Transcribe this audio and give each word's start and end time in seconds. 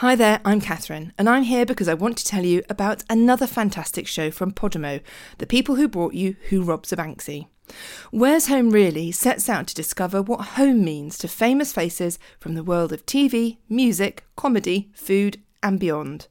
Hi 0.00 0.14
there, 0.14 0.42
I'm 0.44 0.60
Catherine, 0.60 1.14
and 1.16 1.26
I'm 1.26 1.44
here 1.44 1.64
because 1.64 1.88
I 1.88 1.94
want 1.94 2.18
to 2.18 2.24
tell 2.26 2.44
you 2.44 2.62
about 2.68 3.02
another 3.08 3.46
fantastic 3.46 4.06
show 4.06 4.30
from 4.30 4.52
Podimo, 4.52 5.00
the 5.38 5.46
people 5.46 5.76
who 5.76 5.88
brought 5.88 6.12
you 6.12 6.36
Who 6.50 6.62
Robs 6.62 6.92
a 6.92 6.98
Banksy. 6.98 7.46
Where's 8.10 8.48
Home 8.48 8.68
Really 8.68 9.10
sets 9.10 9.48
out 9.48 9.68
to 9.68 9.74
discover 9.74 10.20
what 10.20 10.48
home 10.58 10.84
means 10.84 11.16
to 11.16 11.28
famous 11.28 11.72
faces 11.72 12.18
from 12.38 12.56
the 12.56 12.62
world 12.62 12.92
of 12.92 13.06
TV, 13.06 13.56
music, 13.70 14.26
comedy, 14.36 14.90
food, 14.92 15.40
and 15.62 15.80
beyond. 15.80 16.28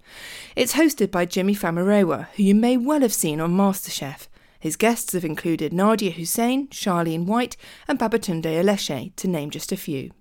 It's 0.56 0.76
hosted 0.76 1.10
by 1.10 1.26
Jimi 1.26 1.58
Famurewa, 1.58 2.28
who 2.36 2.44
you 2.44 2.54
may 2.54 2.78
well 2.78 3.02
have 3.02 3.16
seen 3.16 3.42
on 3.42 3.58
MasterChef. 3.58 4.28
His 4.60 4.76
guests 4.76 5.14
have 5.14 5.26
included 5.26 5.72
Nadiya 5.72 6.14
Hussain, 6.14 6.68
Charlene 6.68 7.26
White, 7.26 7.58
and 7.88 7.98
Babatunde 7.98 8.44
Aleshe, 8.44 9.16
to 9.16 9.28
name 9.28 9.50
just 9.50 9.72
a 9.72 9.76
few. 9.76 10.12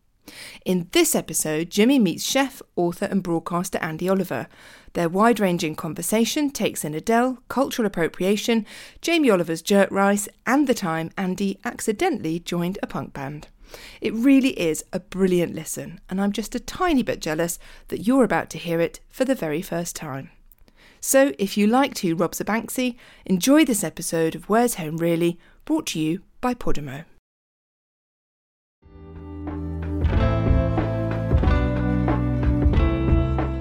In 0.64 0.88
this 0.92 1.14
episode, 1.14 1.70
Jimi 1.70 2.00
meets 2.00 2.24
chef, 2.24 2.62
author, 2.76 3.06
and 3.06 3.22
broadcaster 3.22 3.78
Andi 3.78 4.10
Oliver. 4.10 4.46
Their 4.94 5.08
wide 5.08 5.40
ranging 5.40 5.74
conversation 5.74 6.50
takes 6.50 6.84
in 6.84 6.94
Adele, 6.94 7.38
cultural 7.48 7.86
appropriation, 7.86 8.64
Jamie 9.00 9.30
Oliver's 9.30 9.62
jerk 9.62 9.90
rice, 9.90 10.28
and 10.46 10.66
the 10.66 10.74
time 10.74 11.10
Andi 11.18 11.58
accidentally 11.64 12.38
joined 12.38 12.78
a 12.82 12.86
punk 12.86 13.12
band. 13.12 13.48
It 14.00 14.14
really 14.14 14.58
is 14.58 14.84
a 14.92 15.00
brilliant 15.00 15.54
listen, 15.54 16.00
and 16.08 16.20
I'm 16.20 16.32
just 16.32 16.54
a 16.54 16.60
tiny 16.60 17.02
bit 17.02 17.20
jealous 17.20 17.58
that 17.88 18.06
you're 18.06 18.24
about 18.24 18.50
to 18.50 18.58
hear 18.58 18.80
it 18.80 19.00
for 19.10 19.24
the 19.24 19.34
very 19.34 19.62
first 19.62 19.96
time. 19.96 20.30
So, 21.00 21.34
if 21.38 21.56
you 21.58 21.66
like 21.66 21.94
to, 21.96 22.14
Robs 22.14 22.40
a 22.40 22.44
Banksy, 22.44 22.96
enjoy 23.26 23.64
this 23.64 23.84
episode 23.84 24.34
of 24.34 24.48
Where's 24.48 24.76
Home 24.76 24.96
Really, 24.96 25.38
brought 25.64 25.86
to 25.88 26.00
you 26.00 26.22
by 26.40 26.54
Podimo. 26.54 27.04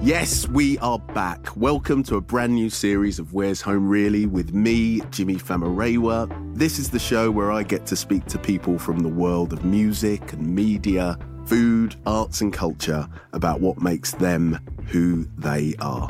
Yes, 0.04 0.46
we 0.46 0.76
are 0.80 0.98
back. 0.98 1.56
Welcome 1.56 2.02
to 2.02 2.16
a 2.16 2.20
brand 2.20 2.54
new 2.54 2.68
series 2.68 3.18
of 3.18 3.32
Where's 3.32 3.62
Home 3.62 3.88
Really 3.88 4.26
with 4.26 4.52
me, 4.52 5.00
Jimi 5.00 5.40
Famurewa. 5.40 6.28
This 6.54 6.78
is 6.78 6.90
the 6.90 6.98
show 6.98 7.30
where 7.30 7.50
I 7.50 7.62
get 7.62 7.86
to 7.86 7.96
speak 7.96 8.26
to 8.26 8.38
people 8.38 8.78
from 8.78 8.98
the 8.98 9.08
world 9.08 9.54
of 9.54 9.64
music 9.64 10.34
and 10.34 10.46
media, 10.46 11.16
food, 11.46 11.96
arts, 12.04 12.42
and 12.42 12.52
culture 12.52 13.08
about 13.32 13.62
what 13.62 13.80
makes 13.80 14.10
them 14.10 14.60
who 14.88 15.26
they 15.38 15.74
are. 15.80 16.06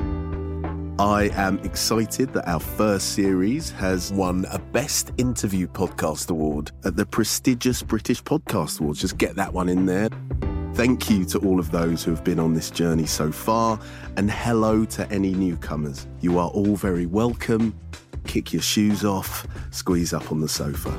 I 0.98 1.30
am 1.34 1.60
excited 1.60 2.32
that 2.32 2.48
our 2.48 2.58
first 2.58 3.12
series 3.12 3.70
has 3.70 4.12
won 4.12 4.44
a 4.50 4.58
Best 4.58 5.12
Interview 5.18 5.68
Podcast 5.68 6.30
Award 6.30 6.72
at 6.84 6.96
the 6.96 7.06
prestigious 7.06 7.80
British 7.84 8.24
Podcast 8.24 8.80
Awards. 8.80 9.00
Just 9.00 9.18
get 9.18 9.36
that 9.36 9.52
one 9.52 9.68
in 9.68 9.86
there. 9.86 10.08
Thank 10.74 11.08
you 11.08 11.24
to 11.26 11.38
all 11.38 11.60
of 11.60 11.70
those 11.70 12.02
who 12.02 12.10
have 12.10 12.24
been 12.24 12.40
on 12.40 12.52
this 12.52 12.68
journey 12.68 13.06
so 13.06 13.30
far, 13.30 13.78
and 14.16 14.28
hello 14.28 14.84
to 14.86 15.08
any 15.08 15.32
newcomers. 15.32 16.08
You 16.20 16.36
are 16.40 16.48
all 16.48 16.74
very 16.74 17.06
welcome. 17.06 17.78
Kick 18.26 18.52
your 18.52 18.60
shoes 18.60 19.04
off, 19.04 19.46
squeeze 19.70 20.12
up 20.12 20.32
on 20.32 20.40
the 20.40 20.48
sofa. 20.48 20.92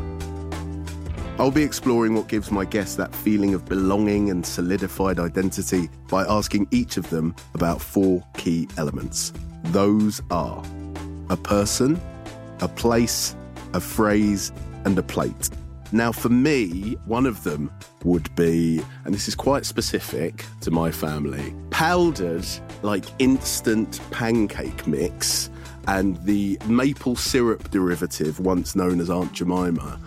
I'll 1.37 1.51
be 1.51 1.61
exploring 1.61 2.15
what 2.15 2.29
gives 2.29 2.51
my 2.51 2.63
guests 2.63 2.95
that 2.95 3.13
feeling 3.13 3.53
of 3.53 3.65
belonging 3.65 4.29
and 4.29 4.45
solidified 4.45 5.19
identity 5.19 5.89
by 6.07 6.23
asking 6.23 6.69
each 6.71 6.95
of 6.95 7.09
them 7.09 7.35
about 7.53 7.81
four 7.81 8.23
key 8.37 8.69
elements. 8.77 9.33
Those 9.65 10.21
are 10.31 10.63
a 11.29 11.35
person, 11.35 11.99
a 12.61 12.69
place, 12.69 13.35
a 13.73 13.81
phrase, 13.81 14.53
and 14.85 14.97
a 14.97 15.03
plate. 15.03 15.49
Now, 15.91 16.11
for 16.11 16.29
me, 16.29 16.97
one 17.05 17.25
of 17.25 17.43
them 17.43 17.71
would 18.03 18.33
be, 18.35 18.81
and 19.05 19.13
this 19.13 19.27
is 19.27 19.35
quite 19.35 19.65
specific 19.65 20.45
to 20.61 20.71
my 20.71 20.91
family, 20.91 21.53
powdered 21.69 22.45
like 22.81 23.05
instant 23.19 23.99
pancake 24.11 24.87
mix 24.87 25.49
and 25.87 26.17
the 26.23 26.59
maple 26.67 27.15
syrup 27.15 27.69
derivative, 27.69 28.39
once 28.39 28.75
known 28.75 28.99
as 28.99 29.09
Aunt 29.09 29.31
Jemima. 29.33 29.99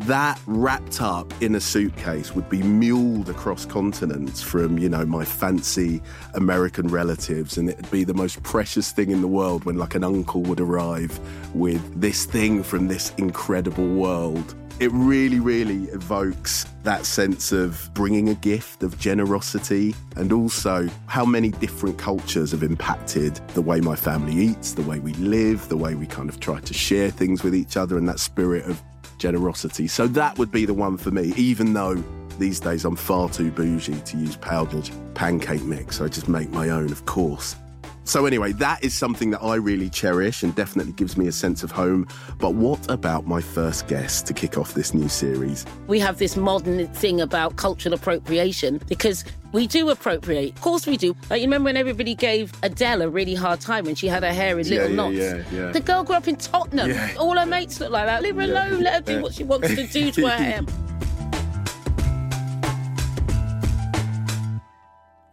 That 0.00 0.40
wrapped 0.46 1.00
up 1.00 1.32
in 1.40 1.54
a 1.54 1.60
suitcase 1.60 2.34
would 2.34 2.48
be 2.48 2.62
muled 2.62 3.28
across 3.28 3.64
continents 3.64 4.42
from, 4.42 4.78
you 4.78 4.88
know, 4.88 5.06
my 5.06 5.24
fancy 5.24 6.02
American 6.34 6.88
relatives, 6.88 7.58
and 7.58 7.68
it'd 7.68 7.90
be 7.90 8.02
the 8.02 8.14
most 8.14 8.42
precious 8.42 8.90
thing 8.90 9.10
in 9.10 9.20
the 9.20 9.28
world 9.28 9.64
when, 9.64 9.76
like, 9.76 9.94
an 9.94 10.02
uncle 10.02 10.42
would 10.42 10.60
arrive 10.60 11.20
with 11.54 12.00
this 12.00 12.24
thing 12.24 12.62
from 12.62 12.88
this 12.88 13.12
incredible 13.18 13.86
world 13.86 14.54
it 14.80 14.90
really, 14.92 15.38
really 15.38 15.84
evokes 15.90 16.66
that 16.82 17.06
sense 17.06 17.52
of 17.52 17.88
bringing 17.94 18.28
a 18.28 18.34
gift 18.34 18.82
of 18.82 18.98
generosity 18.98 19.94
and 20.16 20.32
also 20.32 20.88
how 21.06 21.24
many 21.24 21.50
different 21.50 21.96
cultures 21.96 22.50
have 22.50 22.62
impacted 22.62 23.36
the 23.54 23.62
way 23.62 23.80
my 23.80 23.94
family 23.94 24.34
eats, 24.34 24.72
the 24.72 24.82
way 24.82 24.98
we 24.98 25.14
live, 25.14 25.68
the 25.68 25.76
way 25.76 25.94
we 25.94 26.06
kind 26.06 26.28
of 26.28 26.40
try 26.40 26.58
to 26.60 26.74
share 26.74 27.10
things 27.10 27.42
with 27.42 27.54
each 27.54 27.76
other, 27.76 27.96
and 27.96 28.08
that 28.08 28.18
spirit 28.18 28.66
of 28.66 28.82
generosity. 29.18 29.86
So 29.86 30.06
that 30.08 30.36
would 30.38 30.50
be 30.50 30.66
the 30.66 30.74
one 30.74 30.96
for 30.96 31.10
me, 31.10 31.32
even 31.36 31.72
though 31.72 31.94
these 32.38 32.58
days 32.58 32.84
I'm 32.84 32.96
far 32.96 33.28
too 33.28 33.50
bougie 33.52 34.00
to 34.00 34.16
use 34.16 34.36
powdered 34.36 34.90
pancake 35.14 35.62
mix. 35.62 36.00
I 36.00 36.08
just 36.08 36.28
make 36.28 36.50
my 36.50 36.70
own, 36.70 36.90
of 36.90 37.06
course. 37.06 37.56
So, 38.04 38.26
anyway, 38.26 38.52
that 38.52 38.84
is 38.84 38.94
something 38.94 39.30
that 39.30 39.42
I 39.42 39.54
really 39.54 39.88
cherish 39.88 40.42
and 40.42 40.54
definitely 40.54 40.92
gives 40.92 41.16
me 41.16 41.26
a 41.26 41.32
sense 41.32 41.62
of 41.62 41.70
home. 41.70 42.06
But 42.38 42.54
what 42.54 42.90
about 42.90 43.26
my 43.26 43.40
first 43.40 43.88
guest 43.88 44.26
to 44.26 44.34
kick 44.34 44.58
off 44.58 44.74
this 44.74 44.92
new 44.92 45.08
series? 45.08 45.64
We 45.86 46.00
have 46.00 46.18
this 46.18 46.36
modern 46.36 46.86
thing 46.88 47.20
about 47.20 47.56
cultural 47.56 47.94
appropriation 47.94 48.80
because 48.88 49.24
we 49.52 49.66
do 49.66 49.88
appropriate. 49.88 50.54
Of 50.54 50.60
course, 50.60 50.86
we 50.86 50.98
do. 50.98 51.16
Like, 51.30 51.40
you 51.40 51.46
remember 51.46 51.68
when 51.68 51.78
everybody 51.78 52.14
gave 52.14 52.52
Adele 52.62 53.02
a 53.02 53.08
really 53.08 53.34
hard 53.34 53.60
time 53.60 53.86
when 53.86 53.94
she 53.94 54.06
had 54.06 54.22
her 54.22 54.32
hair 54.32 54.58
in 54.58 54.68
little 54.68 54.90
yeah, 54.90 54.96
knots? 54.96 55.14
Yeah, 55.14 55.42
yeah. 55.52 55.72
The 55.72 55.80
girl 55.80 56.04
grew 56.04 56.16
up 56.16 56.28
in 56.28 56.36
Tottenham. 56.36 56.90
Yeah. 56.90 57.14
All 57.18 57.38
her 57.38 57.46
mates 57.46 57.80
look 57.80 57.90
like 57.90 58.06
that. 58.06 58.22
Leave 58.22 58.36
her 58.36 58.42
alone. 58.42 58.82
Let 58.82 58.94
her 58.94 59.14
do 59.14 59.22
what 59.22 59.32
she 59.32 59.44
wants 59.44 59.68
to 59.68 59.86
do 59.86 60.10
to 60.10 60.28
her 60.28 60.36
hair. 60.36 60.60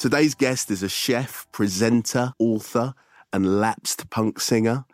Today's 0.01 0.33
guest 0.33 0.71
is 0.71 0.81
a 0.81 0.89
chef, 0.89 1.45
presenter, 1.51 2.33
author, 2.39 2.95
and 3.31 3.61
lapsed 3.61 4.09
punk 4.09 4.39
singer. 4.39 4.85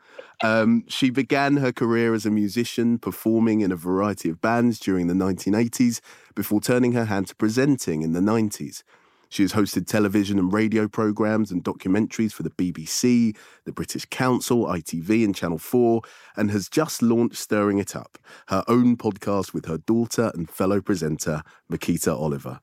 Um, 0.43 0.83
she 0.89 1.11
began 1.11 1.55
her 1.55 1.71
career 1.71 2.13
as 2.13 2.25
a 2.25 2.29
musician, 2.29 2.99
performing 2.99 3.61
in 3.61 3.71
a 3.71 3.77
variety 3.77 4.29
of 4.29 4.41
bands 4.41 4.81
during 4.81 5.07
the 5.07 5.13
1980s 5.13 6.01
before 6.35 6.59
turning 6.59 6.91
her 6.91 7.05
hand 7.05 7.29
to 7.29 7.37
presenting 7.37 8.01
in 8.01 8.11
the 8.11 8.19
90s. 8.19 8.83
She 9.29 9.43
has 9.43 9.53
hosted 9.53 9.87
television 9.87 10.37
and 10.37 10.51
radio 10.51 10.89
programs 10.89 11.51
and 11.51 11.63
documentaries 11.63 12.33
for 12.33 12.43
the 12.43 12.49
BBC, 12.49 13.33
the 13.63 13.71
British 13.71 14.03
Council, 14.09 14.65
ITV, 14.65 15.23
and 15.23 15.33
Channel 15.33 15.59
4, 15.59 16.01
and 16.35 16.51
has 16.51 16.67
just 16.67 17.01
launched 17.01 17.37
Stirring 17.37 17.77
It 17.77 17.95
Up, 17.95 18.17
her 18.47 18.65
own 18.67 18.97
podcast 18.97 19.53
with 19.53 19.67
her 19.67 19.77
daughter 19.77 20.31
and 20.33 20.49
fellow 20.49 20.81
presenter, 20.81 21.43
Miquita 21.71 22.13
Oliver. 22.13 22.59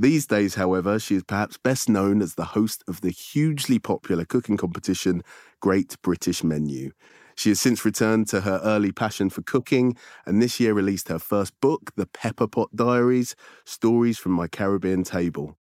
These 0.00 0.24
days, 0.24 0.54
however, 0.54 0.98
she 0.98 1.16
is 1.16 1.24
perhaps 1.24 1.58
best 1.58 1.86
known 1.86 2.22
as 2.22 2.34
the 2.34 2.46
host 2.56 2.82
of 2.88 3.02
the 3.02 3.10
hugely 3.10 3.78
popular 3.78 4.24
cooking 4.24 4.56
competition 4.56 5.22
Great 5.60 6.00
British 6.00 6.42
Menu. 6.42 6.92
She 7.34 7.50
has 7.50 7.60
since 7.60 7.84
returned 7.84 8.26
to 8.28 8.40
her 8.40 8.62
early 8.64 8.92
passion 8.92 9.28
for 9.28 9.42
cooking 9.42 9.94
and 10.24 10.40
this 10.40 10.58
year 10.58 10.72
released 10.72 11.08
her 11.08 11.18
first 11.18 11.52
book, 11.60 11.92
The 11.96 12.06
Pepper 12.06 12.46
Pot 12.46 12.74
Diaries 12.74 13.36
Stories 13.66 14.16
from 14.16 14.32
My 14.32 14.48
Caribbean 14.48 15.04
Table. 15.04 15.58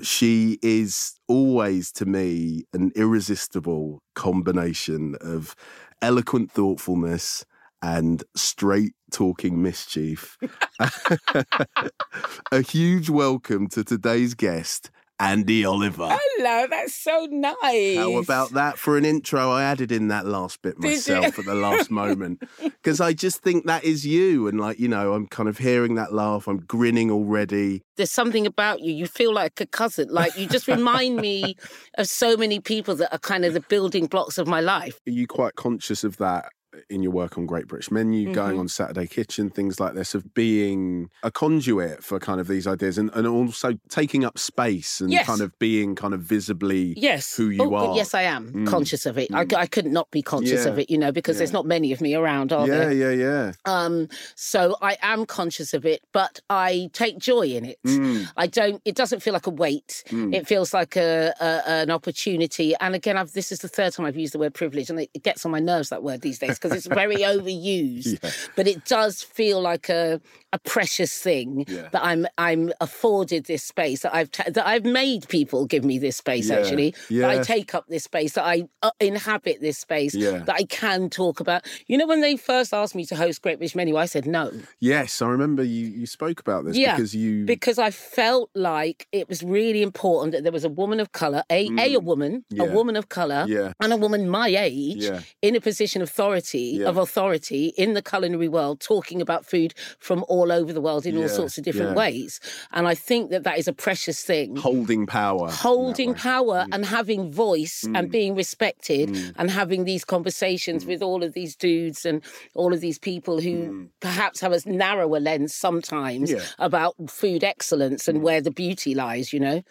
She 0.00 0.60
is 0.62 1.18
always, 1.26 1.90
to 1.94 2.06
me, 2.06 2.66
an 2.72 2.92
irresistible 2.94 4.04
combination 4.14 5.16
of 5.20 5.56
eloquent 6.00 6.52
thoughtfulness 6.52 7.44
and 7.82 8.22
straight 8.34 8.92
talking 9.10 9.62
mischief. 9.62 10.36
a 12.52 12.60
huge 12.60 13.10
welcome 13.10 13.68
to 13.68 13.84
today's 13.84 14.34
guest, 14.34 14.90
Andi 15.20 15.68
Oliver. 15.68 16.08
Hello, 16.10 16.66
that's 16.70 16.94
so 16.94 17.26
nice. 17.30 17.96
How 17.96 18.16
about 18.16 18.50
that 18.50 18.78
for 18.78 18.96
an 18.96 19.04
intro? 19.04 19.50
I 19.50 19.64
added 19.64 19.92
in 19.92 20.08
that 20.08 20.26
last 20.26 20.62
bit 20.62 20.78
myself 20.78 21.38
at 21.38 21.44
the 21.44 21.54
last 21.54 21.90
moment 21.90 22.42
because 22.60 23.00
I 23.00 23.12
just 23.12 23.42
think 23.42 23.66
that 23.66 23.84
is 23.84 24.06
you. 24.06 24.48
And, 24.48 24.60
like, 24.60 24.78
you 24.78 24.88
know, 24.88 25.12
I'm 25.12 25.26
kind 25.26 25.48
of 25.48 25.58
hearing 25.58 25.96
that 25.96 26.14
laugh. 26.14 26.48
I'm 26.48 26.58
grinning 26.58 27.10
already. 27.10 27.82
There's 27.96 28.10
something 28.10 28.46
about 28.46 28.80
you. 28.80 28.92
You 28.94 29.06
feel 29.06 29.34
like 29.34 29.60
a 29.60 29.66
cousin. 29.66 30.08
Like 30.10 30.36
you 30.38 30.46
just 30.46 30.68
remind 30.68 31.16
me 31.16 31.56
of 31.98 32.08
so 32.08 32.36
many 32.36 32.60
people 32.60 32.94
that 32.96 33.12
are 33.12 33.18
kind 33.18 33.44
of 33.44 33.52
the 33.52 33.60
building 33.60 34.06
blocks 34.06 34.38
of 34.38 34.46
my 34.46 34.60
life. 34.60 35.00
Are 35.06 35.10
you 35.10 35.26
quite 35.26 35.54
conscious 35.54 36.02
of 36.04 36.16
that 36.16 36.46
in 36.88 37.02
your 37.02 37.12
work 37.12 37.36
on 37.36 37.46
Great 37.46 37.66
British 37.66 37.90
Menu, 37.90 38.32
going 38.32 38.52
Mm-hmm. 38.52 38.60
on 38.60 38.68
Saturday 38.68 39.06
Kitchen, 39.06 39.50
things 39.50 39.80
like 39.80 39.94
this, 39.94 40.14
of 40.14 40.34
being 40.34 41.10
a 41.22 41.30
conduit 41.30 42.02
for 42.04 42.18
kind 42.20 42.40
of 42.40 42.46
these 42.48 42.66
ideas 42.66 42.96
and, 42.98 43.10
and 43.14 43.26
also 43.26 43.72
taking 43.88 44.24
up 44.24 44.38
space 44.38 45.00
and 45.00 45.10
Yes. 45.10 45.26
kind 45.26 45.40
of 45.40 45.56
being 45.58 45.94
kind 45.94 46.14
of 46.14 46.20
visibly 46.20 46.94
Yes. 46.96 47.34
who 47.36 47.48
you 47.50 47.62
Oh, 47.62 47.74
are. 47.74 47.96
Yes, 47.96 48.14
I 48.14 48.22
am 48.22 48.52
Mm. 48.52 48.66
conscious 48.66 49.06
of 49.06 49.18
it. 49.18 49.32
I, 49.34 49.46
I 49.56 49.66
could 49.66 49.86
not 49.86 50.10
be 50.10 50.22
conscious 50.22 50.64
Yeah. 50.64 50.70
of 50.72 50.78
it, 50.78 50.90
you 50.90 50.98
know, 50.98 51.10
because 51.12 51.38
there's 51.38 51.52
not 51.52 51.66
many 51.66 51.92
of 51.92 52.00
me 52.00 52.14
around, 52.14 52.52
are 52.52 52.66
yeah, 52.68 52.78
there? 52.86 52.92
yeah, 52.92 53.10
yeah. 53.10 53.52
Um, 53.64 54.08
so 54.36 54.76
I 54.80 54.96
am 55.02 55.26
conscious 55.26 55.74
of 55.74 55.84
it, 55.84 56.02
but 56.12 56.40
I 56.48 56.88
take 56.92 57.18
joy 57.18 57.48
in 57.48 57.64
it. 57.64 57.78
Mm, 57.86 58.28
I 58.36 58.46
don't. 58.46 58.80
It 58.84 58.94
doesn't 58.94 59.20
feel 59.20 59.32
like 59.32 59.46
a 59.46 59.50
weight. 59.50 60.04
mm. 60.08 60.34
It 60.34 60.46
feels 60.46 60.72
like 60.72 60.96
a, 60.96 61.34
a 61.40 61.62
an 61.68 61.90
opportunity. 61.90 62.74
And 62.80 62.94
again, 62.94 63.16
I've, 63.16 63.32
this 63.32 63.50
is 63.52 63.60
the 63.60 63.68
third 63.68 63.92
time 63.92 64.06
I've 64.06 64.16
used 64.16 64.34
the 64.34 64.38
word 64.38 64.54
privilege, 64.54 64.90
and 64.90 65.00
it, 65.00 65.10
it 65.14 65.22
gets 65.22 65.44
on 65.44 65.50
my 65.52 65.60
nerves 65.60 65.88
that 65.90 66.02
word 66.02 66.20
these 66.20 66.38
days 66.38 66.58
because 66.60 66.76
it's 66.76 66.86
very 66.86 67.16
overused. 67.32 68.22
Yeah. 68.22 68.30
But 68.56 68.66
it 68.66 68.84
does 68.84 69.22
feel 69.22 69.60
like 69.60 69.88
a 69.88 70.20
a 70.52 70.58
precious 70.58 71.16
thing 71.22 71.64
Yeah. 71.68 71.88
that 71.92 72.02
I'm 72.04 72.26
I'm 72.36 72.72
afforded 72.80 73.44
this 73.44 73.62
space 73.62 74.02
that 74.02 74.12
I've 74.12 74.30
ta- 74.32 74.50
that 74.50 74.66
I've 74.66 74.84
made 74.84 75.28
people 75.28 75.64
give 75.64 75.84
me 75.84 75.96
this 75.98 76.16
space 76.16 76.50
Yeah. 76.50 76.56
actually 76.58 76.94
that 77.10 77.30
I 77.30 77.38
take 77.42 77.72
up 77.72 77.86
this 77.88 78.02
space 78.04 78.32
that 78.34 78.44
I 78.44 78.64
uh, 78.82 78.90
inhabit 79.00 79.60
this 79.60 79.78
space 79.78 80.12
Yeah. 80.14 80.38
that 80.46 80.56
I 80.56 80.64
can 80.64 81.08
talk 81.08 81.38
about. 81.38 81.60
You 81.86 81.96
know, 81.98 82.06
when 82.08 82.20
they 82.20 82.36
first 82.36 82.74
asked 82.74 82.96
me 82.96 83.04
to 83.06 83.14
host 83.16 83.42
Great 83.42 83.58
British 83.58 83.76
Menu, 83.76 83.96
I 83.96 84.06
said 84.06 84.26
no. 84.26 84.50
Yes, 84.80 85.22
I 85.22 85.28
remember 85.28 85.62
you, 85.62 85.86
you 85.86 86.06
spoke 86.06 86.40
about 86.40 86.64
this 86.64 86.76
Yeah, 86.76 86.96
because 86.96 87.14
you. 87.14 87.44
because 87.44 87.78
I 87.78 87.90
felt 87.92 88.50
like 88.56 89.06
it 89.12 89.28
was 89.28 89.40
really 89.44 89.82
important 89.82 90.32
that 90.34 90.42
there 90.42 90.56
was 90.60 90.64
a 90.64 90.68
woman 90.82 90.98
of 90.98 91.12
color, 91.12 91.42
a 91.48 91.60
a, 91.78 91.94
a 91.94 92.00
woman, 92.00 92.32
Mm. 92.52 92.56
Yeah. 92.58 92.64
a 92.64 92.72
woman 92.78 92.96
of 92.96 93.08
color, 93.08 93.44
yeah, 93.48 93.72
and 93.80 93.92
a 93.92 93.96
woman 94.04 94.28
my 94.28 94.48
age 94.48 95.04
Yeah. 95.08 95.20
in 95.46 95.54
a 95.54 95.60
position 95.60 96.02
of 96.02 96.08
authority 96.10 96.49
Yeah. 96.58 96.88
of 96.88 96.96
authority 96.96 97.72
in 97.76 97.94
the 97.94 98.02
culinary 98.02 98.48
world, 98.48 98.80
talking 98.80 99.20
about 99.22 99.46
food 99.46 99.74
from 99.98 100.24
all 100.28 100.50
over 100.52 100.72
the 100.72 100.80
world 100.80 101.06
in 101.06 101.16
all 101.16 101.28
sorts 101.28 101.58
of 101.58 101.64
different 101.64 101.90
yeah. 101.90 101.96
ways. 101.96 102.40
And 102.72 102.86
I 102.88 102.94
think 102.94 103.30
that 103.30 103.44
that 103.44 103.58
is 103.58 103.68
a 103.68 103.72
precious 103.72 104.22
thing. 104.24 104.56
holding 104.56 105.06
power. 105.06 105.50
Holding 105.50 106.10
way. 106.10 106.14
Mm. 106.14 106.18
power 106.22 106.66
and 106.72 106.84
having 106.84 107.32
voice 107.32 107.84
and 107.94 108.10
being 108.10 108.34
respected 108.34 109.08
and 109.36 109.50
having 109.50 109.84
these 109.84 110.04
Mm. 110.04 110.08
conversations 110.08 110.84
with 110.86 111.02
all 111.02 111.22
of 111.22 111.32
these 111.34 111.54
dudes 111.56 112.04
and 112.04 112.22
all 112.54 112.72
of 112.72 112.80
these 112.80 112.98
people 112.98 113.40
who 113.40 113.88
perhaps 114.00 114.40
have 114.40 114.52
a 114.52 114.60
narrower 114.68 115.20
lens 115.20 115.54
sometimes 115.54 116.30
Mm. 116.30 116.34
Yeah. 116.34 116.40
Mm. 116.42 116.54
about 116.58 116.94
food 117.10 117.42
excellence 117.44 118.08
and 118.08 118.22
where 118.22 118.40
the 118.40 118.50
beauty 118.50 118.94
lies, 118.94 119.32
you 119.32 119.40
know. 119.40 119.62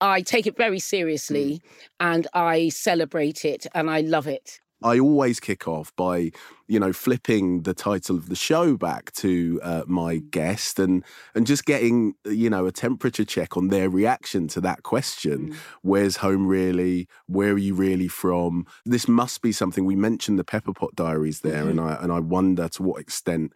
I 0.00 0.20
take 0.20 0.46
it 0.46 0.56
very 0.56 0.78
Mm. 0.78 0.82
seriously 0.82 1.62
and 2.00 2.26
I 2.34 2.68
celebrate 2.68 3.44
it 3.44 3.66
and 3.74 3.90
I 3.90 4.00
love 4.02 4.26
it. 4.26 4.60
I 4.82 4.98
always 4.98 5.40
kick 5.40 5.66
off 5.66 5.94
by, 5.96 6.32
you 6.68 6.78
know, 6.78 6.92
flipping 6.92 7.62
the 7.62 7.74
title 7.74 8.16
of 8.16 8.28
the 8.28 8.36
show 8.36 8.76
back 8.76 9.12
to 9.12 9.58
uh, 9.62 9.82
my 9.86 10.16
mm. 10.16 10.30
guest 10.30 10.78
and 10.78 11.04
and 11.34 11.46
just 11.46 11.64
getting, 11.64 12.14
you 12.24 12.50
know, 12.50 12.66
a 12.66 12.72
temperature 12.72 13.24
check 13.24 13.56
on 13.56 13.68
their 13.68 13.88
reaction 13.88 14.48
to 14.48 14.60
that 14.60 14.82
question. 14.82 15.50
Mm. 15.50 15.56
Where's 15.82 16.16
home 16.18 16.46
really? 16.46 17.08
Where 17.26 17.52
are 17.52 17.58
you 17.58 17.74
really 17.74 18.08
from? 18.08 18.66
This 18.84 19.08
must 19.08 19.42
be 19.42 19.52
something 19.52 19.84
we 19.84 19.96
mentioned 19.96 20.38
the 20.38 20.44
Pepper 20.44 20.72
Pot 20.72 20.94
Diaries 20.94 21.40
there, 21.40 21.68
and 21.68 21.78
mm-hmm. 21.78 21.88
I 21.88 22.02
and 22.02 22.12
I 22.12 22.20
wonder 22.20 22.68
to 22.68 22.82
what 22.82 23.00
extent 23.00 23.52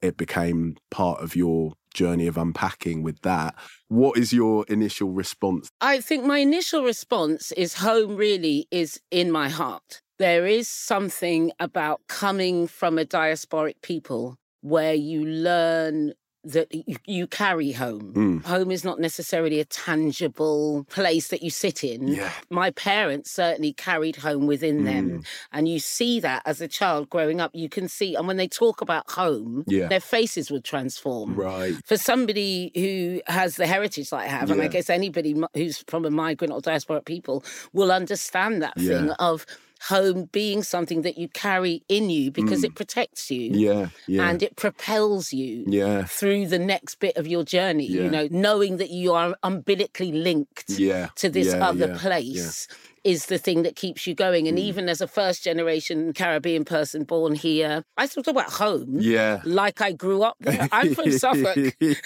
it 0.00 0.16
became 0.16 0.76
part 0.90 1.22
of 1.22 1.36
your 1.36 1.74
journey 1.94 2.26
of 2.26 2.36
unpacking 2.36 3.02
with 3.02 3.20
that. 3.20 3.54
What 3.88 4.18
is 4.18 4.32
your 4.32 4.64
initial 4.68 5.10
response? 5.10 5.68
I 5.80 6.00
think 6.00 6.24
my 6.24 6.38
initial 6.38 6.82
response 6.82 7.52
is 7.52 7.74
home 7.74 8.16
really 8.16 8.66
is 8.70 9.00
in 9.10 9.30
my 9.30 9.48
heart. 9.48 10.01
There 10.18 10.46
is 10.46 10.68
something 10.68 11.52
about 11.58 12.00
coming 12.06 12.66
from 12.66 12.98
a 12.98 13.04
diasporic 13.04 13.80
people 13.82 14.36
where 14.60 14.94
you 14.94 15.24
learn 15.24 16.12
that 16.44 16.66
you, 17.06 17.28
carry 17.28 17.70
home. 17.70 18.12
Mm. 18.14 18.44
Home 18.46 18.72
is 18.72 18.82
not 18.82 18.98
necessarily 18.98 19.60
a 19.60 19.64
tangible 19.64 20.84
place 20.90 21.28
that 21.28 21.40
you 21.40 21.50
sit 21.50 21.84
in. 21.84 22.08
Yeah. 22.08 22.32
My 22.50 22.72
parents 22.72 23.30
certainly 23.30 23.72
carried 23.72 24.16
home 24.16 24.48
within 24.48 24.82
them. 24.82 25.22
And 25.52 25.68
you 25.68 25.78
see 25.78 26.18
that 26.18 26.42
as 26.44 26.60
a 26.60 26.66
child 26.66 27.08
growing 27.10 27.40
up. 27.40 27.52
You 27.54 27.68
can 27.68 27.86
see, 27.86 28.16
and 28.16 28.26
when 28.26 28.38
they 28.38 28.48
talk 28.48 28.80
about 28.80 29.08
home, 29.08 29.62
Yeah. 29.68 29.86
their 29.86 30.00
faces 30.00 30.50
would 30.50 30.64
transform 30.64 31.36
Right. 31.36 31.74
for 31.84 31.96
somebody 31.96 32.72
who 32.74 33.22
has 33.32 33.54
the 33.54 33.68
heritage 33.68 34.10
that 34.10 34.16
I 34.16 34.26
have, 34.26 34.50
and 34.50 34.60
I 34.60 34.66
guess 34.66 34.90
anybody 34.90 35.36
who's 35.54 35.84
from 35.86 36.04
a 36.04 36.10
migrant 36.10 36.52
or 36.52 36.60
diasporic 36.60 37.04
people 37.04 37.44
will 37.72 37.92
understand 37.92 38.62
that 38.62 38.74
thing 38.76 39.10
of 39.20 39.46
home 39.88 40.28
being 40.32 40.62
something 40.62 41.02
that 41.02 41.18
you 41.18 41.28
carry 41.28 41.82
in 41.88 42.08
you 42.10 42.30
because 42.30 42.62
it 42.64 42.74
protects 42.74 43.30
you 43.30 43.50
Mm. 43.50 43.60
Yeah. 43.60 43.88
Yeah. 44.06 44.28
and 44.28 44.42
it 44.42 44.54
propels 44.56 45.32
you 45.32 45.64
yeah. 45.66 46.04
through 46.04 46.46
the 46.46 46.58
next 46.58 46.96
bit 47.00 47.16
of 47.16 47.26
your 47.26 47.44
journey. 47.44 47.86
Yeah. 47.86 48.02
You 48.02 48.10
know, 48.10 48.28
knowing 48.30 48.76
that 48.76 48.90
you 48.90 49.12
are 49.12 49.36
umbilically 49.42 50.12
linked 50.12 50.70
Yeah. 50.70 51.08
to 51.16 51.28
this 51.28 51.52
other 51.52 51.96
place 51.96 52.68
is 53.04 53.26
the 53.26 53.38
thing 53.38 53.62
that 53.64 53.74
keeps 53.76 54.06
you 54.06 54.14
going. 54.14 54.44
Mm. 54.44 54.50
And 54.50 54.58
even 54.58 54.88
as 54.88 55.00
a 55.00 55.08
first 55.08 55.42
generation 55.42 56.12
Caribbean 56.12 56.64
person 56.64 57.04
born 57.04 57.34
here, 57.34 57.82
I 57.96 58.06
still 58.06 58.22
talk 58.22 58.32
about 58.32 58.52
home 58.52 58.96
Yeah. 59.00 59.40
like 59.44 59.80
I 59.80 59.92
grew 59.92 60.22
up 60.22 60.36
there. 60.40 60.68
I'm 60.70 60.94
from 60.94 61.10
Suffolk. 61.18 61.56
you 61.80 61.96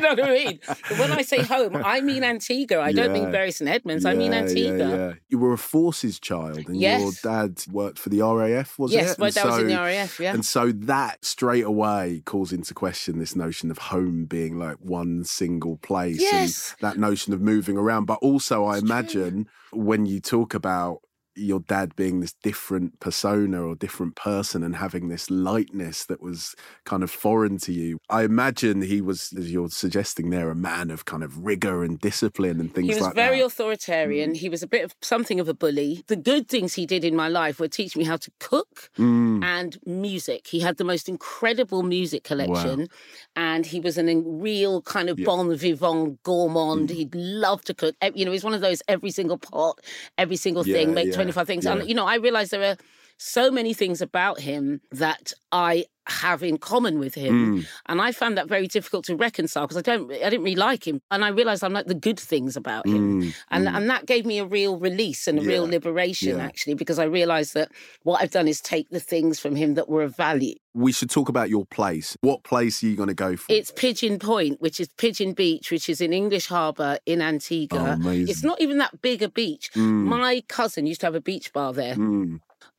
know 0.00 0.10
what 0.14 0.24
I 0.24 0.32
mean? 0.32 0.60
When 0.98 1.12
I 1.12 1.22
say 1.22 1.42
home, 1.42 1.76
I 1.76 2.00
mean 2.00 2.24
Antigua. 2.34 2.80
I 2.80 2.92
don't 2.92 3.12
mean 3.12 3.24
Yeah. 3.24 3.30
Bury 3.30 3.50
St 3.50 3.68
Edmunds. 3.68 4.04
I 4.04 4.14
mean 4.14 4.32
Antigua. 4.32 4.78
Yeah, 4.78 4.96
yeah. 4.96 5.12
You 5.28 5.38
were 5.38 5.52
a 5.52 5.58
forces 5.58 6.18
child, 6.18 6.58
and 6.66 6.76
Yes. 6.76 7.00
your 7.00 7.12
dad 7.22 7.62
worked 7.70 7.98
for 7.98 8.08
the 8.08 8.22
RAF, 8.22 8.78
was 8.78 8.92
it? 8.92 8.96
Yes, 8.96 9.18
my 9.18 9.30
dad 9.30 9.44
was 9.46 9.58
in 9.58 9.66
the 9.68 9.74
RAF, 9.76 10.18
yeah. 10.20 10.32
And 10.32 10.44
so 10.44 10.72
that 10.72 11.24
straight 11.24 11.64
away 11.64 12.22
calls 12.24 12.52
into 12.52 12.74
question 12.74 13.18
this 13.18 13.36
notion 13.36 13.70
of 13.70 13.78
home 13.78 14.24
being 14.24 14.58
like 14.58 14.76
one 14.80 15.24
single 15.24 15.76
place, 15.78 16.20
Yes. 16.20 16.74
and 16.80 16.88
that 16.90 16.98
notion 16.98 17.32
of 17.32 17.40
moving 17.40 17.76
around. 17.76 18.06
But 18.06 18.18
also, 18.20 18.64
I 18.64 18.78
imagine 18.78 19.46
when 19.76 20.06
you 20.06 20.20
talk 20.20 20.54
about 20.54 21.02
your 21.36 21.60
dad 21.60 21.94
being 21.96 22.20
this 22.20 22.32
different 22.42 22.98
persona 23.00 23.62
or 23.62 23.74
different 23.74 24.16
person 24.16 24.62
and 24.62 24.76
having 24.76 25.08
this 25.08 25.30
lightness 25.30 26.06
that 26.06 26.20
was 26.22 26.54
kind 26.84 27.02
of 27.02 27.10
foreign 27.10 27.58
to 27.58 27.72
you. 27.72 27.98
I 28.10 28.22
imagine 28.24 28.82
he 28.82 29.00
was, 29.00 29.32
as 29.36 29.52
you're 29.52 29.68
suggesting 29.68 30.30
there, 30.30 30.50
a 30.50 30.54
man 30.54 30.90
of 30.90 31.04
kind 31.04 31.22
of 31.22 31.44
rigor 31.44 31.84
and 31.84 31.98
discipline 32.00 32.58
and 32.60 32.74
things 32.74 32.88
like 32.88 32.96
that. 32.96 33.00
He 33.00 33.08
was 33.08 33.14
very 33.14 33.38
that. 33.40 33.46
authoritarian. 33.46 34.32
Mm. 34.32 34.36
He 34.36 34.48
was 34.48 34.62
a 34.62 34.66
bit 34.66 34.84
of 34.84 34.94
something 35.02 35.38
of 35.40 35.48
a 35.48 35.54
bully. 35.54 36.04
The 36.06 36.16
good 36.16 36.48
things 36.48 36.74
he 36.74 36.86
did 36.86 37.04
in 37.04 37.14
my 37.14 37.28
life 37.28 37.60
were 37.60 37.68
teach 37.68 37.96
me 37.96 38.04
how 38.04 38.16
to 38.16 38.30
cook 38.40 38.90
Mm. 38.98 39.44
and 39.44 39.78
music. 39.86 40.46
He 40.46 40.60
had 40.60 40.76
the 40.78 40.84
most 40.84 41.08
incredible 41.08 41.82
music 41.82 42.24
collection, 42.24 42.88
and 43.34 43.66
he 43.66 43.80
was 43.80 43.98
an 43.98 44.08
in 44.08 44.40
real 44.40 44.82
kind 44.82 45.08
of 45.10 45.18
Yeah. 45.18 45.26
bon 45.26 45.54
vivant 45.56 46.22
gourmand. 46.22 46.88
Mm. 46.88 46.94
He'd 46.94 47.14
love 47.14 47.62
to 47.64 47.74
cook. 47.74 47.94
You 48.14 48.24
know, 48.24 48.32
he's 48.32 48.44
one 48.44 48.54
of 48.54 48.60
those 48.60 48.82
every 48.88 49.10
single 49.10 49.38
pot, 49.38 49.80
every 50.18 50.36
single 50.36 50.66
Yeah, 50.66 50.74
thing, 50.74 50.94
make 50.94 51.08
yeah, 51.08 51.16
25 51.26 51.46
things. 51.46 51.64
yeah. 51.64 51.72
And, 51.72 51.88
you 51.88 51.94
know, 51.94 52.06
I 52.06 52.16
realized 52.16 52.50
there 52.50 52.62
are 52.62 52.76
so 53.18 53.50
many 53.50 53.74
things 53.74 54.00
about 54.00 54.40
him 54.40 54.80
that 54.90 55.32
I 55.52 55.86
have 56.08 56.42
in 56.42 56.58
common 56.58 56.98
with 56.98 57.14
him. 57.14 57.56
Mm. 57.56 57.66
And 57.86 58.00
I 58.00 58.12
found 58.12 58.38
that 58.38 58.48
very 58.48 58.68
difficult 58.68 59.04
to 59.06 59.16
reconcile 59.16 59.66
because 59.66 59.76
I 59.76 59.82
don't 59.82 60.12
I 60.12 60.30
didn't 60.30 60.44
really 60.44 60.56
like 60.56 60.86
him. 60.86 61.00
And 61.10 61.24
I 61.24 61.28
realized 61.28 61.64
I'm 61.64 61.72
like 61.72 61.86
the 61.86 61.94
good 61.94 62.20
things 62.20 62.56
about 62.56 62.86
him. 62.86 63.22
Mm, 63.22 63.34
And 63.50 63.68
and 63.68 63.90
that 63.90 64.06
gave 64.06 64.24
me 64.24 64.38
a 64.38 64.44
real 64.44 64.78
release 64.78 65.26
and 65.26 65.38
a 65.38 65.42
real 65.42 65.64
liberation 65.66 66.38
yeah. 66.38 66.44
actually, 66.44 66.74
because 66.74 66.98
I 66.98 67.04
realized 67.04 67.54
that 67.54 67.72
what 68.02 68.22
I've 68.22 68.30
done 68.30 68.48
is 68.48 68.60
take 68.60 68.90
the 68.90 69.00
things 69.00 69.40
from 69.40 69.56
him 69.56 69.74
that 69.74 69.88
were 69.88 70.02
of 70.02 70.16
value. 70.16 70.54
We 70.74 70.92
should 70.92 71.10
talk 71.10 71.28
about 71.28 71.48
your 71.48 71.64
place. 71.64 72.16
What 72.20 72.44
place 72.44 72.82
are 72.82 72.86
you 72.86 72.96
going 72.96 73.08
to 73.08 73.14
go 73.14 73.36
for? 73.36 73.50
It's 73.50 73.72
Pigeon 73.72 74.18
Point, 74.18 74.60
which 74.60 74.78
is 74.78 74.88
Pigeon 74.98 75.32
Beach, 75.32 75.70
which 75.70 75.88
is 75.88 76.00
in 76.02 76.12
English 76.12 76.48
Harbour 76.48 76.98
in 77.06 77.22
Antigua. 77.22 77.98
Oh. 78.00 78.10
It's 78.10 78.44
not 78.44 78.60
even 78.60 78.78
that 78.78 79.00
big 79.00 79.22
a 79.22 79.28
beach. 79.28 79.70
Mm. 79.74 80.04
My 80.04 80.42
cousin 80.48 80.86
used 80.86 81.00
to 81.00 81.06
have 81.06 81.14
a 81.14 81.20
beach 81.20 81.52
bar 81.52 81.72
there. 81.72 81.96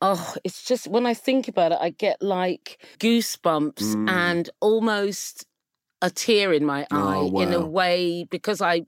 Oh, 0.01 0.35
it's 0.43 0.63
just 0.63 0.87
when 0.87 1.05
I 1.05 1.13
think 1.13 1.47
about 1.47 1.71
it, 1.71 1.79
I 1.81 1.89
get 1.91 2.21
like 2.21 2.77
goosebumps 2.99 3.95
Mm. 3.95 4.09
and 4.09 4.49
almost 4.59 5.45
a 6.01 6.09
tear 6.11 6.53
in 6.53 6.63
my 6.63 6.81
eye 6.91 7.15
Oh, 7.31 7.39
in 7.39 7.53
a 7.53 7.65
way 7.65 8.25
because 8.29 8.61
I 8.61 8.85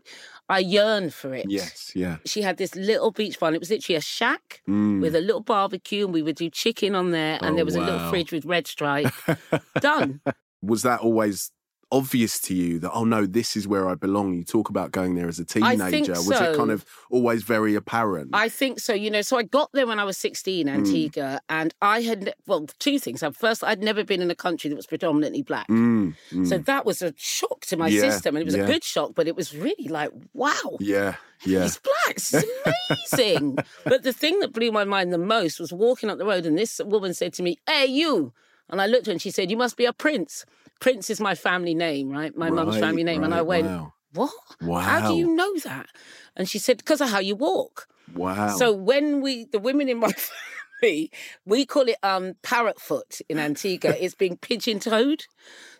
I 0.48 0.60
yearn 0.60 1.10
for 1.12 1.34
it. 1.34 1.46
Yes, 1.50 1.92
yeah. 1.96 2.18
She 2.26 2.42
had 2.42 2.58
this 2.58 2.76
little 2.76 3.12
beach 3.12 3.40
bar 3.40 3.54
it 3.54 3.60
was 3.60 3.70
literally 3.70 3.98
a 3.98 4.02
shack 4.02 4.62
Mm. 4.68 5.02
with 5.02 5.16
a 5.16 5.22
little 5.22 5.42
barbecue 5.42 6.06
and 6.06 6.14
we 6.14 6.22
would 6.22 6.36
do 6.36 6.50
chicken 6.50 6.96
on 6.96 7.12
there 7.12 7.38
and 7.42 7.52
Oh, 7.54 7.56
there 7.56 7.66
was 7.66 7.76
a 7.76 7.82
little 7.82 8.10
fridge 8.10 8.32
with 8.32 8.46
red 8.46 8.68
stripe. 8.68 9.12
Done. 9.80 10.22
Was 10.62 10.82
that 10.84 11.00
always 11.02 11.52
obvious 11.92 12.40
to 12.40 12.54
you 12.54 12.80
that 12.80 12.92
oh 12.92 13.04
no, 13.04 13.26
this 13.26 13.56
is 13.56 13.68
where 13.68 13.88
I 13.90 13.96
belong? 13.96 14.34
You 14.34 14.44
talk 14.44 14.70
about 14.70 14.92
going 14.92 15.16
there 15.16 15.28
as 15.28 15.40
a 15.40 15.46
teenager. 15.46 16.14
Was 16.14 16.26
so. 16.28 16.52
it 16.52 16.58
kind 16.58 16.72
of 16.72 16.86
always 17.10 17.44
very 17.44 17.76
apparent? 17.76 18.30
I 18.34 18.50
think 18.50 18.80
so. 18.80 18.94
You 18.94 19.10
know, 19.10 19.22
so 19.22 19.38
I 19.38 19.44
got 19.44 19.72
there 19.74 19.88
when 19.88 20.00
I 20.00 20.04
was 20.04 20.18
16, 20.18 20.68
Mm. 20.68 20.70
Antigua, 20.70 21.42
and 21.50 21.74
I 21.82 22.02
had, 22.02 22.34
well, 22.48 22.68
two 22.80 23.00
things. 23.00 23.24
First, 23.34 23.64
I'd 23.64 23.82
never 23.82 24.04
been 24.04 24.22
in 24.22 24.30
a 24.30 24.36
country 24.36 24.70
that 24.70 24.76
was 24.76 24.88
predominantly 24.88 25.42
black. 25.42 25.68
Mm, 25.68 26.16
mm. 26.32 26.48
So 26.48 26.58
that 26.58 26.86
was 26.86 27.02
a 27.02 27.14
shock 27.18 27.62
to 27.68 27.78
my 27.78 27.88
Yeah, 27.88 28.02
system. 28.02 28.36
And 28.36 28.42
it 28.42 28.46
was 28.46 28.56
yeah. 28.56 28.64
a 28.64 28.68
good 28.68 28.84
shock, 28.84 29.12
but 29.16 29.28
it 29.28 29.36
was 29.36 29.56
really 29.56 29.88
like, 29.88 30.12
wow. 30.34 30.78
yeah, 30.80 31.16
yeah. 31.46 31.64
He's 31.64 31.78
black. 31.80 32.16
This 32.16 32.34
is 32.34 32.46
amazing. 32.90 33.58
but 33.86 34.04
the 34.04 34.14
thing 34.14 34.40
that 34.40 34.54
blew 34.54 34.72
my 34.72 34.84
mind 34.84 35.14
the 35.14 35.18
most 35.18 35.60
was 35.60 35.72
walking 35.72 36.10
up 36.10 36.18
the 36.18 36.26
road, 36.26 36.46
and 36.46 36.58
this 36.58 36.82
woman 36.84 37.14
said 37.14 37.34
to 37.34 37.44
me, 37.44 37.58
Hey, 37.68 37.86
you. 37.86 38.34
And 38.70 38.82
I 38.82 38.86
looked 38.86 39.04
at 39.04 39.08
her 39.08 39.12
and 39.14 39.22
she 39.22 39.32
said, 39.32 39.50
You 39.50 39.58
must 39.58 39.78
be 39.78 39.86
a 39.86 39.94
prince. 39.94 40.46
Prince 40.80 41.10
is 41.10 41.20
my 41.20 41.36
family 41.36 41.76
name, 41.76 42.10
right? 42.10 42.36
My 42.36 42.50
mum's 42.50 42.78
family 42.78 43.04
name. 43.04 43.24
and 43.24 43.34
I 43.34 43.42
went, 43.42 43.68
wow. 43.68 43.94
What? 44.14 44.32
Wow. 44.62 44.80
How 44.80 45.12
do 45.12 45.16
you 45.16 45.36
know 45.36 45.58
that? 45.60 45.88
And 46.36 46.50
she 46.50 46.60
said, 46.60 46.78
Because 46.78 47.02
of 47.02 47.10
how 47.10 47.20
you 47.20 47.36
walk. 47.36 47.88
Wow. 48.16 48.50
So 48.50 48.74
when 48.74 49.22
we, 49.22 49.46
the 49.46 49.60
women 49.60 49.88
in 49.88 50.00
my 50.00 50.12
family, 50.82 51.12
we 51.46 51.66
call 51.66 51.84
it 51.84 51.98
um, 52.02 52.34
parrot 52.42 52.80
foot 52.80 53.22
in 53.30 53.38
Antigua. 53.38 53.96
it's 54.00 54.16
being 54.16 54.38
pigeon 54.38 54.80
toed. 54.80 55.26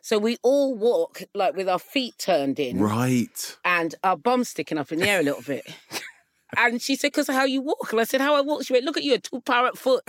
So 0.02 0.18
we 0.18 0.38
all 0.44 0.76
walk 0.76 1.24
like 1.34 1.56
with 1.56 1.68
our 1.68 1.80
feet 1.80 2.18
turned 2.18 2.60
in 2.60 2.80
right. 2.80 3.58
and 3.66 3.96
our 4.04 4.16
bum 4.16 4.44
sticking 4.44 4.78
up 4.78 4.92
in 4.92 5.00
the 5.00 5.10
air 5.10 5.20
a 5.20 5.24
little 5.24 5.42
bit. 5.42 5.66
And 6.58 6.82
she 6.82 6.96
said, 6.96 7.10
because 7.10 7.30
of 7.30 7.36
how 7.36 7.46
you 7.46 7.62
walk. 7.62 7.92
And 7.92 8.02
I 8.02 8.04
said, 8.06 8.22
how 8.22 8.36
I 8.36 8.42
walk? 8.42 8.64
She 8.64 8.74
went, 8.74 8.84
look 8.86 8.98
at 8.98 9.04
you, 9.04 9.14
a 9.14 9.20
two 9.20 9.40
parrot 9.42 9.78
foot. 9.78 10.04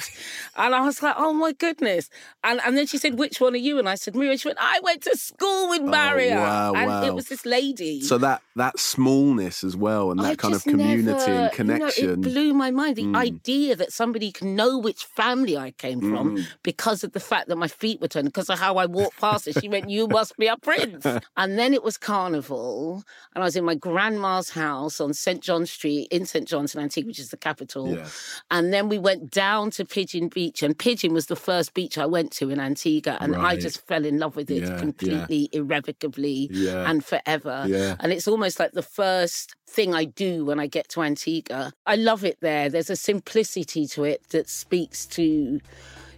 And 0.57 0.75
I 0.75 0.81
was 0.81 1.03
like, 1.03 1.15
oh 1.19 1.33
my 1.33 1.53
goodness. 1.53 2.09
And 2.43 2.61
and 2.65 2.77
then 2.77 2.87
she 2.87 2.99
said, 2.99 3.19
which 3.19 3.41
one 3.41 3.55
are 3.55 3.59
you? 3.59 3.79
And 3.79 3.89
I 3.89 3.95
said, 3.95 4.15
Maria. 4.17 4.37
She 4.39 4.49
went, 4.49 4.59
I 4.61 4.81
went 4.83 5.03
to 5.03 5.17
school 5.17 5.69
with 5.69 5.83
Maria. 5.83 6.37
Oh, 6.37 6.41
wow, 6.41 6.73
and 6.75 6.87
wow. 6.89 7.03
it 7.05 7.15
was 7.15 7.27
this 7.29 7.45
lady. 7.45 8.01
So 8.01 8.17
that 8.19 8.43
that 8.57 8.79
smallness 8.79 9.63
as 9.65 9.77
well, 9.77 10.11
and 10.11 10.21
that 10.21 10.33
I 10.33 10.35
kind 10.37 10.55
of 10.55 10.63
community 10.65 11.03
never- 11.03 11.19
and 11.25 11.29
you 11.29 11.43
know, 11.43 11.51
connection. 11.51 12.11
it 12.11 12.21
blew 12.23 12.55
my 12.55 12.71
mind. 12.71 12.97
The 12.97 13.05
Mm. 13.05 13.17
idea 13.17 13.77
that 13.77 13.93
somebody 13.93 14.31
can 14.33 14.55
know 14.57 14.79
which 14.79 15.05
family 15.05 15.57
I 15.57 15.71
came 15.73 16.01
from 16.01 16.37
Mm. 16.37 16.47
because 16.63 17.03
of 17.05 17.13
the 17.13 17.21
fact 17.21 17.49
that 17.49 17.57
my 17.57 17.69
feet 17.69 18.01
were 18.01 18.09
turned, 18.09 18.27
because 18.29 18.49
of 18.51 18.59
how 18.59 18.77
I 18.77 18.87
walked 18.87 19.19
past 19.21 19.47
it. 19.49 19.61
She 19.61 19.69
went, 19.69 19.91
You 19.91 20.07
must 20.09 20.37
be 20.37 20.47
a 20.47 20.57
prince. 20.57 21.05
and 21.37 21.59
then 21.59 21.75
it 21.75 21.83
was 21.83 21.97
carnival, 21.99 23.03
and 23.35 23.43
I 23.43 23.47
was 23.47 23.57
in 23.57 23.65
my 23.65 23.75
grandma's 23.75 24.51
house 24.51 25.01
on 25.01 25.13
St. 25.15 25.41
John 25.43 25.67
Street 25.67 26.09
in 26.11 26.27
St. 26.31 26.47
John's 26.49 26.75
in 26.75 26.81
Antigua, 26.81 27.09
which 27.09 27.19
is 27.19 27.31
the 27.31 27.37
capital. 27.37 27.95
Yeah. 27.97 28.07
And 28.51 28.73
then 28.73 28.89
we 28.89 28.99
went 28.99 29.31
down 29.31 29.71
to 29.73 29.85
Pigeon 29.85 30.29
Beach, 30.29 30.63
and 30.63 30.79
Pigeon 30.79 31.13
was 31.13 31.27
the 31.27 31.37
first 31.37 31.75
beach 31.75 31.99
I 31.99 32.07
went 32.07 32.31
to 32.39 32.51
in 32.51 32.59
Antigua, 32.61 33.19
and 33.21 33.35
I 33.37 33.57
just 33.57 33.87
fell 33.87 34.05
in 34.05 34.19
love 34.19 34.37
with 34.37 34.51
it 34.51 34.63
Yeah, 34.63 34.71
yeah. 34.71 34.79
completely, 34.79 35.49
irrevocably, 35.53 36.49
Yeah. 36.53 36.89
and 36.91 37.05
forever. 37.05 37.67
And 38.01 38.13
it's 38.13 38.29
almost 38.29 38.59
like 38.59 38.73
the 38.73 38.83
first 38.83 39.55
thing 39.69 39.95
I 39.95 40.05
do 40.05 40.45
when 40.45 40.59
I 40.59 40.67
get 40.67 40.89
to 40.91 41.03
Antigua. 41.03 41.73
I 41.87 41.97
love 41.97 42.25
it 42.25 42.39
there. 42.41 42.69
There's 42.69 42.91
a 42.91 42.97
simplicity 42.97 43.87
to 43.89 44.05
it 44.05 44.23
that 44.31 44.49
speaks 44.49 45.07
to, 45.07 45.61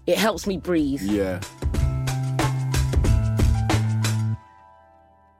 it 0.06 0.18
helps 0.18 0.46
me 0.46 0.56
breathe. 0.58 1.02
Yeah. 1.02 1.40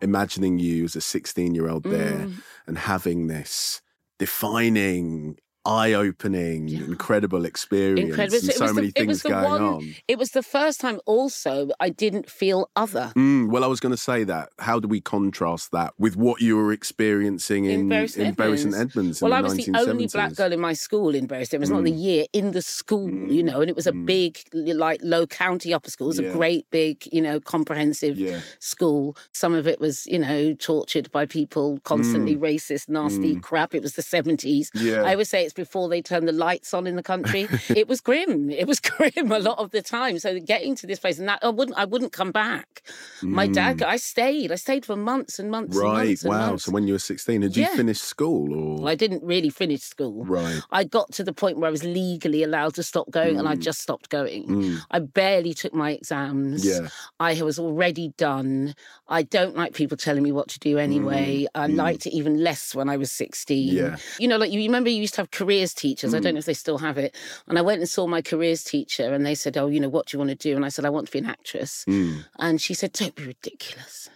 Imagining 0.00 0.58
you 0.58 0.84
as 0.84 0.96
a 0.96 1.00
16 1.00 1.54
year 1.54 1.68
old 1.68 1.84
there 1.84 2.26
Mm. 2.26 2.42
and 2.66 2.76
having 2.76 3.28
this 3.28 3.80
defining, 4.22 5.36
eye 5.64 5.92
opening, 5.92 6.66
Yeah. 6.68 6.80
incredible 6.84 7.44
experience 7.44 8.08
Incredible. 8.10 8.36
and 8.38 8.48
It 8.50 8.56
so 8.56 8.64
was 8.64 8.70
the- 8.70 8.74
many 8.74 8.90
things 8.90 9.22
going 9.22 9.44
one- 9.44 9.62
on. 9.62 9.94
It 10.08 10.18
was 10.18 10.30
the 10.30 10.42
first 10.42 10.80
time 10.80 11.00
also 11.06 11.70
I 11.78 11.88
didn't 11.90 12.28
feel 12.28 12.68
other. 12.74 13.12
Mm, 13.16 13.48
well, 13.50 13.62
I 13.62 13.68
was 13.68 13.78
going 13.80 13.92
to 13.94 13.96
say 14.00 14.24
that. 14.24 14.48
How 14.58 14.80
do 14.80 14.88
we 14.88 15.00
contrast 15.00 15.70
that 15.72 15.94
with 15.98 16.16
what 16.16 16.40
you 16.40 16.56
were 16.56 16.72
experiencing 16.72 17.64
in, 17.66 17.80
In 17.80 17.88
Bury 17.88 18.08
St 18.08 18.28
in 18.28 18.34
Bury 18.34 18.56
St 18.58 18.74
Edmunds. 18.74 18.90
Edmunds? 18.96 19.22
Well, 19.22 19.32
I 19.32 19.38
the 19.42 19.48
was 19.48 19.56
the 19.56 19.72
only 19.76 20.06
black 20.08 20.34
girl 20.34 20.52
in 20.52 20.60
my 20.60 20.72
school 20.72 21.14
in 21.14 21.26
Bury 21.26 21.44
St. 21.44 21.54
Edmunds, 21.62 21.70
not 21.70 21.84
the 21.84 21.90
year, 21.90 22.24
in 22.32 22.50
the 22.52 22.62
school, 22.62 23.08
you 23.10 23.42
know, 23.42 23.60
and 23.60 23.70
it 23.70 23.76
was 23.76 23.86
a 23.86 23.92
Mm. 23.92 24.06
big, 24.06 24.38
like, 24.52 25.00
low 25.02 25.26
county 25.26 25.72
upper 25.72 25.90
school. 25.90 26.08
It 26.08 26.16
was 26.16 26.20
Yeah. 26.20 26.28
a 26.28 26.32
great, 26.32 26.66
big, 26.70 27.08
you 27.12 27.20
know, 27.22 27.38
comprehensive 27.40 28.18
Yeah. 28.18 28.40
school. 28.58 29.16
Some 29.32 29.54
of 29.54 29.66
it 29.66 29.80
was, 29.80 30.06
you 30.06 30.18
know, 30.18 30.54
tortured 30.54 31.10
by 31.12 31.26
people, 31.26 31.78
constantly 31.84 32.36
racist, 32.36 32.88
nasty 32.88 33.36
Mm. 33.36 33.42
crap. 33.42 33.74
It 33.74 33.82
was 33.82 33.92
the 33.94 34.02
70s. 34.02 34.70
Yeah. 34.74 35.02
I 35.04 35.12
always 35.12 35.28
say 35.28 35.44
it's 35.52 35.68
before 35.68 35.88
they 35.88 36.00
turned 36.02 36.26
the 36.26 36.32
lights 36.32 36.72
on 36.74 36.86
in 36.86 36.96
the 36.96 37.02
country. 37.02 37.46
it 37.68 37.86
was 37.88 38.00
grim. 38.00 38.50
It 38.50 38.66
was 38.66 38.80
grim 38.90 39.30
a 39.30 39.38
lot 39.38 39.58
of 39.58 39.70
the 39.70 39.82
time. 39.82 40.18
So 40.18 40.38
getting 40.40 40.74
to 40.76 40.86
this 40.86 40.98
place 40.98 41.18
and 41.18 41.28
that 41.28 41.40
I 41.42 41.48
wouldn't 41.50 41.78
I 41.78 41.84
wouldn't 41.84 42.12
come 42.12 42.32
back. 42.32 42.82
My 43.22 43.46
dad 43.46 43.82
I 43.82 43.96
stayed. 43.96 44.50
I 44.50 44.56
stayed 44.56 44.84
for 44.86 44.96
months 44.96 45.38
and 45.38 45.50
months 45.50 45.76
and 45.76 45.82
Mm. 45.84 45.92
Right. 45.92 46.06
months 46.08 46.22
and 46.24 46.30
Wow. 46.30 46.46
months. 46.50 46.64
So 46.64 46.72
when 46.72 46.86
you 46.86 46.94
were 46.94 46.98
16, 46.98 47.42
had 47.42 47.56
you 47.56 47.62
Yeah. 47.64 47.76
finished 47.76 48.02
school 48.04 48.52
or? 48.54 48.76
Well, 48.78 48.88
I 48.88 48.94
didn't 48.94 49.22
really 49.24 49.50
finish 49.50 49.82
school. 49.82 50.24
right. 50.24 50.60
I 50.70 50.84
got 50.84 51.12
to 51.12 51.24
the 51.24 51.32
point 51.32 51.58
where 51.58 51.68
I 51.68 51.70
was 51.70 51.84
legally 51.84 52.42
allowed 52.42 52.74
to 52.74 52.82
stop 52.82 53.10
going 53.10 53.38
and 53.38 53.46
I 53.48 53.54
just 53.54 53.80
stopped 53.80 54.08
going. 54.08 54.46
Mm. 54.48 54.78
I 54.90 54.98
barely 55.00 55.52
took 55.54 55.74
my 55.74 55.90
exams. 55.92 56.64
Yeah. 56.64 56.88
I 57.20 57.40
was 57.42 57.58
already 57.58 58.12
done. 58.16 58.74
I 59.08 59.22
don't 59.22 59.56
like 59.56 59.74
people 59.74 59.96
telling 59.96 60.22
me 60.22 60.32
what 60.32 60.48
to 60.48 60.58
do 60.58 60.78
anyway. 60.78 61.46
I 61.54 61.66
liked 61.66 62.06
it 62.06 62.14
even 62.14 62.42
less 62.42 62.74
when 62.74 62.88
I 62.88 62.96
was 62.96 63.10
16. 63.12 63.70
Mm. 63.70 63.76
Yeah. 63.76 63.96
You 64.18 64.28
know, 64.28 64.36
like 64.38 64.50
you 64.52 64.60
remember 64.60 64.88
you 64.90 65.00
used 65.00 65.14
to 65.14 65.20
have 65.22 65.30
careers 65.42 65.74
teachers. 65.74 66.14
I 66.14 66.18
Mm. 66.18 66.22
don't 66.22 66.34
know 66.34 66.38
if 66.38 66.44
they 66.44 66.54
still 66.54 66.78
have 66.78 66.98
it. 66.98 67.14
And 67.48 67.58
I 67.58 67.62
went 67.62 67.80
and 67.80 67.88
saw 67.88 68.06
my 68.06 68.22
careers 68.22 68.62
teacher 68.64 69.12
and 69.14 69.24
they 69.26 69.34
said, 69.34 69.56
Oh, 69.56 69.66
you 69.68 69.80
know, 69.80 69.88
what 69.88 70.06
do 70.06 70.10
you 70.14 70.18
want 70.18 70.30
to 70.30 70.36
do? 70.48 70.54
And 70.56 70.64
I 70.64 70.68
said, 70.70 70.84
I 70.84 70.90
want 70.90 71.06
to 71.08 71.12
be 71.12 71.18
an 71.18 71.26
actress. 71.26 71.84
Mm. 71.88 72.24
And 72.38 72.60
she 72.60 72.74
said, 72.74 72.92
Don't 72.92 73.14
be 73.14 73.24
ridiculous. 73.26 74.08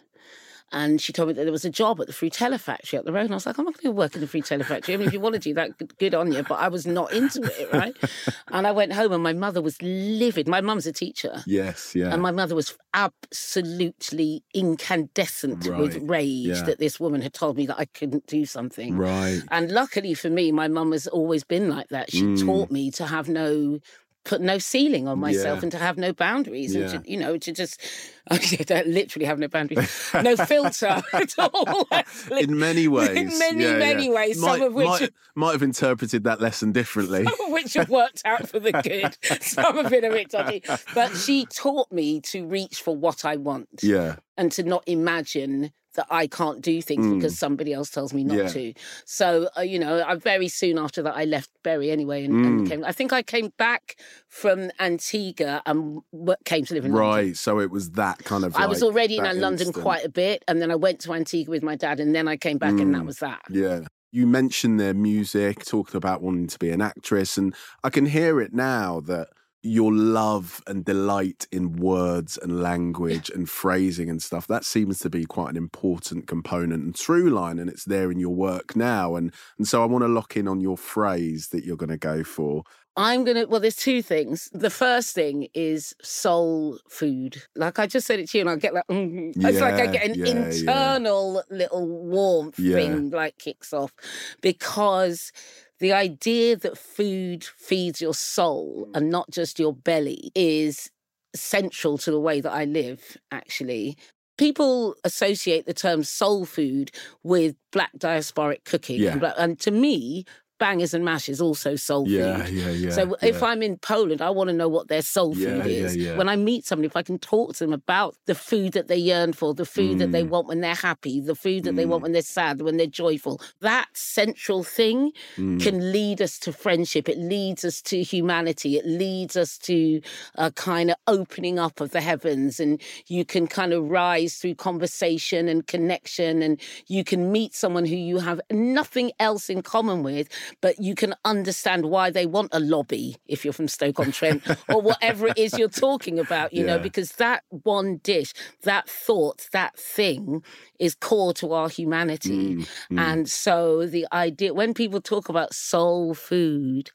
And 0.72 1.00
she 1.00 1.12
told 1.12 1.28
me 1.28 1.34
that 1.34 1.44
there 1.44 1.52
was 1.52 1.64
a 1.64 1.70
job 1.70 2.00
at 2.00 2.08
the 2.08 2.12
Frutella 2.12 2.58
factory 2.58 2.98
up 2.98 3.04
the 3.04 3.12
road. 3.12 3.22
And 3.26 3.32
I 3.32 3.36
was 3.36 3.46
like, 3.46 3.56
I'm 3.58 3.64
not 3.64 3.74
going 3.80 3.94
to 3.94 3.96
work 3.96 4.14
in 4.16 4.20
the 4.20 4.26
Frutella 4.26 4.64
factory. 4.64 4.94
I 4.94 4.96
mean, 4.96 5.06
if 5.06 5.12
you 5.12 5.20
want 5.20 5.34
to 5.34 5.38
do 5.40 5.54
that, 5.54 5.70
good- 5.98 6.14
on 6.14 6.32
you. 6.32 6.42
But 6.42 6.56
I 6.60 6.68
was 6.68 6.86
not 6.86 7.12
into 7.12 7.42
it, 7.42 7.72
right? 7.72 7.94
and 8.48 8.66
I 8.66 8.72
went 8.72 8.92
home 8.92 9.12
and 9.12 9.22
my 9.22 9.32
mother 9.32 9.62
was 9.62 9.80
livid. 9.80 10.48
My 10.48 10.60
mum's 10.60 10.86
a 10.86 10.92
teacher. 10.92 11.42
Yes. 11.46 11.94
Yeah. 11.94 12.12
And 12.12 12.20
my 12.20 12.30
mother 12.32 12.54
was 12.54 12.74
absolutely 12.94 14.42
incandescent 14.54 15.66
with 15.78 15.96
rage 16.02 16.46
yeah. 16.46 16.62
that 16.62 16.78
this 16.78 16.98
woman 16.98 17.20
had 17.22 17.32
told 17.32 17.56
me 17.56 17.66
that 17.66 17.78
I 17.78 17.84
couldn't 17.86 18.26
do 18.26 18.44
something. 18.46 18.96
right. 18.96 19.42
And 19.50 19.70
luckily 19.70 20.14
for 20.14 20.30
me, 20.30 20.52
my 20.52 20.68
mum 20.68 20.92
has 20.92 21.06
always 21.06 21.44
been 21.44 21.68
like 21.70 21.88
that. 21.88 22.10
She 22.10 22.22
Mm. 22.22 22.44
taught 22.44 22.70
me 22.70 22.90
to 22.92 23.06
have 23.06 23.28
no 23.28 23.78
put 24.26 24.40
no 24.40 24.58
ceiling 24.58 25.06
on 25.08 25.18
myself 25.20 25.58
Yeah. 25.58 25.62
and 25.62 25.72
to 25.72 25.78
have 25.78 25.96
no 25.96 26.12
boundaries 26.12 26.74
and 26.74 26.88
to 26.90 27.10
you 27.10 27.16
know 27.16 27.38
to 27.38 27.52
just 27.52 27.80
I 28.30 28.82
literally 28.86 29.24
have 29.24 29.38
no 29.38 29.46
boundaries 29.48 30.10
no 30.12 30.36
filter 30.52 31.00
at 31.12 31.38
all 31.38 31.86
actually. 31.92 32.42
in 32.42 32.58
many 32.58 32.88
ways. 32.88 33.10
in 33.10 33.38
many 33.38 33.64
yeah, 33.64 33.78
many 33.78 34.06
yeah. 34.08 34.14
ways 34.14 34.38
Might, 34.40 34.58
some 34.58 34.62
of 34.62 34.74
which 34.74 34.86
might, 34.86 35.10
might 35.36 35.52
have 35.52 35.62
interpreted 35.62 36.24
that 36.24 36.40
lesson 36.40 36.72
differently. 36.72 37.24
some 37.24 37.46
of 37.46 37.52
which 37.52 37.74
have 37.74 37.88
worked 37.88 38.22
out 38.24 38.48
for 38.48 38.58
the 38.58 38.72
good 38.72 39.16
some 39.42 39.78
of 39.78 39.92
it 39.92 40.04
a 40.04 40.10
bit 40.10 40.30
dodgy 40.30 40.62
but 40.94 41.16
she 41.16 41.46
taught 41.46 41.90
me 41.92 42.20
to 42.22 42.46
reach 42.46 42.82
for 42.82 42.96
what 42.96 43.24
I 43.24 43.36
want 43.36 43.68
yeah. 43.82 44.16
and 44.36 44.50
to 44.52 44.64
not 44.64 44.82
imagine 44.86 45.72
that 45.96 46.06
I 46.10 46.26
can't 46.26 46.60
do 46.62 46.80
things 46.80 47.06
because 47.14 47.38
somebody 47.38 47.72
else 47.72 47.90
tells 47.90 48.14
me 48.14 48.24
not 48.24 48.36
Mm. 48.36 48.42
Yeah. 48.44 48.48
to. 48.48 48.74
So, 49.04 49.48
uh, 49.56 49.60
you 49.62 49.78
know, 49.78 50.02
I 50.06 50.14
very 50.14 50.48
soon 50.48 50.78
after 50.78 51.02
that, 51.02 51.14
I 51.16 51.24
left 51.24 51.50
Bury 51.62 51.90
anyway 51.90 52.24
and, 52.24 52.34
Mm. 52.34 52.46
and 52.46 52.68
came. 52.68 52.84
I 52.84 52.92
think 52.92 53.12
I 53.12 53.22
came 53.22 53.52
back 53.58 53.96
from 54.28 54.70
Antigua 54.78 55.62
and 55.66 56.00
w- 56.12 56.36
came 56.44 56.64
to 56.66 56.74
live 56.74 56.84
in 56.84 56.92
London. 56.92 57.08
Right. 57.26 57.36
So 57.36 57.60
it 57.60 57.70
was 57.70 57.90
that 57.92 58.18
kind 58.24 58.44
of. 58.44 58.54
I 58.56 58.66
was 58.66 58.82
already 58.82 59.18
in 59.18 59.24
London 59.24 59.66
instant. 59.68 59.74
quite 59.82 60.04
a 60.04 60.08
bit, 60.08 60.44
and 60.48 60.62
then 60.62 60.70
I 60.70 60.76
went 60.76 61.00
to 61.00 61.12
Antigua 61.12 61.50
with 61.50 61.62
my 61.62 61.76
dad, 61.76 62.00
and 62.00 62.14
then 62.14 62.28
I 62.28 62.36
came 62.36 62.58
back, 62.58 62.72
and 62.78 62.94
that 62.94 63.02
Mm. 63.02 63.06
was 63.06 63.18
that. 63.18 63.42
Yeah. 63.50 63.80
You 64.12 64.26
mentioned 64.26 64.80
their 64.80 64.94
music, 64.94 65.64
talked 65.64 65.94
about 65.94 66.22
wanting 66.22 66.46
to 66.46 66.58
be 66.58 66.70
an 66.70 66.80
actress, 66.80 67.36
and 67.36 67.54
I 67.84 67.90
can 67.90 68.06
hear 68.06 68.40
it 68.40 68.54
now 68.54 69.00
that 69.00 69.28
your 69.66 69.92
love 69.92 70.62
and 70.66 70.84
delight 70.84 71.46
in 71.50 71.74
words 71.74 72.38
and 72.38 72.62
language 72.62 73.30
and 73.30 73.48
phrasing 73.50 74.08
and 74.08 74.22
stuff 74.22 74.46
that 74.46 74.64
seems 74.64 74.98
to 75.00 75.10
be 75.10 75.24
quite 75.24 75.50
an 75.50 75.56
important 75.56 76.26
component 76.26 76.84
and 76.84 76.96
through 76.96 77.30
line 77.30 77.58
and 77.58 77.68
it's 77.68 77.84
there 77.84 78.10
in 78.10 78.18
your 78.18 78.34
work 78.34 78.76
now 78.76 79.16
and 79.16 79.32
and 79.58 79.66
so 79.66 79.82
I 79.82 79.86
want 79.86 80.02
to 80.02 80.08
lock 80.08 80.36
in 80.36 80.48
on 80.48 80.60
your 80.60 80.76
phrase 80.76 81.48
that 81.48 81.64
you're 81.64 81.76
going 81.76 81.90
to 81.90 81.98
go 81.98 82.22
for 82.24 82.62
I'm 82.98 83.24
gonna. 83.24 83.46
Well, 83.46 83.60
there's 83.60 83.76
two 83.76 84.00
things. 84.00 84.48
The 84.54 84.70
first 84.70 85.14
thing 85.14 85.48
is 85.52 85.94
soul 86.02 86.78
food. 86.88 87.42
Like 87.54 87.78
I 87.78 87.86
just 87.86 88.06
said 88.06 88.20
it 88.20 88.30
to 88.30 88.38
you, 88.38 88.42
and 88.42 88.48
I 88.48 88.56
get 88.56 88.72
like, 88.72 88.86
mm, 88.86 89.32
it's 89.36 89.60
like 89.60 89.74
I 89.74 89.86
get 89.86 90.06
an 90.06 90.14
yeah, 90.14 90.26
yeah. 90.26 90.40
internal 90.40 91.42
little 91.50 91.86
warmth 91.86 92.58
Yeah. 92.58 92.76
thing 92.76 93.10
like 93.10 93.36
kicks 93.36 93.74
off 93.74 93.92
because 94.40 95.30
the 95.78 95.92
idea 95.92 96.56
that 96.56 96.78
food 96.78 97.44
feeds 97.44 98.00
your 98.00 98.14
soul 98.14 98.86
mm. 98.88 98.96
and 98.96 99.10
not 99.10 99.30
just 99.30 99.58
your 99.58 99.72
belly 99.74 100.30
is 100.34 100.90
central 101.34 101.98
to 101.98 102.10
the 102.10 102.20
way 102.20 102.40
that 102.40 102.52
I 102.52 102.64
live. 102.64 103.16
Actually, 103.30 103.96
people 104.38 104.94
associate 105.04 105.66
the 105.66 105.74
term 105.74 106.02
soul 106.04 106.46
food 106.46 106.90
with 107.22 107.56
black 107.72 107.92
diasporic 107.98 108.64
cooking, 108.64 109.00
Yeah. 109.00 109.12
and, 109.12 109.20
black, 109.20 109.34
and 109.38 109.58
to 109.60 109.70
me. 109.70 110.24
Bangers 110.58 110.94
and 110.94 111.04
mash 111.04 111.28
is 111.28 111.40
also 111.40 111.76
soul 111.76 112.08
Yeah, 112.08 112.42
food. 112.44 112.54
yeah, 112.54 112.70
yeah. 112.70 112.90
So 112.90 113.16
if. 113.22 113.42
I'm 113.42 113.62
in 113.62 113.76
Poland, 113.78 114.20
I 114.22 114.30
want 114.30 114.48
to 114.48 114.54
know 114.54 114.68
what 114.68 114.88
their 114.88 115.02
soul 115.02 115.34
food 115.34 115.66
is. 115.66 115.96
yeah. 115.96 116.16
When 116.16 116.28
I 116.28 116.36
meet 116.36 116.64
somebody, 116.66 116.86
if 116.86 116.96
I 116.96 117.02
can 117.02 117.18
talk 117.18 117.54
to 117.54 117.64
them 117.64 117.72
about 117.72 118.16
the 118.26 118.34
food 118.34 118.72
that 118.72 118.88
they 118.88 118.96
yearn 118.96 119.32
for, 119.34 119.54
the 119.54 119.64
food 119.64 119.98
that 119.98 120.10
they 120.10 120.24
Mm. 120.24 120.28
want 120.30 120.46
when 120.48 120.60
they're 120.62 120.74
happy, 120.74 121.20
the 121.20 121.34
food 121.34 121.64
that 121.64 121.76
they 121.76 121.86
want 121.86 122.00
Mm. 122.00 122.04
when 122.04 122.12
they're 122.12 122.22
sad, 122.22 122.60
when 122.62 122.76
they're 122.76 122.86
joyful, 122.86 123.40
that 123.60 123.88
central 123.92 124.64
thing 124.64 125.12
Mm. 125.36 125.60
can 125.62 125.92
lead 125.92 126.20
us 126.20 126.38
to 126.40 126.52
friendship. 126.52 127.08
It 127.08 127.18
leads 127.18 127.64
us 127.64 127.80
to 127.82 128.02
humanity. 128.02 128.76
It 128.76 128.86
leads 128.86 129.36
us 129.36 129.58
to 129.58 130.00
a 130.34 130.50
kind 130.50 130.90
of 130.90 130.96
opening 131.06 131.58
up 131.58 131.80
of 131.80 131.90
the 131.90 132.00
heavens. 132.00 132.58
And 132.58 132.80
you 133.06 133.24
can 133.24 133.46
kind 133.46 133.72
of 133.72 133.88
rise 133.90 134.34
through 134.38 134.54
conversation 134.56 135.46
and 135.48 135.66
connection. 135.66 136.42
And 136.42 136.60
you 136.88 137.04
can 137.04 137.30
meet 137.30 137.54
someone 137.54 137.84
who 137.84 137.96
you 137.96 138.18
have 138.18 138.40
nothing 138.50 139.12
else 139.20 139.48
in 139.50 139.62
common 139.62 140.02
with, 140.02 140.28
but 140.60 140.80
you 140.80 140.94
can 140.94 141.14
understand 141.24 141.86
why 141.86 142.10
they 142.10 142.26
want 142.26 142.48
a 142.52 142.60
lobby 142.60 143.16
if 143.26 143.44
you're 143.44 143.52
from 143.52 143.68
Stoke 143.68 144.00
on 144.00 144.12
Trent 144.12 144.42
or 144.68 144.80
whatever 144.80 145.28
it 145.28 145.38
is 145.38 145.58
you're 145.58 145.68
talking 145.68 146.18
about, 146.18 146.52
you 146.52 146.64
know, 146.64 146.78
because 146.78 147.12
that 147.12 147.44
one 147.50 147.98
dish, 148.02 148.32
that 148.62 148.88
thought, 148.88 149.48
that 149.52 149.76
thing 149.78 150.42
is 150.78 150.94
core 150.94 151.32
to 151.34 151.52
our 151.52 151.68
humanity. 151.68 152.56
Mm, 152.56 152.68
mm. 152.90 152.98
And 152.98 153.28
so 153.28 153.86
the 153.86 154.06
idea, 154.12 154.54
when 154.54 154.74
people 154.74 155.00
talk 155.00 155.28
about 155.28 155.54
soul 155.54 156.14
food, 156.14 156.90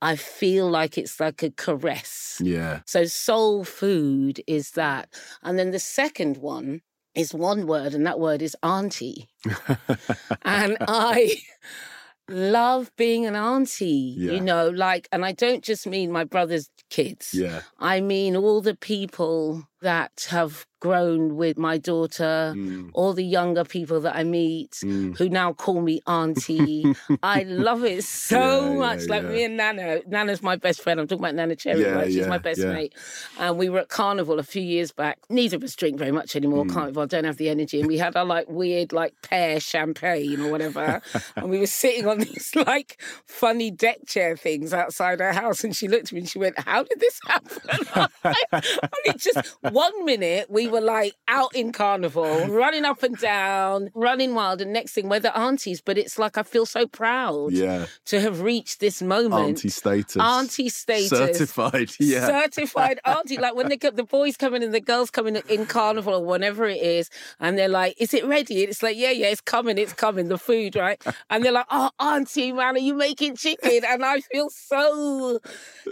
I 0.00 0.16
feel 0.16 0.68
like 0.68 0.98
it's 0.98 1.20
like 1.20 1.42
a 1.42 1.50
caress. 1.50 2.40
yeah. 2.42 2.80
So 2.86 3.04
soul 3.04 3.64
food 3.64 4.40
is 4.46 4.72
that. 4.72 5.08
And 5.42 5.58
then 5.58 5.70
the 5.70 5.78
second 5.78 6.38
one 6.38 6.82
is 7.14 7.32
one 7.32 7.66
word, 7.66 7.94
and 7.94 8.06
that 8.06 8.20
word 8.20 8.42
is 8.42 8.56
auntie. 8.62 9.28
And 10.42 10.76
I 10.82 11.36
love 12.28 12.90
being 12.96 13.26
an 13.26 13.36
auntie, 13.36 14.14
Yeah. 14.16 14.32
you 14.32 14.40
know, 14.40 14.68
like, 14.68 15.08
and 15.12 15.24
I 15.24 15.32
don't 15.32 15.62
just 15.62 15.86
mean 15.86 16.10
my 16.10 16.24
brother's 16.24 16.68
kids. 16.90 17.30
yeah. 17.34 17.62
I 17.78 18.00
mean 18.00 18.36
all 18.36 18.60
the 18.60 18.74
people 18.76 19.68
that 19.86 20.26
have 20.30 20.66
grown 20.80 21.36
with 21.36 21.56
my 21.56 21.78
daughter, 21.78 22.52
Mm, 22.54 22.90
all 22.92 23.12
the 23.12 23.24
younger 23.24 23.64
people 23.64 24.00
that 24.00 24.14
I 24.14 24.24
meet 24.24 24.72
mm. 24.84 25.16
who 25.16 25.28
now 25.28 25.52
call 25.52 25.80
me 25.80 26.00
auntie. 26.06 26.84
I 27.22 27.42
love 27.44 27.82
it 27.84 28.04
so 28.04 28.38
Yeah, 28.38 28.68
yeah, 28.68 28.74
much. 28.78 29.06
Like 29.08 29.22
yeah. 29.22 29.28
me 29.30 29.44
and 29.44 29.58
Neneh. 29.58 30.06
Neneh's 30.08 30.42
my 30.42 30.56
best 30.56 30.82
friend. 30.82 31.00
I'm 31.00 31.06
talking 31.08 31.24
about 31.24 31.34
Neneh 31.34 31.58
Cherry, 31.58 31.80
Yeah, 31.82 31.92
right? 31.92 32.06
She's 32.06 32.16
yeah, 32.16 32.28
my 32.28 32.38
best 32.38 32.60
yeah. 32.60 32.72
mate. 32.72 32.94
And 33.38 33.58
we 33.58 33.68
were 33.68 33.80
at 33.80 33.88
Carnival 33.88 34.38
a 34.38 34.42
few 34.42 34.62
years 34.62 34.92
back. 34.92 35.18
Neither 35.30 35.56
of 35.56 35.64
us 35.64 35.74
drink 35.74 35.98
very 35.98 36.12
much 36.12 36.36
anymore. 36.36 36.64
Mm. 36.64 36.72
Carnival, 36.72 37.02
I 37.02 37.06
don't 37.06 37.24
have 37.24 37.38
the 37.38 37.48
energy. 37.48 37.80
And 37.80 37.88
we 37.88 37.98
had 37.98 38.14
our 38.16 38.24
like 38.24 38.48
weird 38.48 38.92
like 38.92 39.14
pear 39.22 39.58
champagne 39.60 40.40
or 40.40 40.50
whatever. 40.50 41.00
and 41.36 41.48
we 41.48 41.58
were 41.58 41.66
sitting 41.66 42.06
on 42.06 42.18
these 42.18 42.54
like 42.54 43.00
funny 43.26 43.70
deck 43.70 44.06
chair 44.06 44.36
things 44.36 44.74
outside 44.74 45.20
her 45.20 45.32
house. 45.32 45.64
And 45.64 45.74
she 45.74 45.88
looked 45.88 46.08
at 46.08 46.12
me 46.12 46.20
and 46.20 46.28
she 46.28 46.38
went, 46.38 46.58
How 46.58 46.82
did 46.82 47.00
this 47.00 47.18
happen? 47.26 48.08
and 48.52 48.92
it 49.06 49.18
just 49.18 49.56
one 49.84 49.96
minute 50.04 50.44
we 50.48 50.64
were 50.68 50.80
like 50.96 51.14
out 51.28 51.54
in 51.54 51.70
carnival, 51.72 52.32
running 52.62 52.84
up 52.84 53.02
and 53.02 53.16
down, 53.18 53.90
running 53.94 54.34
wild, 54.34 54.60
and 54.62 54.72
next 54.72 54.92
thing 54.94 55.08
we're 55.10 55.20
the 55.20 55.36
aunties. 55.36 55.80
But 55.82 55.98
it's 55.98 56.18
like 56.18 56.38
I 56.38 56.44
feel 56.54 56.66
so 56.66 56.86
proud 56.86 57.52
Yeah. 57.52 57.86
to 58.06 58.20
have 58.20 58.40
reached 58.40 58.80
this 58.80 59.02
moment. 59.02 59.48
Auntie 59.48 59.68
status. 59.68 60.16
Auntie 60.16 60.70
status. 60.70 61.08
Certified. 61.10 61.90
Yeah. 62.00 62.26
Certified 62.26 62.98
auntie. 63.04 63.36
Like 63.44 63.54
when 63.54 63.68
they 63.68 63.76
the 63.76 64.04
boys 64.18 64.36
come 64.36 64.54
in 64.56 64.62
and 64.62 64.72
the 64.78 64.80
girls 64.92 65.10
come 65.10 65.26
in 65.30 65.36
in 65.48 65.66
carnival 65.66 66.14
or 66.14 66.24
whatever 66.24 66.64
it 66.66 66.80
is, 66.98 67.10
and 67.40 67.58
they're 67.58 67.68
like, 67.80 67.92
Is 68.04 68.14
it 68.14 68.24
ready? 68.36 68.56
And 68.62 68.70
it's 68.70 68.82
like, 68.82 68.96
Yeah, 68.96 69.10
yeah, 69.20 69.28
it's 69.34 69.40
coming, 69.54 69.76
it's 69.78 69.92
coming, 69.92 70.28
the 70.28 70.38
food, 70.38 70.76
right? 70.76 71.00
And 71.30 71.44
they're 71.44 71.52
like, 71.60 71.70
Oh, 71.70 71.90
auntie, 72.00 72.52
man, 72.52 72.76
are 72.76 72.86
you 72.90 72.94
making 72.94 73.36
chicken? 73.36 73.82
And 73.92 74.04
I 74.04 74.20
feel 74.20 74.48
so 74.50 75.40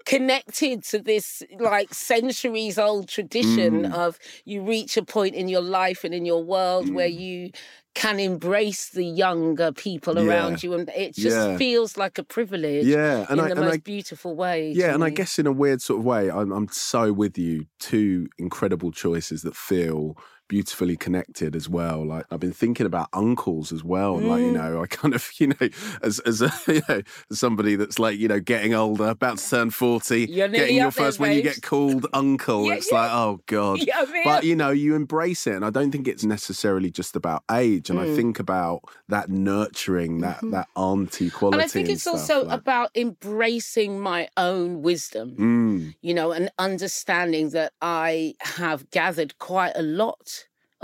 connected 0.07 0.85
to 0.85 0.99
this 1.00 1.43
like 1.59 1.93
centuries 1.95 2.79
old 2.79 3.09
tradition 3.09 3.45
Mm. 3.45 3.63
Of 3.92 4.18
you 4.44 4.62
reach 4.62 4.97
a 4.97 5.04
point 5.04 5.35
in 5.35 5.49
your 5.49 5.61
life 5.62 6.04
and 6.04 6.14
in 6.14 6.25
your 6.25 6.42
world 6.44 6.92
where 6.92 7.09
Mm. 7.09 7.21
you 7.21 7.50
can 7.94 8.18
embrace 8.18 8.90
the 8.90 9.04
younger 9.04 9.71
people 9.73 10.18
Yeah. 10.18 10.25
around 10.25 10.62
you 10.64 10.75
and 10.75 10.88
it 10.97 11.14
just 11.14 11.37
Yeah. 11.37 11.56
feels 11.56 11.97
like 11.97 12.18
a 12.18 12.25
privilege 12.25 12.87
yeah. 12.87 13.25
And 13.28 13.38
in 13.38 13.44
I, 13.47 13.49
the 13.49 13.52
and 13.52 13.61
most 13.61 13.75
I 13.75 13.76
beautiful 13.78 14.35
way 14.35 14.73
Yeah, 14.73 14.94
and 14.94 15.04
I 15.04 15.11
guess 15.11 15.38
in 15.38 15.47
a 15.47 15.52
weird 15.52 15.80
sort 15.80 16.00
of 16.00 16.04
way, 16.04 16.28
I'm, 16.30 16.50
I'm 16.52 16.68
so 16.68 17.12
with 17.12 17.38
you. 17.38 17.66
Two 17.78 18.26
incredible 18.38 18.90
choices 18.90 19.42
that 19.42 19.54
feel 19.54 20.16
beautifully 20.49 20.97
connected 20.97 21.55
as 21.57 21.69
well. 21.69 22.05
Like 22.05 22.27
I've 22.31 22.41
been 22.41 22.53
thinking 22.53 22.87
about 22.87 23.09
uncles 23.13 23.73
as 23.73 23.83
well. 23.85 24.19
and 24.19 24.29
Like 24.29 24.43
you 24.43 24.49
Mm. 24.49 24.55
know, 24.55 24.83
I 24.83 24.87
kind 24.87 25.15
of 25.15 25.29
you 25.41 25.49
know, 25.49 25.69
as 26.03 26.19
as 26.21 26.43
a, 26.43 26.53
you 26.69 26.83
know, 26.89 27.03
somebody 27.33 27.77
that's 27.77 27.99
like 27.99 28.19
you 28.19 28.29
know 28.29 28.41
getting 28.41 28.75
older, 28.75 29.09
about 29.09 29.39
to 29.39 29.49
turn 29.51 29.71
forty, 29.71 30.27
You're 30.31 30.49
getting 30.49 30.77
your 30.77 30.85
there, 30.87 30.91
first 31.05 31.19
when 31.19 31.33
you 31.33 31.43
get 31.43 31.63
called 31.63 32.07
uncle. 32.13 32.67
Yeah, 32.67 32.75
it's 32.75 32.91
yeah. 32.93 32.99
like 33.01 33.11
oh 33.13 33.41
god. 33.47 33.79
Yeah, 33.87 34.05
But 34.25 34.45
you 34.45 34.57
know, 34.57 34.71
you 34.71 34.95
embrace 34.95 35.47
it, 35.47 35.55
and 35.55 35.65
I 35.65 35.71
don't 35.71 35.91
think 35.91 36.07
it's 36.09 36.25
necessarily 36.25 36.91
just 36.91 37.17
about 37.17 37.43
age. 37.51 37.91
And 37.91 37.99
I 37.99 38.07
Mm. 38.07 38.17
think 38.17 38.39
about 38.39 38.81
that 39.09 39.31
nurturing, 39.31 40.19
that 40.21 40.41
Mhm. 40.41 40.51
that 40.53 40.69
auntie 40.77 41.31
quality. 41.31 41.55
and 41.57 41.63
I 41.63 41.69
think 41.69 41.89
it's 41.89 42.03
stuff, 42.03 42.15
also 42.21 42.45
like- 42.45 42.59
about 42.61 42.91
embracing 42.95 44.01
my 44.01 44.29
own 44.37 44.83
wisdom, 44.83 45.37
Mm, 45.37 45.95
you 46.03 46.15
know, 46.15 46.33
and 46.33 46.51
understanding 46.59 47.51
that 47.51 47.73
I 47.81 48.35
have 48.41 48.91
gathered 48.91 49.39
quite 49.39 49.73
a 49.75 49.83
lot 49.83 50.34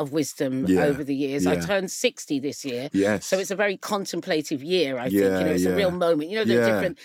of 0.01 0.13
wisdom 0.13 0.65
Yeah, 0.67 0.85
over 0.85 1.05
the 1.05 1.15
years. 1.15 1.47
I 1.47 1.57
turned 1.61 1.91
60 1.91 2.41
this 2.41 2.65
year. 2.65 2.89
yes. 2.93 3.27
So 3.27 3.39
it's 3.39 3.51
a 3.51 3.57
very 3.57 3.77
contemplative 3.77 4.63
year, 4.63 4.99
I 4.99 5.03
think. 5.11 5.15
Yeah, 5.15 5.39
You 5.39 5.45
know, 5.45 5.53
it's 5.53 5.63
yeah. 5.65 5.71
a 5.71 5.77
real 5.77 5.91
moment. 5.91 6.31
You 6.31 6.37
know, 6.45 6.55
Yeah. 6.55 6.67
different 6.67 6.99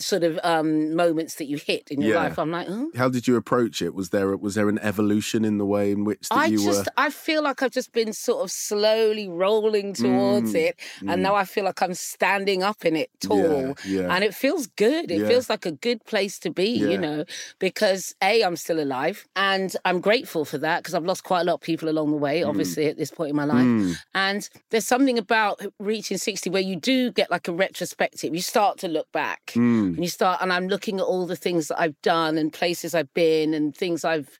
sort 0.00 0.22
of 0.22 0.38
um, 0.44 0.94
moments 0.94 1.34
that 1.36 1.46
you 1.46 1.56
hit 1.58 1.88
in 1.90 2.00
your 2.00 2.12
Yeah. 2.14 2.22
life. 2.22 2.38
I'm 2.38 2.50
like, 2.50 2.66
oh. 2.70 2.90
How 2.96 3.08
did 3.08 3.26
you 3.26 3.36
approach 3.36 3.82
it? 3.82 3.94
Was 3.94 4.10
there 4.10 4.36
was 4.36 4.54
there 4.54 4.68
an 4.68 4.78
evolution 4.78 5.44
in 5.44 5.58
the 5.58 5.66
way 5.66 5.90
in 5.90 6.04
which 6.04 6.28
I 6.30 6.46
you 6.46 6.62
just, 6.62 6.86
were? 6.86 6.92
I 6.96 7.10
feel 7.10 7.42
like 7.42 7.62
I've 7.62 7.72
just 7.72 7.92
been 7.92 8.12
sort 8.12 8.44
of 8.44 8.50
slowly 8.50 9.28
rolling 9.28 9.92
towards 9.94 10.52
Mm, 10.52 10.66
it, 10.68 10.80
and 11.06 11.22
now 11.22 11.34
I 11.34 11.44
feel 11.44 11.64
like 11.64 11.82
I'm 11.82 11.94
standing 11.94 12.62
up 12.62 12.84
in 12.84 12.94
it 12.96 13.10
tall, 13.20 13.38
Yeah, 13.38 13.74
yeah. 14.02 14.14
and 14.14 14.22
it 14.22 14.34
feels 14.34 14.66
good. 14.68 15.10
It 15.10 15.26
feels 15.26 15.50
like 15.50 15.66
a 15.66 15.72
good 15.72 16.04
place 16.04 16.38
to 16.40 16.50
be, 16.50 16.68
you 16.68 16.96
know, 16.98 17.24
because 17.58 18.14
a 18.22 18.42
I'm 18.44 18.56
still 18.56 18.80
alive, 18.80 19.26
and 19.34 19.74
I'm 19.84 20.00
grateful 20.00 20.44
for 20.44 20.58
that 20.58 20.82
because 20.82 20.94
I've 20.94 21.04
lost 21.04 21.24
quite 21.24 21.40
a 21.40 21.44
lot 21.44 21.54
of 21.54 21.60
people 21.60 21.88
along 21.88 22.10
the 22.12 22.16
way, 22.16 22.42
obviously 22.42 22.86
at 22.86 22.96
this 22.96 23.10
point 23.10 23.30
in 23.30 23.36
my 23.36 23.44
life. 23.44 23.66
Mm, 23.66 23.96
And 24.14 24.48
there's 24.70 24.86
something 24.86 25.18
about 25.18 25.60
reaching 25.80 26.18
60 26.18 26.50
where 26.50 26.62
you 26.62 26.76
do 26.76 27.10
get 27.10 27.30
like 27.30 27.48
a 27.48 27.52
retrospective. 27.52 28.34
You 28.34 28.40
start 28.42 28.78
to 28.78 28.88
look 28.88 29.10
back 29.12 29.52
mm, 29.90 29.94
and 29.94 30.04
you 30.04 30.08
start, 30.08 30.40
and 30.40 30.52
I'm 30.52 30.68
looking 30.68 30.98
at 30.98 31.04
all 31.04 31.26
the 31.26 31.36
things 31.36 31.68
that 31.68 31.80
I've 31.80 32.00
done 32.02 32.38
and 32.38 32.52
places 32.52 32.94
I've 32.94 33.12
been 33.14 33.54
and 33.54 33.76
things 33.76 34.04
I've 34.04 34.38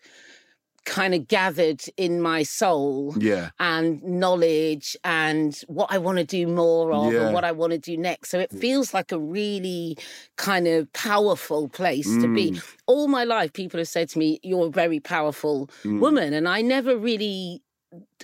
kind 0.88 1.14
of 1.14 1.28
gathered 1.28 1.82
in 1.96 2.20
my 2.20 2.42
soul 2.42 3.14
yeah, 3.18 3.50
and 3.60 4.02
knowledge 4.02 4.96
and 5.04 5.60
what 5.68 5.92
I 5.92 5.98
want 5.98 6.18
to 6.18 6.24
do 6.24 6.46
more 6.46 6.92
of 6.92 7.12
Yeah. 7.12 7.26
and 7.26 7.34
what 7.34 7.44
I 7.44 7.52
want 7.52 7.72
to 7.72 7.78
do 7.78 7.96
next. 7.96 8.30
So 8.30 8.38
it 8.38 8.50
feels 8.50 8.94
like 8.94 9.12
a 9.12 9.18
really 9.18 9.98
kind 10.36 10.66
of 10.66 10.90
powerful 10.94 11.68
place 11.68 12.06
to 12.06 12.34
be. 12.34 12.52
Mm. 12.52 12.74
All 12.86 13.06
my 13.06 13.24
life, 13.24 13.52
people 13.52 13.78
have 13.78 13.88
said 13.88 14.08
to 14.10 14.18
me, 14.18 14.40
You're 14.42 14.68
a 14.68 14.70
very 14.70 14.98
powerful 14.98 15.68
mm. 15.84 16.00
woman. 16.00 16.32
And 16.32 16.48
I 16.48 16.62
never 16.62 16.96
really, 16.96 17.62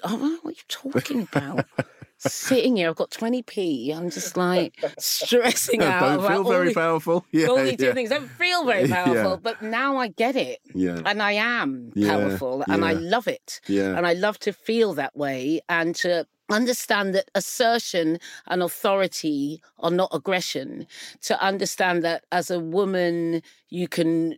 oh, 0.03 0.39
what 0.43 0.51
are 0.53 0.57
you 0.57 0.65
talking 0.69 1.29
about? 1.31 1.67
Sitting 2.27 2.77
here, 2.77 2.89
I've 2.89 2.97
got 2.97 3.11
20p. 3.11 3.95
I'm 3.97 4.11
just 4.11 4.37
like 4.37 4.83
stressing 4.99 5.83
out. 5.83 6.01
Don't 6.01 6.27
feel 6.29 6.39
all 6.39 6.45
very 6.45 6.67
these- 6.69 6.75
powerful. 6.75 7.25
Yeah, 7.33 7.47
all 7.49 7.57
these 7.57 7.73
yeah, 7.73 7.77
different 7.77 7.97
things. 7.97 8.13
I 8.13 8.19
don't 8.19 8.31
feel 8.31 8.65
very 8.65 8.85
Yeah. 8.89 9.05
powerful, 9.05 9.37
but 9.39 9.61
now 9.61 9.97
I 9.97 10.09
get 10.09 10.37
it. 10.37 10.61
yeah, 10.75 11.01
And 11.05 11.23
I 11.23 11.33
am 11.33 11.93
Yeah, 11.95 12.09
powerful 12.17 12.65
and 12.69 12.85
I 12.85 12.93
love 12.95 13.29
it. 13.29 13.61
yeah, 13.69 13.97
And 13.97 14.07
I 14.07 14.13
love 14.15 14.39
to 14.41 14.53
feel 14.53 14.95
that 14.95 15.17
way 15.17 15.61
and 15.69 15.95
to 15.97 16.27
understand 16.51 17.15
that 17.15 17.31
assertion 17.35 18.19
and 18.49 18.63
authority 18.63 19.63
are 19.79 19.91
not 19.91 20.11
aggression. 20.13 20.87
To 21.23 21.41
understand 21.43 22.03
that 22.05 22.25
as 22.33 22.51
a 22.51 22.61
woman, 22.61 23.43
you 23.71 23.89
can 23.89 24.37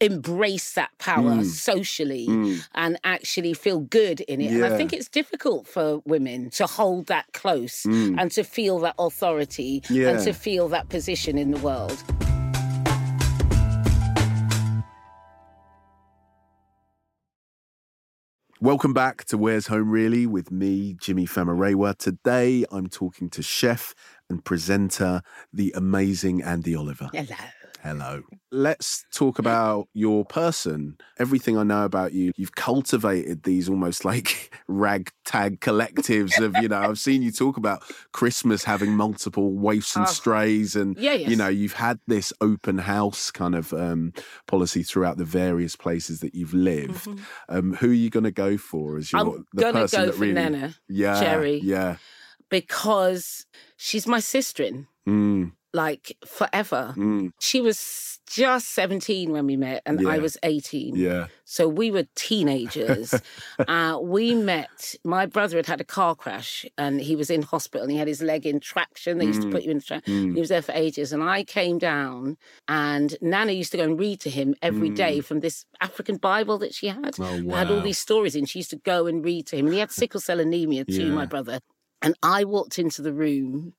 embrace 0.00 0.72
that 0.74 0.90
power 0.98 1.36
Mm. 1.36 1.44
socially 1.44 2.26
Mm, 2.28 2.62
and 2.74 2.98
actually 3.04 3.54
feel 3.54 3.80
good 3.80 4.20
in 4.22 4.40
it. 4.40 4.52
And 4.52 4.64
I 4.64 4.76
think 4.76 4.92
it's 4.92 5.08
difficult 5.08 5.66
for 5.66 6.02
women 6.04 6.50
to 6.50 6.66
hold 6.66 7.06
that 7.06 7.32
close 7.32 7.84
mm. 7.84 8.14
and 8.20 8.30
to 8.32 8.44
feel 8.44 8.78
that 8.80 8.94
authority 8.98 9.82
Yeah. 9.88 10.10
and 10.10 10.24
to 10.24 10.32
feel 10.34 10.68
that 10.68 10.88
position 10.90 11.38
in 11.38 11.50
the 11.50 11.58
world. 11.60 12.02
Welcome 18.62 18.92
back 18.92 19.24
to 19.26 19.38
Where's 19.38 19.68
Home 19.68 19.88
Really 19.90 20.26
with 20.26 20.50
me, 20.50 20.94
Jimi 20.94 21.26
Famurewa. 21.26 21.96
Today 21.96 22.66
I'm 22.70 22.88
talking 22.88 23.30
to 23.30 23.42
chef 23.42 23.94
and 24.28 24.44
presenter, 24.44 25.22
the 25.50 25.72
amazing 25.74 26.42
Andi 26.42 26.78
Oliver. 26.78 27.08
Hello. 27.14 27.36
Hello. 27.82 28.22
Let's 28.52 29.06
talk 29.14 29.38
about 29.38 29.88
your 29.94 30.26
person. 30.26 30.98
Everything 31.18 31.56
I 31.56 31.62
know 31.62 31.84
about 31.86 32.12
you, 32.12 32.30
you've 32.36 32.54
cultivated 32.54 33.44
these 33.44 33.70
almost 33.70 34.04
like 34.04 34.54
ragtag 34.68 35.60
collectives 35.60 36.38
of, 36.38 36.54
you 36.58 36.68
know, 36.68 36.78
I've 36.78 36.98
seen 36.98 37.22
you 37.22 37.30
talk 37.32 37.56
about 37.56 37.82
Christmas 38.12 38.64
having 38.64 38.92
multiple 38.92 39.52
waifs 39.54 39.96
and 39.96 40.04
Oh. 40.04 40.10
strays 40.10 40.76
and 40.76 40.94
Yeah, 40.98 41.14
yes. 41.14 41.30
you 41.30 41.36
know, 41.36 41.48
you've 41.48 41.72
had 41.72 41.98
this 42.06 42.34
open 42.42 42.76
house 42.78 43.30
kind 43.30 43.54
of 43.54 43.72
um, 43.72 44.12
policy 44.46 44.82
throughout 44.82 45.16
the 45.16 45.24
various 45.24 45.74
places 45.74 46.20
that 46.20 46.34
you've 46.34 46.52
lived. 46.54 47.08
Um, 47.48 47.74
who 47.74 47.90
are 47.90 47.94
you 47.94 48.10
going 48.10 48.24
to 48.24 48.30
go 48.30 48.58
for 48.58 48.98
as 48.98 49.10
your 49.10 49.22
Mm-hmm. 49.24 49.36
I'm 49.38 49.46
the 49.54 49.72
person 49.72 50.00
go 50.00 50.06
that 50.06 50.12
for 50.14 50.20
really 50.20 50.34
Neneh, 50.34 50.74
Yeah. 50.88 51.18
Cherry. 51.20 51.60
Yeah. 51.64 51.96
because 52.50 53.46
she's 53.78 54.06
my 54.06 54.20
sister 54.20 54.64
in 54.64 54.86
Mm, 55.08 55.52
like 55.72 56.16
forever. 56.26 56.94
mm, 56.96 57.32
She 57.40 57.60
was 57.60 58.18
just 58.26 58.68
17 58.70 59.32
when 59.32 59.46
we 59.46 59.56
met, 59.56 59.82
and 59.86 60.06
I 60.08 60.18
was 60.18 60.36
18. 60.42 60.94
yeah. 60.96 61.26
So 61.44 61.66
we 61.68 61.90
were 61.90 62.04
teenagers. 62.14 63.12
uh, 63.66 63.98
we 64.00 64.34
met, 64.34 64.94
my 65.04 65.26
brother 65.26 65.56
had 65.56 65.66
had 65.66 65.80
a 65.80 65.84
car 65.84 66.14
crash 66.14 66.64
and 66.78 67.00
he 67.00 67.16
was 67.16 67.28
in 67.28 67.42
hospital 67.42 67.82
and 67.82 67.90
he 67.90 67.98
had 67.98 68.06
his 68.06 68.22
leg 68.22 68.46
in 68.46 68.60
traction. 68.60 69.18
They 69.18 69.26
used 69.26 69.42
to 69.42 69.48
Mm. 69.48 69.52
put 69.52 69.62
you 69.64 69.72
in 69.72 69.80
traction. 69.80 70.30
Mm. 70.30 70.34
He 70.34 70.40
was 70.40 70.48
there 70.48 70.62
for 70.62 70.70
ages. 70.72 71.12
And 71.12 71.24
I 71.24 71.42
came 71.42 71.78
down 71.78 72.36
and 72.68 73.16
Neneh 73.20 73.56
used 73.56 73.72
to 73.72 73.78
go 73.78 73.82
and 73.84 73.98
read 73.98 74.20
to 74.20 74.30
him 74.30 74.54
every 74.62 74.90
day 74.90 75.20
from 75.20 75.40
this 75.40 75.64
African 75.80 76.16
Bible 76.18 76.56
that 76.58 76.72
she 76.72 76.86
had. 76.86 77.14
Mm. 77.14 77.24
Oh, 77.26 77.50
It 77.52 77.56
had 77.58 77.70
all 77.70 77.80
these 77.80 77.98
stories 77.98 78.36
in. 78.36 78.44
She 78.44 78.60
used 78.60 78.70
to 78.70 78.76
go 78.76 79.06
and 79.06 79.24
read 79.24 79.46
to 79.48 79.56
him. 79.56 79.66
And 79.66 79.74
he 79.74 79.80
had 79.80 79.90
sickle 79.90 80.20
cell 80.20 80.38
anemia 80.38 80.84
too, 80.84 81.08
Yeah. 81.08 81.14
my 81.14 81.26
brother. 81.26 81.58
And 82.00 82.14
I 82.22 82.44
walked 82.44 82.78
into 82.78 83.02
the 83.02 83.12
room 83.12 83.74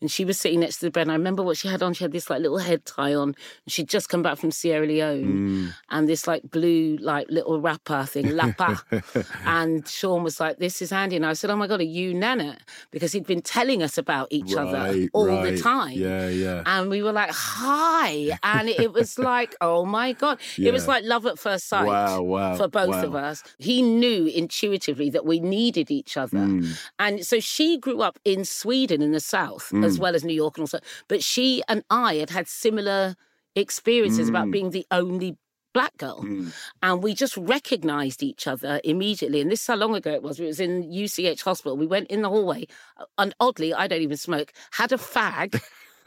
and 0.00 0.10
she 0.10 0.24
was 0.24 0.38
sitting 0.38 0.60
next 0.60 0.78
to 0.78 0.86
the 0.86 0.90
bed. 0.90 1.02
And 1.02 1.10
I 1.12 1.14
remember 1.14 1.42
what 1.42 1.56
she 1.56 1.68
had 1.68 1.82
on. 1.82 1.94
She 1.94 2.04
had 2.04 2.12
this 2.12 2.28
like 2.28 2.40
little 2.42 2.58
head 2.58 2.84
tie 2.84 3.14
on. 3.14 3.28
And 3.64 3.72
she'd 3.72 3.88
just 3.88 4.08
come 4.08 4.22
back 4.22 4.38
from 4.38 4.50
Sierra 4.50 4.86
Leone 4.86 5.24
Mm. 5.26 5.74
and 5.90 6.08
this 6.08 6.26
like 6.26 6.42
blue 6.50 6.96
like 7.00 7.26
little 7.30 7.60
wrapper 7.60 8.04
thing, 8.04 8.34
lapa. 8.36 8.82
and 9.46 9.86
Sean 9.88 10.22
was 10.22 10.38
like, 10.40 10.58
"This 10.58 10.80
is 10.82 10.90
Andi," 10.92 11.16
and 11.16 11.24
I 11.26 11.32
said, 11.32 11.50
"Oh 11.50 11.56
my 11.56 11.66
god, 11.66 11.80
are 11.80 11.84
you 11.84 12.12
Neneh?" 12.14 12.56
Because 12.90 13.12
he'd 13.12 13.26
been 13.26 13.42
telling 13.42 13.82
us 13.82 13.96
about 13.98 14.28
each 14.30 14.54
other 14.54 14.72
Right, 14.78 15.08
all 15.12 15.26
right. 15.26 15.54
the 15.54 15.60
time. 15.60 15.92
Yeah, 15.98 16.28
yeah. 16.28 16.62
And 16.66 16.90
we 16.90 17.02
were 17.02 17.12
like, 17.12 17.30
"Hi," 17.32 18.38
and 18.42 18.68
it 18.68 18.92
was 18.92 19.18
like, 19.32 19.54
"Oh 19.60 19.84
my 19.84 20.12
god!" 20.12 20.38
It 20.58 20.72
was 20.72 20.86
like 20.88 21.04
love 21.04 21.26
at 21.26 21.38
first 21.38 21.68
sight 21.68 21.86
Wow, 21.86 22.22
wow, 22.22 22.56
for 22.56 22.68
both 22.68 22.94
of 23.02 23.14
us. 23.14 23.42
He 23.58 23.82
knew 23.82 24.26
intuitively 24.26 25.10
that 25.10 25.24
we 25.24 25.40
needed 25.40 25.90
each 25.90 26.16
other, 26.16 26.36
Mm. 26.38 26.78
and 26.98 27.24
so 27.24 27.40
she 27.40 27.78
grew 27.78 28.02
up 28.02 28.18
in 28.24 28.44
Sweden 28.44 29.00
in 29.02 29.12
the 29.12 29.20
south 29.20 29.72
as 29.86 29.96
Mm. 29.96 30.00
well 30.02 30.14
as 30.14 30.24
New 30.24 30.34
York 30.34 30.56
and 30.58 30.62
also. 30.64 30.80
But 31.08 31.22
she 31.22 31.62
and 31.68 31.82
I 31.90 32.14
had 32.22 32.30
had 32.30 32.46
similar 32.48 33.16
experiences 33.54 34.28
about 34.28 34.46
Mm. 34.48 34.52
being 34.52 34.70
the 34.70 34.86
only 34.90 35.36
black 35.72 35.96
girl 35.98 36.22
Mm. 36.22 36.52
and 36.82 37.02
we 37.02 37.12
just 37.14 37.36
recognized 37.36 38.22
each 38.22 38.46
other 38.46 38.80
immediately. 38.82 39.40
And 39.42 39.50
this 39.52 39.60
is 39.60 39.66
how 39.66 39.76
long 39.76 39.94
ago 39.94 40.10
it 40.12 40.22
was. 40.22 40.40
It 40.40 40.46
was 40.46 40.60
in 40.60 40.72
UCH 40.90 41.42
hospital. 41.42 41.76
We 41.76 41.86
went 41.86 42.08
in 42.10 42.22
the 42.22 42.30
hallway, 42.30 42.66
uh, 42.98 43.04
and 43.18 43.34
oddly, 43.40 43.74
I 43.74 43.86
don't 43.86 44.00
even 44.00 44.16
smoke, 44.16 44.52
had 44.72 44.90
a 44.92 44.96
fag 44.96 45.50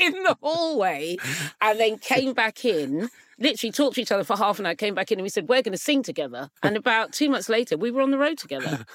in 0.00 0.12
the 0.22 0.36
hallway, 0.42 1.16
and 1.60 1.78
then 1.80 1.98
came 1.98 2.32
back 2.32 2.64
in. 2.64 3.10
Literally 3.38 3.72
talked 3.72 3.94
to 3.96 4.00
each 4.02 4.12
other 4.12 4.24
for 4.24 4.36
half 4.36 4.58
an 4.58 4.66
hour, 4.66 4.74
came 4.74 4.94
back 4.94 5.10
in, 5.10 5.18
and 5.18 5.22
we 5.24 5.28
said, 5.28 5.48
We're 5.48 5.62
going 5.62 5.72
to 5.72 5.78
sing 5.78 6.02
together. 6.02 6.50
And 6.62 6.76
about 6.76 7.12
two 7.12 7.28
months 7.28 7.48
later, 7.48 7.76
we 7.76 7.90
were 7.90 8.00
on 8.02 8.10
the 8.10 8.18
road 8.18 8.38
together. 8.38 8.86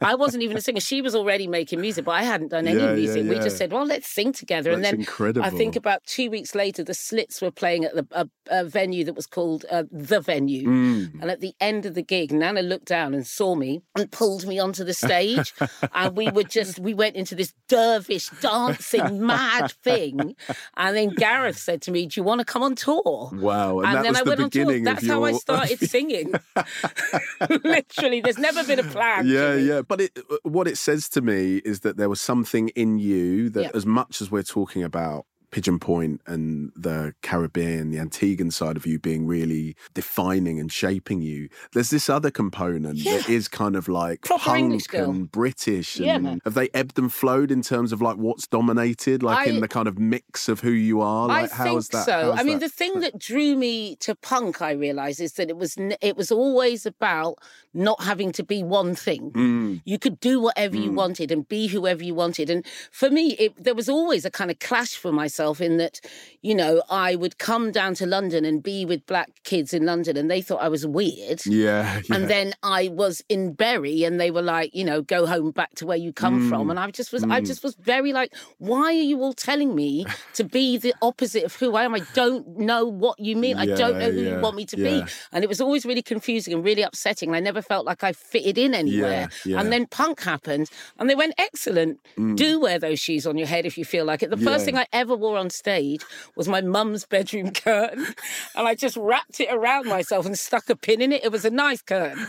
I 0.00 0.14
wasn't 0.14 0.42
even 0.42 0.56
a 0.56 0.60
singer. 0.60 0.80
She 0.80 1.00
was 1.02 1.14
already 1.14 1.46
making 1.46 1.80
music, 1.80 2.04
but 2.04 2.12
I 2.12 2.22
hadn't 2.22 2.48
done 2.48 2.68
any 2.68 2.78
Yeah, 2.78 2.88
yeah, 2.90 2.94
music. 2.94 3.28
We 3.28 3.36
just 3.36 3.56
said, 3.56 3.72
Well, 3.72 3.86
let's 3.86 4.08
sing 4.08 4.32
together. 4.32 4.70
and 4.72 4.84
then 4.84 4.96
incredible. 5.00 5.44
I 5.44 5.50
think 5.50 5.74
about 5.74 6.04
two 6.04 6.30
weeks 6.30 6.54
later, 6.54 6.84
the 6.84 6.94
Slits 6.94 7.40
were 7.40 7.50
playing 7.50 7.84
at 7.84 7.94
the, 7.94 8.06
a, 8.12 8.28
a 8.50 8.64
venue 8.64 9.04
that 9.04 9.14
was 9.14 9.26
called 9.26 9.64
uh, 9.70 9.84
The 9.90 10.20
Venue. 10.20 10.68
Mm. 10.68 11.20
And 11.22 11.30
at 11.30 11.40
the 11.40 11.54
end 11.60 11.86
of 11.86 11.94
the 11.94 12.02
gig, 12.02 12.30
Neneh 12.30 12.66
looked 12.68 12.86
down 12.86 13.14
and 13.14 13.26
saw 13.26 13.54
me 13.54 13.80
and 13.96 14.10
pulled 14.10 14.46
me 14.46 14.58
onto 14.58 14.84
the 14.84 14.94
stage. 14.94 15.52
and 15.94 16.16
we 16.16 16.30
were 16.30 16.44
just, 16.44 16.78
we 16.78 16.94
went 16.94 17.16
into 17.16 17.34
this 17.34 17.54
dervish 17.68 18.28
dancing 18.40 19.24
mad 19.26 19.72
thing. 19.82 20.34
And 20.76 20.96
then 20.96 21.08
Gareth 21.10 21.58
said 21.58 21.82
to 21.82 21.90
me, 21.90 22.06
Do 22.06 22.20
you 22.20 22.24
want 22.24 22.40
to 22.40 22.44
come 22.44 22.62
on 22.62 22.74
tour? 22.74 23.30
Wow. 23.32 23.67
And, 23.78 23.86
And, 23.88 23.96
that 23.96 24.02
then 24.04 24.16
I 24.16 24.22
the 24.24 24.28
went 24.30 24.40
on 24.40 24.50
tour. 24.50 24.64
beginning 24.66 24.84
That's 24.84 25.02
your... 25.04 25.14
how 25.14 25.24
I 25.24 25.32
started 25.32 25.78
singing. 25.94 26.32
Literally, 27.64 28.20
there's 28.20 28.38
never 28.38 28.64
been 28.64 28.78
a 28.78 28.84
plan. 28.84 29.26
Yeah, 29.26 29.54
yeah. 29.54 29.82
But 29.82 30.00
it, 30.02 30.18
uh, 30.30 30.36
what 30.42 30.66
it 30.66 30.76
says 30.78 31.08
to 31.10 31.20
me 31.20 31.56
is 31.58 31.80
that 31.80 31.96
there 31.96 32.08
was 32.08 32.20
something 32.20 32.68
in 32.70 32.98
you 32.98 33.50
that, 33.50 33.62
Yeah. 33.62 33.70
as 33.74 33.86
much 33.86 34.20
as 34.20 34.30
we're 34.30 34.42
talking 34.42 34.82
about 34.82 35.26
Pigeon 35.50 35.78
Point 35.78 36.20
and 36.26 36.70
the 36.76 37.14
Caribbean, 37.22 37.90
the 37.90 37.98
Antiguan 37.98 38.52
side 38.52 38.76
of 38.76 38.86
you 38.86 38.98
being 38.98 39.26
really 39.26 39.76
defining 39.94 40.60
and 40.60 40.70
shaping 40.70 41.22
you, 41.22 41.48
there's 41.72 41.90
this 41.90 42.08
other 42.10 42.30
component 42.30 42.96
that 43.04 43.26
Yeah. 43.28 43.34
is 43.34 43.48
kind 43.48 43.74
of 43.76 43.88
like 43.88 44.22
Proper 44.22 44.56
English 44.56 44.88
punk 44.88 44.90
girl. 45.04 45.10
and 45.10 45.32
British. 45.32 45.98
Yeah, 45.98 46.18
man. 46.18 46.40
Have 46.44 46.54
they 46.54 46.68
ebbed 46.74 46.98
and 46.98 47.12
flowed 47.12 47.50
in 47.50 47.62
terms 47.62 47.92
of 47.92 48.02
like 48.02 48.16
what's 48.16 48.46
dominated, 48.46 49.22
like 49.22 49.46
I- 49.48 49.50
in 49.50 49.60
the 49.60 49.68
kind 49.68 49.88
of 49.88 49.98
mix 49.98 50.48
of 50.48 50.60
who 50.60 50.70
you 50.70 51.00
are? 51.00 51.28
Like, 51.28 51.52
I 51.52 51.54
how 51.54 51.64
think 51.64 51.78
is 51.78 51.88
that? 51.88 52.04
so. 52.04 52.32
I 52.36 52.42
mean, 52.42 52.58
that- 52.58 52.66
the 52.66 52.68
thing 52.68 53.00
that 53.00 53.18
drew 53.18 53.56
me 53.56 53.96
to 54.00 54.14
punk, 54.14 54.60
I 54.60 54.72
realised, 54.72 55.20
is 55.20 55.32
that 55.34 55.48
it 55.48 55.56
was 55.56 55.76
it 56.02 56.16
was 56.16 56.30
always 56.30 56.84
about 56.86 57.38
not 57.72 58.02
having 58.02 58.32
to 58.32 58.42
be 58.42 58.62
one 58.62 58.94
thing. 58.94 59.30
Mm, 59.32 59.80
You 59.84 59.98
could 59.98 60.18
do 60.20 60.40
whatever 60.40 60.76
you 60.76 60.90
wanted 60.92 61.30
and 61.30 61.48
be 61.48 61.68
whoever 61.68 62.02
you 62.04 62.14
wanted. 62.14 62.50
And 62.50 62.64
for 62.90 63.08
me, 63.10 63.32
it, 63.44 63.52
there 63.62 63.74
was 63.74 63.88
always 63.88 64.24
a 64.24 64.30
kind 64.30 64.50
of 64.50 64.58
clash 64.58 64.94
for 64.96 65.12
myself 65.12 65.37
in 65.38 65.76
that, 65.78 66.00
you 66.42 66.54
know, 66.54 66.82
I 66.90 67.14
would 67.16 67.38
come 67.38 67.72
down 67.72 67.94
to 67.94 68.06
London 68.06 68.44
and 68.44 68.62
be 68.62 68.84
with 68.84 69.04
black 69.06 69.30
kids 69.44 69.72
in 69.72 69.84
London, 69.86 70.16
and 70.16 70.30
they 70.30 70.40
thought 70.42 70.60
I 70.62 70.68
was 70.68 70.86
weird. 70.86 71.44
yeah, 71.46 72.00
yeah. 72.08 72.14
And 72.16 72.28
then 72.28 72.54
I 72.62 72.88
was 72.88 73.22
in 73.28 73.52
Bury, 73.52 74.04
and 74.04 74.20
they 74.20 74.30
were 74.30 74.42
like, 74.42 74.74
you 74.74 74.84
know, 74.84 75.02
go 75.02 75.26
home 75.26 75.50
back 75.52 75.74
to 75.76 75.86
where 75.86 75.96
you 75.96 76.12
come 76.12 76.40
Mm. 76.42 76.48
from. 76.48 76.70
And 76.70 76.78
I 76.78 76.90
just 76.90 77.12
was, 77.12 77.24
I 77.24 77.40
just 77.40 77.62
was 77.64 77.74
very 77.76 78.12
like, 78.12 78.32
why 78.58 78.86
are 78.88 78.92
you 79.12 79.20
all 79.22 79.32
telling 79.32 79.74
me 79.74 80.04
to 80.34 80.44
be 80.44 80.76
the 80.78 80.94
opposite 81.02 81.44
of 81.44 81.54
who 81.56 81.74
I 81.76 81.84
am? 81.84 81.94
I 81.94 82.00
don't 82.14 82.58
know 82.58 82.84
what 82.86 83.18
you 83.18 83.36
mean. 83.36 83.56
I 83.56 83.66
don't 83.66 83.98
know 83.98 84.10
who 84.10 84.20
Yeah, 84.20 84.36
you 84.36 84.40
want 84.40 84.56
me 84.56 84.64
to 84.66 84.76
yeah. 84.78 85.04
be. 85.04 85.10
And 85.32 85.42
it 85.44 85.48
was 85.48 85.60
always 85.60 85.84
really 85.84 86.02
confusing 86.02 86.54
and 86.54 86.64
really 86.64 86.82
upsetting. 86.82 87.28
And 87.30 87.36
I 87.36 87.40
never 87.40 87.60
felt 87.62 87.84
like 87.86 88.02
I 88.04 88.12
fitted 88.12 88.56
in 88.58 88.74
anywhere. 88.74 89.28
yeah. 89.44 89.60
And 89.60 89.72
then 89.72 89.86
punk 89.86 90.20
happened, 90.22 90.70
and 90.98 91.08
they 91.10 91.14
went, 91.14 91.34
excellent. 91.38 91.98
Do 92.36 92.60
wear 92.60 92.78
those 92.78 92.98
shoes 93.00 93.26
on 93.26 93.36
your 93.36 93.46
head 93.46 93.66
if 93.66 93.76
you 93.76 93.84
feel 93.84 94.04
like 94.04 94.22
it. 94.22 94.30
The 94.30 94.36
Mm. 94.36 94.44
Yeah. 94.44 94.52
first 94.52 94.64
thing 94.64 94.76
I 94.78 94.86
ever 94.92 95.14
wore 95.16 95.27
on 95.36 95.50
stage 95.50 96.02
was 96.36 96.48
my 96.48 96.60
mum's 96.60 97.04
bedroom 97.04 97.50
curtain, 97.52 98.06
and 98.54 98.68
I 98.68 98.74
just 98.74 98.96
wrapped 98.96 99.40
it 99.40 99.48
around 99.50 99.86
myself 99.86 100.26
and 100.26 100.38
stuck 100.38 100.68
a 100.70 100.76
pin 100.76 101.00
in 101.00 101.12
it. 101.12 101.24
It 101.24 101.32
was 101.32 101.44
a 101.44 101.50
nice 101.50 101.82
curtain. 101.82 102.26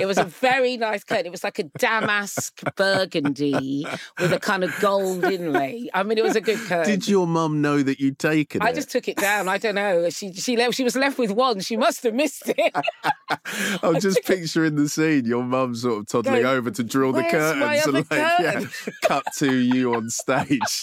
It 0.00 0.06
was 0.06 0.18
a 0.18 0.24
very 0.24 0.76
nice 0.76 1.04
curtain. 1.04 1.26
It 1.26 1.32
was 1.32 1.44
like 1.44 1.58
a 1.58 1.64
damask 1.78 2.60
burgundy 2.76 3.86
with 4.18 4.32
a 4.32 4.40
kind 4.40 4.64
of 4.64 4.74
gold 4.80 5.24
inlay. 5.24 5.88
I 5.94 6.02
mean, 6.02 6.18
it 6.18 6.24
was 6.24 6.36
a 6.36 6.40
good 6.40 6.58
curtain. 6.58 6.90
Did 6.90 7.08
your 7.08 7.26
mum 7.26 7.60
know 7.60 7.82
that 7.82 8.00
you'd 8.00 8.18
taken 8.18 8.62
I 8.62 8.66
it? 8.66 8.68
I 8.70 8.72
just 8.72 8.90
took 8.90 9.08
it 9.08 9.16
down. 9.16 9.48
I 9.48 9.58
don't 9.58 9.74
know. 9.74 10.08
She 10.10 10.32
she 10.32 10.56
left, 10.56 10.74
she 10.74 10.84
was 10.84 10.96
left 10.96 11.18
with 11.18 11.30
one. 11.30 11.60
She 11.60 11.76
must 11.76 12.02
have 12.02 12.14
missed 12.14 12.48
it. 12.56 12.74
I'm 13.82 14.00
just 14.00 14.24
picturing 14.24 14.76
the 14.76 14.88
scene. 14.88 15.24
Your 15.24 15.42
mum 15.42 15.74
sort 15.74 16.00
of 16.00 16.06
toddling 16.06 16.44
over 16.44 16.70
to 16.70 16.84
draw 16.84 17.12
the 17.12 17.20
"Where's 17.20 17.32
curtains 17.32 17.86
and 17.86 17.94
like 17.94 18.06
yeah, 18.10 18.64
cut 19.02 19.24
to 19.38 19.54
you 19.54 19.94
on 19.94 20.10
stage. 20.10 20.82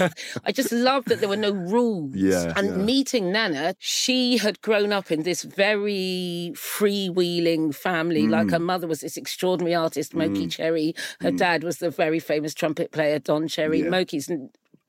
I 0.44 0.52
just 0.52 0.72
loved 0.82 1.08
that 1.08 1.20
there 1.20 1.28
were 1.28 1.36
no 1.36 1.52
rules. 1.52 2.14
Yeah, 2.28 2.52
And 2.56 2.68
yeah. 2.68 2.76
meeting 2.76 3.24
Neneh, 3.32 3.74
she 3.78 4.38
had 4.38 4.60
grown 4.60 4.92
up 4.92 5.10
in 5.10 5.22
this 5.22 5.42
very 5.42 6.52
freewheeling 6.54 7.74
family. 7.74 8.24
Mm. 8.24 8.30
Like 8.30 8.50
her 8.50 8.58
mother 8.58 8.86
was 8.86 9.00
this 9.00 9.16
extraordinary 9.16 9.74
artist, 9.74 10.14
Moki 10.14 10.46
Cherry. 10.46 10.94
Her 11.20 11.30
dad 11.30 11.62
was 11.64 11.78
the 11.78 11.90
very 11.90 12.18
famous 12.18 12.54
trumpet 12.54 12.92
player, 12.92 13.18
Don 13.18 13.48
Cherry. 13.48 13.82
Yeah. 13.82 13.90
Moki's 13.90 14.30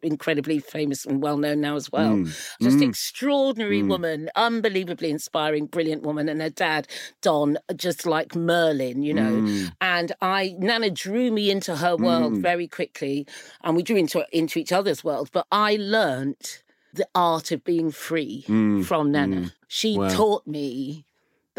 incredibly 0.02 0.60
famous 0.60 1.06
and 1.06 1.22
well 1.22 1.38
known 1.38 1.62
now 1.62 1.76
as 1.76 1.92
well. 1.92 2.16
Mm. 2.16 2.26
Just 2.62 2.78
Mm. 2.78 2.90
extraordinary 2.90 3.84
woman, 3.84 4.30
unbelievably 4.36 5.10
inspiring, 5.10 5.66
brilliant 5.66 6.04
woman. 6.04 6.30
And 6.30 6.42
her 6.42 6.50
dad, 6.50 6.88
Don, 7.22 7.58
just 7.76 8.06
like 8.06 8.36
Merlin, 8.36 9.02
you 9.04 9.14
know. 9.14 9.32
Mm. 9.42 9.72
And 9.82 10.12
I 10.22 10.56
Neneh 10.60 10.94
drew 10.94 11.32
me 11.32 11.52
into 11.52 11.76
her 11.78 11.96
world 11.98 12.34
Mm. 12.34 12.42
very 12.42 12.68
quickly, 12.68 13.28
and 13.64 13.76
we 13.76 13.84
drew 13.84 13.98
into 13.98 14.26
into 14.32 14.60
each 14.60 14.72
other's 14.72 15.04
world. 15.04 15.30
But 15.32 15.48
I 15.52 15.76
learnt 15.78 16.64
the 16.94 17.08
art 17.14 17.52
of 17.52 17.64
being 17.64 17.92
free 17.92 18.46
Mm. 18.48 18.84
from 18.86 19.12
Neneh. 19.12 19.52
She 19.68 19.98
Wow. 19.98 20.10
taught 20.10 20.48
me 20.48 21.06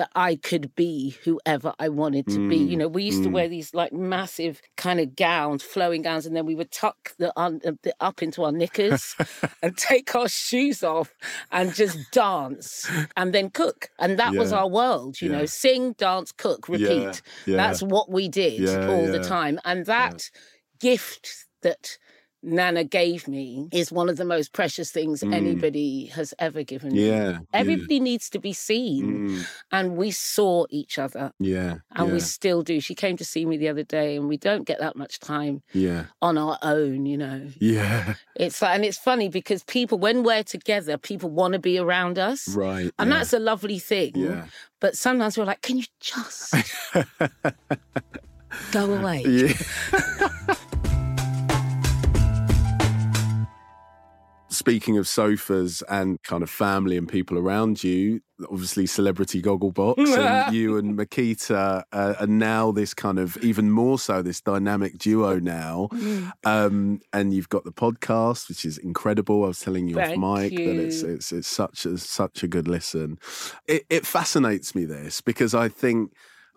that 0.00 0.10
I 0.14 0.36
could 0.36 0.74
be 0.74 1.14
whoever 1.24 1.74
I 1.78 1.90
wanted 1.90 2.26
to 2.28 2.48
be. 2.48 2.60
Mm. 2.60 2.70
You 2.70 2.76
know, 2.78 2.88
we 2.88 3.02
used 3.02 3.22
to 3.22 3.28
wear 3.28 3.48
these 3.48 3.74
like 3.74 3.92
massive 3.92 4.62
kind 4.78 4.98
of 4.98 5.14
gowns, 5.14 5.62
flowing 5.62 6.00
gowns, 6.00 6.24
and 6.24 6.34
then 6.34 6.46
we 6.46 6.54
would 6.54 6.70
tuck 6.70 7.14
the, 7.18 7.38
uh, 7.38 7.50
the 7.82 7.94
up 8.00 8.22
into 8.22 8.42
our 8.42 8.50
knickers 8.50 9.14
and 9.62 9.76
take 9.76 10.14
our 10.14 10.26
shoes 10.26 10.82
off 10.82 11.12
and 11.52 11.74
just 11.74 11.98
dance 12.12 12.90
and 13.14 13.34
then 13.34 13.50
cook. 13.50 13.90
And 13.98 14.18
that 14.18 14.32
was 14.32 14.54
our 14.54 14.66
world, 14.66 15.20
you 15.20 15.28
know, 15.28 15.44
sing, 15.44 15.92
dance, 15.92 16.32
cook, 16.32 16.66
repeat. 16.66 17.20
yeah. 17.44 17.56
That's 17.56 17.82
what 17.82 18.10
we 18.10 18.30
did 18.30 18.60
Yeah, 18.60 18.88
all 18.88 19.06
the 19.06 19.22
time. 19.22 19.60
And 19.66 19.84
that 19.84 20.30
gift 20.78 21.44
that 21.60 21.98
Neneh 22.44 22.88
gave 22.88 23.28
me 23.28 23.68
is 23.70 23.92
one 23.92 24.08
of 24.08 24.16
the 24.16 24.24
most 24.24 24.52
precious 24.54 24.90
things 24.90 25.22
Mm. 25.22 25.34
anybody 25.34 26.06
has 26.06 26.32
ever 26.38 26.62
given 26.62 26.92
me. 26.94 27.06
Yeah. 27.08 27.40
Everybody 27.52 28.00
needs 28.00 28.30
to 28.30 28.38
be 28.38 28.52
seen. 28.54 29.28
Mm, 29.28 29.46
And 29.70 29.96
we 29.96 30.10
saw 30.10 30.64
each 30.70 30.98
other. 30.98 31.32
yeah. 31.38 31.78
And 31.94 32.08
yeah, 32.08 32.14
we 32.14 32.20
still 32.20 32.62
do. 32.62 32.80
She 32.80 32.94
came 32.94 33.16
to 33.18 33.24
see 33.24 33.44
me 33.44 33.56
the 33.58 33.68
other 33.68 33.82
day, 33.84 34.16
and 34.16 34.26
we 34.28 34.36
don't 34.38 34.64
get 34.64 34.78
that 34.80 34.96
much 34.96 35.20
time 35.20 35.62
yeah. 35.74 36.06
on 36.22 36.38
our 36.38 36.58
own, 36.62 37.04
you 37.06 37.18
know. 37.18 37.48
Yeah. 37.58 38.14
It's 38.36 38.62
like, 38.62 38.74
and 38.74 38.84
it's 38.86 38.96
funny 38.96 39.28
because 39.28 39.62
people, 39.64 39.98
when 39.98 40.22
we're 40.22 40.42
together, 40.42 40.96
people 40.96 41.28
want 41.28 41.52
to 41.52 41.58
be 41.58 41.78
around 41.78 42.18
us. 42.18 42.48
Right. 42.48 42.90
And 42.98 43.10
yeah. 43.10 43.18
that's 43.18 43.34
a 43.34 43.38
lovely 43.38 43.78
thing. 43.78 44.12
Yeah. 44.14 44.46
But 44.80 44.96
sometimes 44.96 45.36
we're 45.36 45.44
like, 45.44 45.60
can 45.60 45.76
you 45.76 45.84
just 46.00 46.54
go 48.72 48.94
away? 48.94 49.24
Yeah. 49.28 49.52
Speaking 54.60 54.98
of 54.98 55.08
sofas 55.08 55.82
and 55.88 56.22
kind 56.22 56.42
of 56.42 56.50
family 56.50 56.98
and 56.98 57.08
people 57.08 57.38
around 57.38 57.82
you, 57.82 58.20
obviously 58.50 58.84
celebrity 58.84 59.40
Gogglebox 59.40 59.96
and 59.96 60.54
you 60.54 60.76
and 60.76 60.98
Miquita 60.98 61.82
uh, 61.90 62.14
are 62.20 62.26
now 62.26 62.70
this 62.70 62.92
kind 62.92 63.18
of 63.18 63.38
even 63.38 63.70
more 63.70 63.98
so 63.98 64.20
this 64.20 64.42
dynamic 64.42 64.98
duo 64.98 65.38
now. 65.38 65.88
Mm. 65.92 66.32
Um, 66.44 67.00
and 67.14 67.32
you've 67.32 67.48
got 67.48 67.64
the 67.64 67.72
podcast, 67.72 68.50
which 68.50 68.66
is 68.66 68.76
incredible. 68.76 69.44
I 69.44 69.48
was 69.48 69.60
telling 69.60 69.88
you 69.88 69.94
Thank 69.94 70.22
off 70.22 70.38
mic 70.38 70.54
that 70.54 70.76
it's 70.76 71.00
it's 71.00 71.32
it's 71.32 71.48
such 71.48 71.86
a 71.86 71.96
such 71.96 72.42
a 72.42 72.46
good 72.46 72.68
listen. 72.68 73.18
It, 73.66 73.86
it 73.88 74.04
fascinates 74.04 74.74
me 74.74 74.84
this 74.84 75.22
because 75.22 75.54
I 75.54 75.70
think 75.70 76.12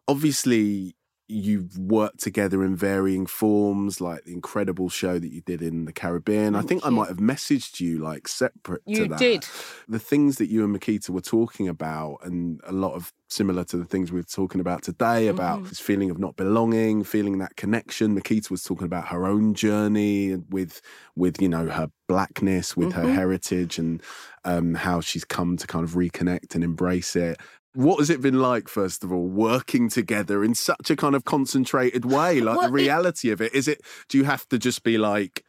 obviously 0.09 0.97
you've 1.27 1.77
worked 1.77 2.19
together 2.19 2.63
in 2.63 2.75
varying 2.75 3.25
forms, 3.25 4.01
like 4.01 4.23
the 4.25 4.33
incredible 4.33 4.89
show 4.89 5.17
that 5.19 5.31
you 5.31 5.41
did 5.41 5.61
in 5.61 5.85
the 5.85 5.93
Caribbean. 5.93 6.53
I 6.55 6.59
Thank 6.59 6.69
think 6.69 6.85
I 6.85 6.89
might 6.89 7.07
have 7.07 7.17
messaged 7.17 7.79
you 7.79 7.97
like 7.99 8.27
separate 8.27 8.85
to 8.87 8.91
You 8.91 9.07
that. 9.07 9.19
did. 9.19 9.45
The 9.87 9.99
things 9.99 10.37
that 10.37 10.49
you 10.49 10.63
and 10.65 10.75
Miquita 10.77 11.09
were 11.11 11.21
talking 11.21 11.67
about, 11.67 12.17
and 12.23 12.59
a 12.65 12.71
lot 12.73 12.93
of 12.93 13.13
similar 13.29 13.63
to 13.63 13.77
the 13.77 13.85
things 13.85 14.11
we 14.11 14.19
we're 14.19 14.23
talking 14.23 14.61
about 14.61 14.83
today 14.83 15.27
about 15.27 15.61
Mhm. 15.63 15.69
this 15.69 15.79
feeling 15.79 16.11
of 16.11 16.19
not 16.19 16.35
belonging, 16.35 17.03
feeling 17.03 17.39
that 17.39 17.55
connection. 17.55 18.15
Miquita 18.15 18.51
was 18.51 18.61
talking 18.63 18.85
about 18.85 19.07
her 19.07 19.25
own 19.25 19.53
journey 19.55 20.35
with 20.35 20.81
with 21.15 21.41
you 21.41 21.49
know 21.49 21.67
her 21.67 21.87
blackness, 22.07 22.75
with 22.77 22.93
her 22.93 23.05
Mhm. 23.05 23.13
heritage, 23.15 23.79
and 23.79 24.03
um, 24.45 24.73
how 24.75 24.99
she's 25.01 25.23
come 25.25 25.57
to 25.57 25.65
kind 25.65 25.83
of 25.85 25.91
reconnect 25.95 26.53
and 26.53 26.63
embrace 26.63 27.15
it. 27.15 27.39
What 27.75 27.99
has 27.99 28.09
it 28.09 28.21
been 28.21 28.39
like, 28.39 28.67
first 28.67 29.03
of 29.03 29.11
all, 29.11 29.27
working 29.27 29.89
together 29.89 30.43
in 30.43 30.53
such 30.53 30.91
a 30.91 30.95
kind 30.95 31.15
of 31.15 31.25
concentrated 31.25 32.05
way? 32.05 32.39
Like 32.39 32.57
Well, 32.57 32.67
the 32.69 32.73
it- 32.75 32.81
reality 32.83 33.29
of 33.31 33.41
it, 33.41 33.53
is 33.53 33.67
it? 33.67 33.81
Do 34.09 34.17
you 34.17 34.25
have 34.25 34.47
to 34.49 34.59
just 34.59 34.83
be 34.83 34.97
like, 34.97 35.43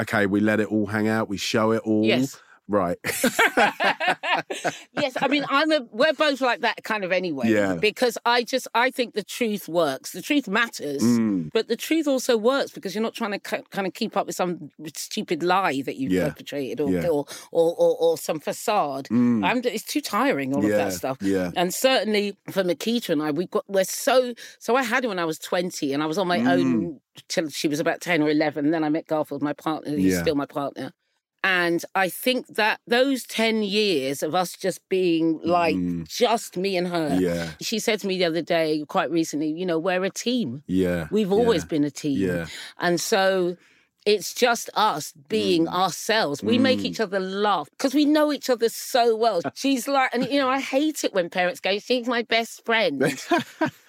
okay, 0.00 0.26
we 0.26 0.40
let 0.40 0.60
it 0.60 0.68
all 0.68 0.86
hang 0.86 1.08
out, 1.08 1.28
we 1.28 1.36
show 1.38 1.72
it 1.72 1.82
all, 1.84 2.04
Yes. 2.04 2.38
Right? 2.70 2.98
yes, 4.92 5.16
I 5.20 5.28
mean, 5.28 5.44
I'm 5.48 5.70
a. 5.72 5.80
We're 5.90 6.12
both 6.12 6.40
like 6.40 6.60
that 6.60 6.82
kind 6.84 7.04
of 7.04 7.12
anyway. 7.12 7.48
Yeah. 7.50 7.74
Because 7.74 8.16
I 8.24 8.44
just, 8.44 8.68
I 8.74 8.90
think 8.90 9.14
the 9.14 9.22
truth 9.24 9.68
works. 9.68 10.12
The 10.12 10.22
truth 10.22 10.48
matters, 10.48 11.02
Mm, 11.02 11.50
but 11.52 11.68
the 11.68 11.76
truth 11.76 12.06
also 12.06 12.36
works 12.36 12.70
because 12.70 12.94
you're 12.94 13.02
not 13.02 13.14
trying 13.14 13.32
to 13.32 13.38
ki- 13.38 13.64
kind 13.70 13.86
of 13.86 13.94
keep 13.94 14.16
up 14.16 14.26
with 14.26 14.36
some 14.36 14.70
stupid 14.94 15.42
lie 15.42 15.82
that 15.82 15.96
you've 15.96 16.12
Yeah. 16.12 16.28
perpetrated 16.28 16.80
or, 16.80 16.90
Yeah. 16.90 17.08
or, 17.08 17.26
or 17.52 17.74
or 17.74 17.96
or 17.98 18.18
some 18.18 18.38
facade. 18.40 19.08
mm, 19.08 19.44
I'm. 19.44 19.58
It's 19.64 19.84
too 19.84 20.00
tiring 20.00 20.54
all 20.54 20.64
of 20.64 20.70
that 20.70 20.92
stuff. 20.92 21.18
Yeah. 21.20 21.50
And 21.56 21.74
certainly 21.74 22.36
for 22.50 22.62
Miquita 22.62 23.10
and 23.10 23.22
I, 23.22 23.30
we 23.32 23.46
got 23.46 23.64
we're 23.68 23.84
so 23.84 24.34
so. 24.58 24.76
I 24.76 24.82
had 24.84 25.02
her 25.04 25.08
when 25.08 25.18
I 25.18 25.24
was 25.24 25.38
twenty, 25.38 25.92
and 25.92 26.02
I 26.02 26.06
was 26.06 26.18
on 26.18 26.28
my 26.28 26.38
own 26.40 27.00
till 27.28 27.48
she 27.48 27.68
was 27.68 27.80
about 27.80 28.00
ten 28.00 28.22
or 28.22 28.30
eleven. 28.30 28.70
Then 28.70 28.84
I 28.84 28.88
met 28.88 29.06
Garfield, 29.06 29.42
my 29.42 29.52
partner. 29.52 29.96
He's 29.96 30.14
Yeah. 30.14 30.22
still 30.22 30.34
my 30.36 30.46
partner. 30.46 30.92
And 31.42 31.82
I 31.94 32.08
think 32.10 32.46
that 32.48 32.80
those 32.86 33.24
10 33.24 33.62
years 33.62 34.22
of 34.22 34.34
us 34.34 34.52
just 34.56 34.86
being 34.90 35.40
like 35.42 35.74
Mm. 35.74 36.06
just 36.06 36.56
me 36.56 36.76
and 36.76 36.88
her, 36.88 37.16
Yeah. 37.18 37.52
she 37.62 37.78
said 37.78 38.00
to 38.00 38.06
me 38.06 38.18
the 38.18 38.26
other 38.26 38.42
day, 38.42 38.84
quite 38.88 39.10
recently, 39.10 39.48
you 39.50 39.64
know, 39.64 39.78
we're 39.78 40.04
a 40.04 40.10
team. 40.10 40.62
Yeah. 40.66 41.08
We've 41.10 41.28
yeah, 41.30 41.34
always 41.34 41.64
been 41.64 41.84
a 41.84 41.90
team. 41.90 42.18
Yeah. 42.18 42.46
And 42.78 43.00
so 43.00 43.56
it's 44.06 44.32
just 44.34 44.70
us 44.74 45.12
being 45.28 45.68
ourselves. 45.68 46.42
We 46.42 46.56
make 46.58 46.78
Mm. 46.80 46.84
each 46.86 47.00
other 47.00 47.20
laugh 47.20 47.68
because 47.70 47.94
we 47.94 48.04
know 48.06 48.32
each 48.32 48.48
other 48.48 48.68
so 48.70 49.14
well. 49.14 49.40
She's 49.54 49.86
like, 49.86 50.10
and 50.14 50.26
you 50.30 50.38
know, 50.38 50.48
I 50.48 50.58
hate 50.60 51.04
it 51.04 51.12
when 51.12 51.28
parents 51.28 51.60
go, 51.60 51.78
she's 51.78 52.06
my 52.06 52.22
best 52.22 52.64
friend. 52.64 53.02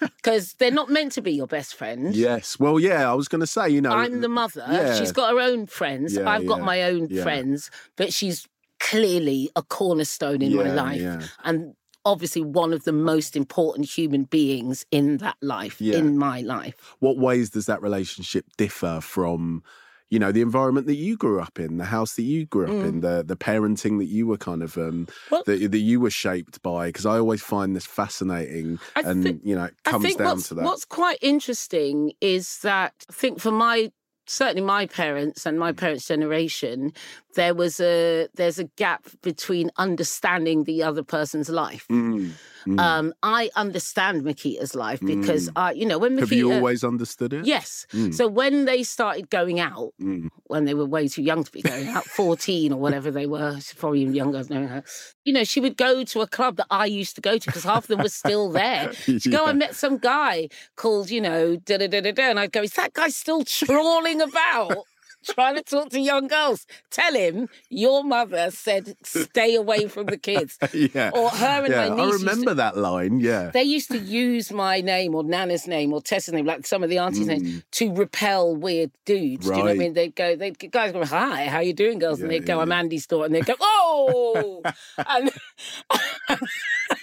Because 0.00 0.52
they're 0.54 0.70
not 0.70 0.88
meant 0.88 1.12
to 1.12 1.22
be 1.22 1.32
your 1.32 1.46
best 1.48 1.74
friend. 1.74 2.14
Yes. 2.14 2.58
Well, 2.58 2.78
yeah, 2.78 3.10
I 3.10 3.14
was 3.14 3.26
going 3.26 3.40
to 3.40 3.46
say, 3.46 3.68
you 3.70 3.80
know, 3.80 3.90
I'm 3.90 4.20
the 4.20 4.28
mother. 4.28 4.64
yeah. 4.70 4.94
She's 4.94 5.10
got 5.12 5.32
her 5.32 5.40
own 5.40 5.66
friends. 5.66 6.14
Yeah, 6.14 6.28
I've 6.28 6.46
got 6.46 6.58
yeah, 6.58 6.64
my 6.64 6.82
own 6.84 7.08
friends, 7.22 7.70
but 7.96 8.12
she's 8.12 8.46
clearly 8.78 9.50
a 9.56 9.62
cornerstone 9.62 10.42
in 10.42 10.54
my 10.54 10.70
life. 10.72 11.30
And 11.44 11.74
obviously 12.04 12.42
one 12.42 12.72
of 12.72 12.84
the 12.84 12.92
most 12.92 13.36
important 13.36 13.88
human 13.88 14.24
beings 14.24 14.84
in 14.90 15.16
that 15.18 15.36
life, 15.40 15.80
Yeah. 15.80 15.98
in 15.98 16.18
my 16.18 16.40
life. 16.40 16.74
what 17.00 17.16
ways 17.16 17.50
does 17.50 17.66
that 17.66 17.80
relationship 17.82 18.44
differ 18.56 19.00
from 19.00 19.62
you 20.12 20.18
know 20.18 20.30
the 20.30 20.42
environment 20.42 20.86
that 20.86 20.96
you 21.06 21.16
grew 21.16 21.40
up 21.40 21.58
in 21.58 21.78
the 21.78 21.86
house 21.96 22.12
that 22.16 22.22
you 22.32 22.44
grew 22.46 22.66
up 22.66 22.84
in 22.90 23.00
the 23.00 23.24
the 23.32 23.36
parenting 23.36 23.94
that 23.98 24.10
you 24.16 24.26
were 24.30 24.36
kind 24.50 24.62
of 24.62 24.76
um 24.76 24.92
Mm. 24.92 25.10
Well- 25.30 25.44
that, 25.46 25.70
that 25.74 25.78
you 25.90 25.98
were 26.04 26.10
shaped 26.24 26.56
by 26.62 26.82
because 26.90 27.06
i 27.06 27.16
always 27.22 27.42
find 27.54 27.74
this 27.74 27.86
fascinating 27.86 28.78
I 28.94 29.00
and 29.10 29.40
you 29.42 29.56
know 29.58 29.68
comes 29.84 30.14
down 30.16 30.38
to 30.48 30.54
that 30.56 30.64
what's 30.64 30.84
quite 30.84 31.18
interesting 31.22 32.12
is 32.20 32.44
that 32.68 32.92
I 33.08 33.12
think 33.12 33.40
for 33.40 33.50
my 33.66 33.90
certainly 34.26 34.62
my 34.76 34.86
parents 34.86 35.40
and 35.46 35.56
Mm. 35.56 35.60
my 35.66 35.72
parents' 35.72 36.06
generation, 36.06 36.92
there 37.34 37.54
was 37.62 37.80
a 37.80 38.28
there's 38.38 38.58
a 38.58 38.68
gap 38.84 39.02
between 39.22 39.66
understanding 39.86 40.58
the 40.64 40.82
other 40.88 41.02
person's 41.02 41.48
life. 41.48 41.84
Mm, 41.90 42.32
mm. 42.66 42.80
Um, 42.80 43.12
I 43.22 43.50
understand 43.56 44.22
Miquita's 44.22 44.74
life 44.74 45.00
because 45.00 45.50
I, 45.56 45.72
you 45.72 45.86
know, 45.86 45.98
when 45.98 46.12
Miquita, 46.16 46.20
have 46.20 46.32
you 46.32 46.52
always 46.52 46.82
understood 46.84 47.32
it 47.32 47.46
yes. 47.46 47.86
Mm. 47.92 48.14
So 48.14 48.26
when 48.28 48.64
they 48.64 48.82
started 48.82 49.30
going 49.30 49.60
out, 49.60 49.92
Mm. 50.00 50.28
when 50.46 50.64
they 50.64 50.74
were 50.74 50.84
way 50.86 51.08
too 51.08 51.22
young 51.22 51.44
to 51.44 51.52
be 51.52 51.62
going 51.62 51.88
out, 51.88 52.04
14 52.04 52.72
or 52.72 52.78
whatever 52.80 53.10
they 53.10 53.26
were, 53.26 53.54
she's 53.56 53.74
probably 53.74 54.02
even 54.02 54.14
younger 54.14 54.42
than 54.42 54.66
her. 54.68 54.82
You 55.24 55.32
know, 55.32 55.44
she 55.44 55.60
would 55.60 55.76
go 55.76 56.02
to 56.04 56.20
a 56.20 56.26
club 56.26 56.56
that 56.56 56.66
I 56.70 56.86
used 56.86 57.14
to 57.16 57.20
go 57.20 57.38
to 57.38 57.46
because 57.46 57.64
half 57.64 57.84
of 57.84 57.88
them 57.88 58.00
were 58.02 58.08
still 58.08 58.50
there. 58.50 58.92
She'd 59.04 59.30
go, 59.30 59.46
I 59.46 59.52
met 59.52 59.74
some 59.74 59.98
guy 59.98 60.48
called, 60.76 61.10
you 61.10 61.20
know, 61.20 61.56
da 61.56 61.78
da 61.78 61.86
da 61.88 62.00
da 62.00 62.12
da. 62.12 62.22
And 62.30 62.40
I'd 62.40 62.52
go, 62.52 62.62
is 62.62 62.72
that 62.74 62.92
guy 62.92 63.08
still 63.08 63.44
trawling 63.44 64.20
about? 64.20 64.84
Trying 65.24 65.54
to 65.56 65.62
talk 65.62 65.90
to 65.90 66.00
young 66.00 66.26
girls. 66.28 66.66
Tell 66.90 67.14
him 67.14 67.48
your 67.70 68.02
mother 68.04 68.50
said 68.50 68.96
stay 69.04 69.54
away 69.54 69.88
from 69.88 70.06
the 70.06 70.16
kids. 70.16 70.58
yeah 70.74 71.10
Or 71.14 71.28
her 71.30 71.64
and 71.64 71.68
yeah 71.72 71.88
my 71.88 71.94
niece. 71.96 72.00
i 72.02 72.06
used 72.06 72.20
to- 72.20 72.26
remember 72.30 72.54
that 72.54 72.76
line 72.76 73.20
yeah 73.20 73.50
they 73.52 73.62
used 73.62 73.90
to 73.90 73.98
use 73.98 74.52
my 74.52 74.80
name 74.80 75.14
or 75.14 75.22
Neneh's 75.22 75.66
name 75.68 75.92
or 75.92 76.00
Tessa's 76.02 76.34
name, 76.34 76.46
like 76.46 76.66
some 76.66 76.82
of 76.82 76.90
the 76.90 76.98
aunties' 76.98 77.26
names, 77.26 77.42
Mm. 77.42 77.62
to 77.72 77.94
repel 77.94 78.54
weird 78.56 78.90
dudes. 79.04 79.46
Do 79.46 79.52
you 79.52 79.58
know 79.58 79.64
what 79.64 79.70
I 79.70 79.74
mean? 79.74 79.92
They'd 79.94 80.14
go, 80.14 80.36
they'd 80.36 80.58
guys 80.70 80.92
go, 80.92 81.04
"Hi, 81.04 81.46
how 81.46 81.60
you 81.60 81.72
doing, 81.72 81.98
girls?" 81.98 82.20
and 82.20 82.30
they'd 82.30 82.44
go, 82.46 82.56
yeah, 82.56 82.62
"I'm 82.62 82.70
yeah. 82.70 82.82
Andi's 82.82 83.06
daughter," 83.06 83.26
and 83.26 83.34
they'd 83.34 83.46
go, 83.46 83.54
"Oh," 83.60 84.62
and 85.06 85.30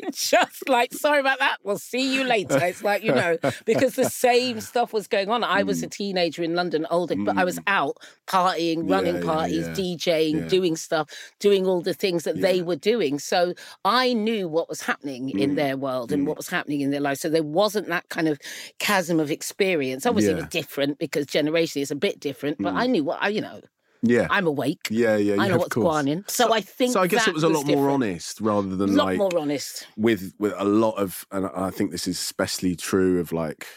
just 0.12 0.68
like, 0.70 0.94
"Sorry 0.94 1.20
about 1.20 1.40
that. 1.40 1.58
We'll 1.64 1.78
see 1.78 2.14
you 2.16 2.24
later." 2.24 2.58
It's 2.64 2.84
like 2.84 3.04
you 3.04 3.14
know, 3.14 3.38
because 3.66 3.96
the 3.96 4.06
same 4.10 4.60
stuff 4.72 4.94
was 4.94 5.08
going 5.08 5.30
on. 5.30 5.44
I 5.44 5.64
was 5.64 5.84
a 5.84 5.88
teenager 5.88 6.44
in 6.44 6.56
London, 6.56 6.86
older, 6.90 7.16
but 7.18 7.38
I 7.38 7.44
was 7.46 7.60
out 7.68 7.98
partying, 8.28 8.90
running 8.90 9.16
Mm. 9.16 9.20
Yeah, 9.26 9.34
parties, 9.34 9.68
yeah. 9.68 9.74
DJing, 9.74 10.34
Yeah. 10.42 10.48
doing 10.48 10.76
stuff, 10.76 11.10
doing 11.40 11.66
all 11.66 11.82
the 11.82 11.94
things 11.94 12.24
that 12.24 12.40
they 12.42 12.62
were 12.62 12.76
doing. 12.76 13.20
So 13.20 13.54
I 13.84 14.14
knew 14.14 14.48
what 14.48 14.70
was 14.70 14.82
happening 14.82 15.30
in 15.40 15.52
Mm. 15.52 15.56
their 15.56 15.78
world 15.78 16.12
and 16.12 16.24
Mm. 16.24 16.28
what 16.28 16.38
was 16.38 16.50
happening 16.50 16.82
in 16.82 16.92
their 16.92 17.02
life. 17.02 17.18
So 17.20 17.30
there 17.30 17.44
wasn't 17.44 17.88
that 17.88 18.08
kind 18.10 18.28
of 18.28 18.40
chasm 18.78 19.20
of 19.20 19.32
experience. 19.32 20.06
Obviously, 20.06 20.34
it 20.34 20.36
was 20.38 20.46
different 20.46 21.00
because 21.00 21.26
generationally 21.26 21.82
it's 21.82 21.92
a 21.92 21.96
bit 21.96 22.20
different, 22.20 22.58
but 22.60 22.74
Mm. 22.74 22.78
I 22.80 22.88
knew 22.88 23.04
what 23.04 23.18
I, 23.22 23.30
you 23.30 23.42
know, 23.42 23.62
yeah 24.02 24.28
I'm 24.30 24.48
awake. 24.48 24.88
yeah 24.90 25.16
yeah 25.18 25.34
I 25.34 25.36
yeah, 25.44 25.48
know 25.48 25.54
of 25.56 25.60
what's 25.62 25.74
course. 25.76 25.84
going 26.06 26.18
on. 26.20 26.26
So, 26.28 26.54
I 26.54 26.62
think 26.62 26.94
so 26.94 27.02
i 27.02 27.08
guess 27.08 27.26
that 27.26 27.32
it 27.32 27.34
was 27.34 27.44
a 27.44 27.50
lot 27.50 27.66
more 27.66 27.76
different. 27.76 28.04
honest 28.04 28.40
rather 28.42 28.76
than 28.76 28.90
A 28.92 28.94
lot 28.94 29.06
like 29.08 29.18
more 29.18 29.38
honest. 29.38 29.88
with 29.98 30.34
with 30.40 30.54
a 30.58 30.64
lot 30.66 30.92
of 30.98 31.26
and 31.32 31.48
I 31.56 31.70
think 31.70 31.92
this 31.92 32.08
is 32.08 32.18
especially 32.20 32.76
true 32.76 33.20
of 33.20 33.32
like 33.32 33.68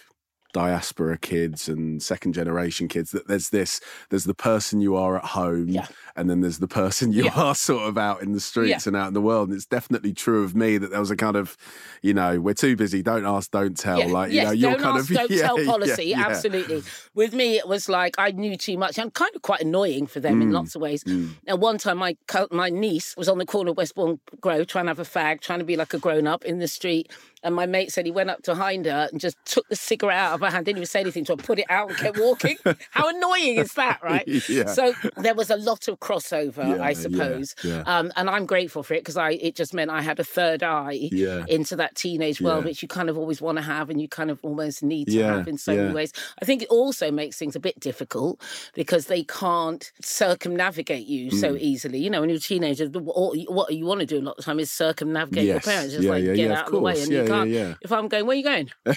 diaspora 0.53 1.19
kids 1.19 1.69
and 1.69 2.03
second 2.03 2.33
generation 2.35 2.89
kids 2.89 3.11
that 3.11 3.27
there's 3.29 3.49
this 3.51 3.81
there's 4.11 4.25
the 4.25 4.35
person 4.35 4.81
you 4.81 4.97
are 4.97 5.17
at 5.17 5.25
home 5.25 5.69
Yeah. 5.69 5.87
and 6.17 6.29
then 6.29 6.41
there's 6.41 6.59
the 6.59 6.69
person 6.69 7.13
you 7.13 7.25
Yeah. 7.25 7.33
are 7.35 7.55
sort 7.55 7.89
of 7.89 7.97
out 7.99 8.23
in 8.23 8.33
the 8.33 8.41
streets 8.41 8.87
and 8.87 8.95
out 8.97 9.09
in 9.09 9.15
the 9.15 9.21
world 9.21 9.49
and 9.49 9.57
it's 9.57 9.67
definitely 9.67 10.13
true 10.13 10.45
of 10.45 10.55
me 10.55 10.79
that 10.79 10.91
there 10.91 11.01
was 11.01 11.11
a 11.11 11.17
kind 11.17 11.37
of 11.37 11.57
you 12.03 12.15
know 12.15 12.41
we're 12.41 12.55
too 12.55 12.77
busy 12.77 13.03
don't 13.03 13.25
ask 13.27 13.51
don't 13.51 13.77
tell 13.77 13.99
Yeah, 13.99 14.07
like 14.07 14.33
you 14.33 14.43
know 14.45 14.51
you're 14.51 14.77
kind 14.77 14.99
ask, 14.99 15.11
of 15.11 15.17
don't 15.17 15.31
yeah, 15.39 15.43
tell 15.47 15.65
policy. 15.65 16.05
yeah. 16.05 16.27
Absolutely. 16.27 16.83
With 17.15 17.33
me, 17.35 17.57
it 17.59 17.67
was 17.69 17.89
like 17.89 18.15
I 18.19 18.31
knew 18.31 18.57
too 18.57 18.77
much 18.79 18.99
and 18.99 19.13
kind 19.13 19.31
of 19.35 19.43
quite 19.43 19.61
annoying 19.61 20.07
for 20.07 20.21
them 20.21 20.41
in 20.43 20.51
Mm, 20.51 20.55
lots 20.55 20.75
of 20.75 20.83
ways. 20.83 21.05
Mm. 21.05 21.31
Now, 21.47 21.57
one 21.57 21.79
time, 21.79 21.99
my 21.99 22.17
my 22.51 22.69
niece 22.69 23.15
was 23.17 23.29
on 23.29 23.39
the 23.39 23.47
corner 23.47 23.71
of 23.71 23.77
Westbourne 23.77 24.19
Grove 24.41 24.67
trying 24.67 24.85
to 24.87 24.91
have 24.91 24.99
a 24.99 25.03
fag, 25.05 25.41
trying 25.41 25.59
to 25.61 25.65
be 25.65 25.77
like 25.77 25.95
a 25.95 25.99
grown 25.99 26.27
up 26.27 26.45
in 26.45 26.59
the 26.59 26.69
street. 26.69 27.11
And 27.43 27.55
my 27.55 27.67
mate 27.67 27.91
said 27.93 28.07
he 28.07 28.13
went 28.13 28.31
up 28.31 28.43
behind 28.43 28.87
her 28.87 29.09
and 29.11 29.21
just 29.21 29.37
took 29.45 29.69
the 29.69 29.77
cigarette 29.77 30.17
out 30.19 30.35
of 30.35 30.42
my 30.43 30.51
hand, 30.51 30.67
didn't 30.67 30.79
even 30.79 30.87
say 30.87 31.01
anything 31.01 31.25
to 31.27 31.33
her, 31.33 31.37
put 31.37 31.59
it 31.59 31.67
out 31.71 31.89
and 31.91 31.99
kept 31.99 32.19
walking. 32.19 32.57
How 32.91 33.09
annoying 33.09 33.57
is 33.59 33.73
that, 33.75 34.01
right? 34.03 34.27
Yeah. 34.49 34.67
So 34.67 34.93
there 35.17 35.35
was 35.35 35.51
a 35.51 35.57
lot 35.57 35.89
of 35.89 35.99
crossover, 36.01 36.77
Yeah, 36.77 36.83
I 36.83 36.93
suppose. 36.93 37.55
yeah. 37.65 37.83
Um, 37.87 38.13
and 38.17 38.29
I'm 38.29 38.47
grateful 38.47 38.83
for 38.83 38.95
it 38.95 39.01
because 39.01 39.17
I 39.17 39.33
it 39.33 39.55
just 39.57 39.73
meant 39.75 39.91
I 39.91 40.03
had 40.03 40.21
a 40.21 40.25
third 40.25 40.63
eye 40.63 41.09
Yeah. 41.13 41.45
into 41.49 41.77
that 41.77 41.95
teenage 41.95 42.41
world, 42.41 42.65
which 42.65 42.83
you 42.83 42.89
kind 42.89 43.09
of 43.09 43.17
always 43.19 43.41
want 43.41 43.57
to 43.59 43.63
have 43.63 43.89
and 43.91 44.01
you 44.01 44.09
kind 44.09 44.31
of 44.31 44.39
almost 44.43 44.83
need 44.83 45.09
to 45.09 45.23
have 45.23 45.49
in 45.49 45.59
so 45.59 45.75
many 45.75 45.95
ways. 45.95 46.13
I 46.41 46.45
think 46.45 46.63
it 46.63 46.69
also 46.69 47.11
makes 47.11 47.39
things 47.39 47.57
a 47.57 47.61
bit 47.61 47.79
difficult 47.81 48.41
because 48.75 49.07
they 49.07 49.23
can't 49.25 49.91
circumnavigate 50.03 51.07
you 51.07 51.31
Mm. 51.31 51.41
so 51.41 51.57
easily. 51.57 51.99
You 51.99 52.11
know, 52.11 52.21
when 52.21 52.31
you're 52.31 52.39
a 52.39 52.41
teenager, 52.41 52.87
what 52.89 53.73
you 53.73 53.87
want 53.87 54.01
to 54.01 54.07
do 54.07 54.19
a 54.19 54.23
lot 54.23 54.33
of 54.33 54.37
the 54.39 54.43
time 54.43 54.59
is 54.61 54.71
circumnavigate 54.71 55.45
your 55.45 55.61
parents. 55.61 55.95
Just 55.95 56.07
like 56.09 56.25
get 56.25 56.51
out 56.51 56.67
of 56.67 56.73
the 56.73 56.81
way. 56.81 57.01
And 57.01 57.11
Yeah, 57.11 57.19
you 57.19 57.23
yeah, 57.25 57.29
can't. 57.29 57.51
yeah. 57.51 57.75
If 57.83 57.93
I'm 57.93 58.09
going, 58.09 58.27
where 58.27 58.35
are 58.35 58.39
you 58.39 58.45
going? 58.45 58.71
Where 58.85 58.97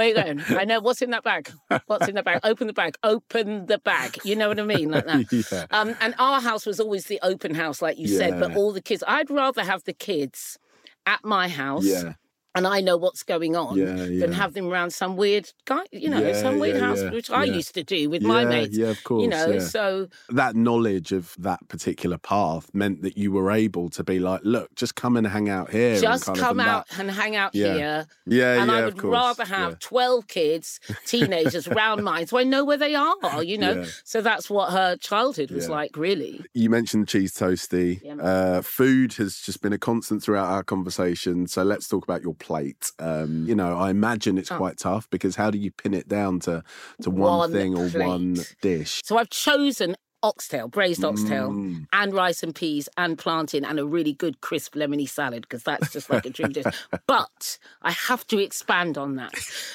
are 0.00 0.04
you 0.04 0.14
going? 0.14 0.38
I 0.58 0.64
know 0.64 0.80
what's 0.80 1.02
in 1.02 1.10
that 1.10 1.24
bag. 1.24 1.50
What's 1.86 2.08
in 2.08 2.14
the 2.14 2.22
bag? 2.22 2.40
Open 2.44 2.66
the 2.66 2.72
bag. 2.72 2.96
Open 3.02 3.66
the 3.66 3.78
bag. 3.78 4.18
You 4.24 4.36
know 4.36 4.48
what 4.48 4.58
I 4.60 4.64
mean? 4.64 4.90
Like 4.90 5.06
that. 5.06 5.32
Yeah. 5.52 5.66
Um, 5.70 5.96
and 6.00 6.14
our 6.18 6.40
house 6.40 6.66
was 6.66 6.78
always 6.80 7.06
the 7.06 7.18
open 7.22 7.54
house, 7.54 7.82
like 7.82 7.98
you 7.98 8.06
said, 8.08 8.38
but 8.40 8.54
all 8.56 8.72
the 8.72 8.80
kids, 8.82 9.02
I'd 9.06 9.30
rather 9.30 9.62
have 9.64 9.84
the 9.84 9.92
kids 9.92 10.58
at 11.06 11.24
my 11.24 11.48
house 11.48 11.84
Yeah. 11.84 12.14
And 12.54 12.66
I 12.66 12.80
know 12.80 12.96
what's 12.96 13.22
going 13.22 13.56
on 13.56 13.76
Yeah, 13.78 13.94
than 14.20 14.32
have 14.32 14.52
them 14.54 14.68
around 14.68 14.92
some 14.92 15.16
weird 15.16 15.50
guy, 15.64 15.82
you 15.90 16.08
know, 16.10 16.20
Yeah, 16.20 16.34
some 16.40 16.58
weird 16.58 16.76
yeah, 16.76 16.82
house, 16.86 17.02
yeah, 17.02 17.10
which 17.10 17.30
I 17.30 17.44
yeah. 17.44 17.54
used 17.54 17.74
to 17.74 17.82
do 17.82 18.10
with 18.10 18.22
my 18.22 18.44
mates. 18.44 18.76
yeah, 18.76 18.88
of 18.88 19.02
course, 19.04 19.22
You 19.22 19.28
know, 19.28 19.46
yeah. 19.52 19.60
so 19.60 20.08
that 20.28 20.54
knowledge 20.54 21.12
of 21.12 21.34
that 21.38 21.66
particular 21.68 22.18
path 22.18 22.68
meant 22.74 23.02
that 23.02 23.16
you 23.16 23.32
were 23.32 23.50
able 23.50 23.88
to 23.90 24.04
be 24.04 24.18
like, 24.18 24.40
look, 24.44 24.74
just 24.74 24.94
come 24.94 25.16
and 25.16 25.26
hang 25.26 25.48
out 25.48 25.70
here. 25.70 25.98
just 26.00 26.26
come 26.34 26.60
out 26.60 26.88
that- 26.88 26.98
and 26.98 27.10
hang 27.10 27.36
out 27.36 27.54
Yeah. 27.54 27.74
here. 27.74 28.06
Yeah, 28.26 28.60
and 28.62 28.70
yeah, 28.70 28.76
I 28.76 28.84
would 28.84 29.02
rather 29.02 29.44
have 29.44 29.70
yeah. 29.72 29.76
12 29.80 30.28
kids, 30.28 30.80
teenagers 31.06 31.66
around 31.68 32.02
mine, 32.10 32.26
so 32.26 32.38
I 32.38 32.44
know 32.44 32.64
where 32.64 32.76
they 32.76 32.94
are, 32.94 33.42
you 33.42 33.58
know? 33.58 33.72
Yeah. 33.80 33.86
So 34.04 34.20
that's 34.20 34.50
what 34.50 34.72
her 34.72 34.96
childhood 34.96 35.50
was 35.50 35.66
Yeah. 35.68 35.72
like, 35.74 35.96
really. 35.96 36.44
You 36.54 36.70
mentioned 36.70 37.08
cheese 37.08 37.32
toasty. 37.32 38.00
Yeah. 38.04 38.16
Uh, 38.16 38.62
food 38.62 39.14
has 39.14 39.36
just 39.38 39.62
been 39.62 39.72
a 39.72 39.78
constant 39.78 40.22
throughout 40.22 40.48
our 40.48 40.62
conversation. 40.62 41.46
So 41.46 41.62
let's 41.62 41.88
talk 41.88 42.04
about 42.04 42.22
your 42.22 42.34
plate. 42.46 42.92
Um, 42.98 43.46
you 43.48 43.54
know, 43.54 43.78
I 43.78 43.88
imagine 43.90 44.36
it's 44.38 44.52
Oh. 44.52 44.56
quite 44.58 44.76
tough 44.78 45.08
because 45.10 45.36
how 45.36 45.50
do 45.50 45.58
you 45.58 45.70
pin 45.70 45.94
it 45.94 46.08
down 46.08 46.40
to 46.40 46.62
to 47.02 47.10
one, 47.10 47.38
One 47.38 47.52
thing 47.52 47.74
or 47.74 47.88
one 47.88 48.36
dish? 48.60 49.00
So 49.04 49.16
I've 49.18 49.30
chosen 49.30 49.96
oxtail, 50.24 50.68
braised 50.68 51.04
oxtail, 51.04 51.50
Mm. 51.52 51.86
and 51.92 52.12
rice 52.14 52.42
and 52.44 52.54
peas 52.54 52.88
and 52.96 53.18
plantain 53.18 53.64
and 53.64 53.78
a 53.80 53.86
really 53.86 54.12
good 54.12 54.40
crisp 54.40 54.74
lemony 54.74 55.08
salad 55.08 55.42
because 55.42 55.62
that's 55.64 55.92
just 55.92 56.10
like 56.10 56.26
a 56.26 56.30
dream 56.30 56.52
dish. 56.52 56.66
But 57.06 57.58
I 57.82 57.92
have 58.08 58.26
to 58.28 58.38
expand 58.38 58.96
on 58.98 59.16
that 59.16 59.34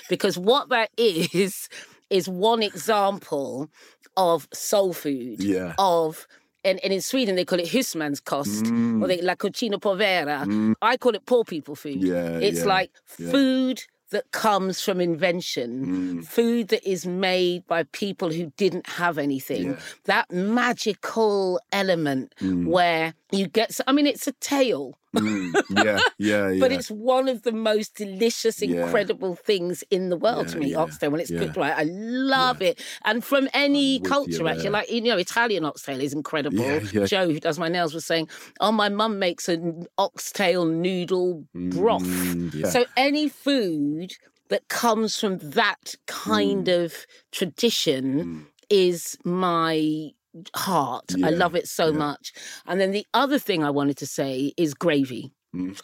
because 0.09 0.37
what 0.37 0.69
that 0.69 0.89
is 0.97 1.67
is 2.09 2.29
one 2.29 2.63
example 2.63 3.69
of 4.15 4.47
soul 4.53 4.93
food 4.93 5.43
Yeah. 5.43 5.73
of. 5.77 6.27
And, 6.69 6.79
and 6.83 6.91
in 6.93 7.01
Sweden 7.01 7.35
they 7.37 7.45
call 7.45 7.59
it 7.59 7.69
husmanskost 7.75 8.63
Mm. 8.67 9.01
or 9.01 9.07
they 9.07 9.21
la 9.21 9.35
cucina 9.35 9.77
povera. 9.79 10.37
I 10.81 10.97
call 10.97 11.13
it 11.15 11.25
poor 11.25 11.43
people 11.43 11.75
food. 11.75 12.03
Yeah, 12.03 12.37
it's 12.47 12.59
yeah, 12.59 12.75
like 12.75 12.91
yeah. 13.17 13.31
food 13.31 13.77
that 14.15 14.25
comes 14.31 14.75
from 14.85 14.97
invention, 15.01 15.69
Mm. 15.85 16.25
food 16.25 16.69
that 16.69 16.83
is 16.93 17.05
made 17.05 17.61
by 17.67 17.83
people 18.03 18.29
who 18.31 18.43
didn't 18.63 18.87
have 19.01 19.17
anything. 19.17 19.65
Yeah. 19.71 19.79
That 20.05 20.25
magical 20.31 21.59
element 21.71 22.33
Mm. 22.41 22.67
where 22.67 23.13
you 23.31 23.47
get, 23.47 23.77
i 23.87 23.91
mean, 23.91 24.07
it's 24.07 24.27
a 24.27 24.31
tale, 24.33 24.97
Mm. 25.15 25.53
Yeah, 25.69 25.99
yeah, 26.19 26.49
yeah. 26.51 26.59
but 26.59 26.71
it's 26.71 26.91
one 26.91 27.27
of 27.27 27.41
the 27.41 27.51
most 27.51 27.95
delicious, 27.95 28.61
Yeah. 28.61 28.83
incredible 28.83 29.35
things 29.35 29.83
in 29.89 30.09
the 30.09 30.17
world 30.17 30.49
to 30.49 30.59
me, 30.59 30.71
yeah, 30.71 30.77
oxtail, 30.77 31.09
when 31.09 31.21
it's 31.21 31.31
yeah. 31.31 31.39
cooked 31.39 31.57
right. 31.57 31.73
I 31.75 31.83
love 31.89 32.61
it. 32.61 32.83
And 33.03 33.23
from 33.23 33.47
any 33.53 33.99
culture, 34.01 34.31
you 34.43 34.47
actually, 34.47 34.69
like, 34.69 34.91
you 34.91 35.01
know, 35.01 35.17
Italian 35.17 35.65
oxtail 35.65 35.99
is 36.01 36.13
incredible. 36.13 36.59
Yeah, 36.59 36.81
yeah. 36.93 37.05
Joe, 37.05 37.29
who 37.29 37.39
does 37.39 37.57
my 37.57 37.67
nails, 37.67 37.95
was 37.95 38.05
saying, 38.05 38.29
Oh, 38.59 38.71
my 38.71 38.89
mum 38.89 39.17
makes 39.17 39.49
an 39.49 39.87
oxtail 39.97 40.65
noodle 40.65 41.45
broth. 41.55 42.03
Mm, 42.03 42.53
yeah. 42.53 42.69
So 42.69 42.85
any 42.95 43.27
food 43.27 44.13
that 44.49 44.67
comes 44.67 45.19
from 45.19 45.39
that 45.39 45.95
kind 46.05 46.67
Mm. 46.67 46.83
of 46.85 46.93
tradition 47.31 48.45
is 48.69 49.17
my 49.23 50.11
heart. 50.55 51.05
I 51.23 51.29
love 51.29 51.55
it 51.55 51.67
so 51.67 51.87
yeah. 51.87 51.97
much. 51.97 52.33
And 52.65 52.79
then 52.79 52.91
the 52.91 53.05
other 53.13 53.39
thing 53.39 53.63
I 53.63 53.69
wanted 53.69 53.97
to 53.97 54.07
say 54.07 54.53
is 54.57 54.73
gravy. 54.73 55.31
Mm. 55.55 55.79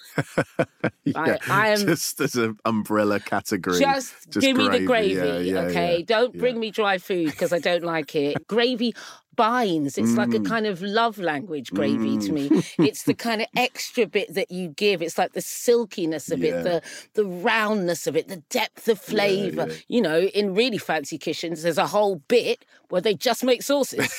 yeah. 1.03 1.37
I 1.49 1.69
am- 1.69 1.79
just 1.79 2.19
as 2.21 2.35
an 2.35 2.57
umbrella 2.65 3.19
category. 3.19 3.79
Just, 3.79 4.13
just 4.29 4.45
give 4.45 4.57
me 4.57 4.69
the 4.69 4.85
gravy, 4.85 5.15
gravy, 5.15 5.49
yeah, 5.49 5.61
yeah, 5.61 5.67
okay? 5.67 5.97
yeah, 5.99 6.05
Don't 6.05 6.35
yeah. 6.35 6.39
bring 6.39 6.59
me 6.59 6.71
dry 6.71 6.97
food 6.97 7.31
because 7.31 7.53
I 7.53 7.59
don't 7.59 7.83
like 7.83 8.15
it. 8.15 8.47
gravy 8.47 8.93
binds. 9.35 9.97
It's 9.97 10.13
like 10.13 10.33
a 10.33 10.39
Mm. 10.39 10.45
kind 10.45 10.65
of 10.65 10.81
love 10.81 11.17
language 11.17 11.71
gravy 11.71 12.17
to 12.17 12.31
mm. 12.31 12.51
me. 12.51 12.63
It's 12.89 13.03
the 13.03 13.13
kind 13.13 13.41
of 13.41 13.47
extra 13.55 14.05
bit 14.05 14.33
that 14.33 14.51
you 14.51 14.69
give. 14.69 15.01
It's 15.01 15.17
like 15.17 15.33
the 15.33 15.41
silkiness 15.41 16.31
of 16.31 16.39
Yeah. 16.39 16.59
it, 16.59 16.63
the 16.63 16.81
the 17.13 17.25
roundness 17.25 18.07
of 18.07 18.15
it, 18.15 18.27
the 18.27 18.43
depth 18.49 18.87
of 18.87 18.99
flavour. 18.99 19.67
yeah. 19.69 19.75
You 19.87 20.01
know, 20.01 20.19
in 20.21 20.53
really 20.55 20.77
fancy 20.77 21.17
kitchens, 21.17 21.63
there's 21.63 21.77
a 21.77 21.87
whole 21.87 22.17
bit 22.27 22.65
where 22.89 23.01
they 23.01 23.15
just 23.15 23.43
make 23.43 23.63
sauces. 23.63 24.11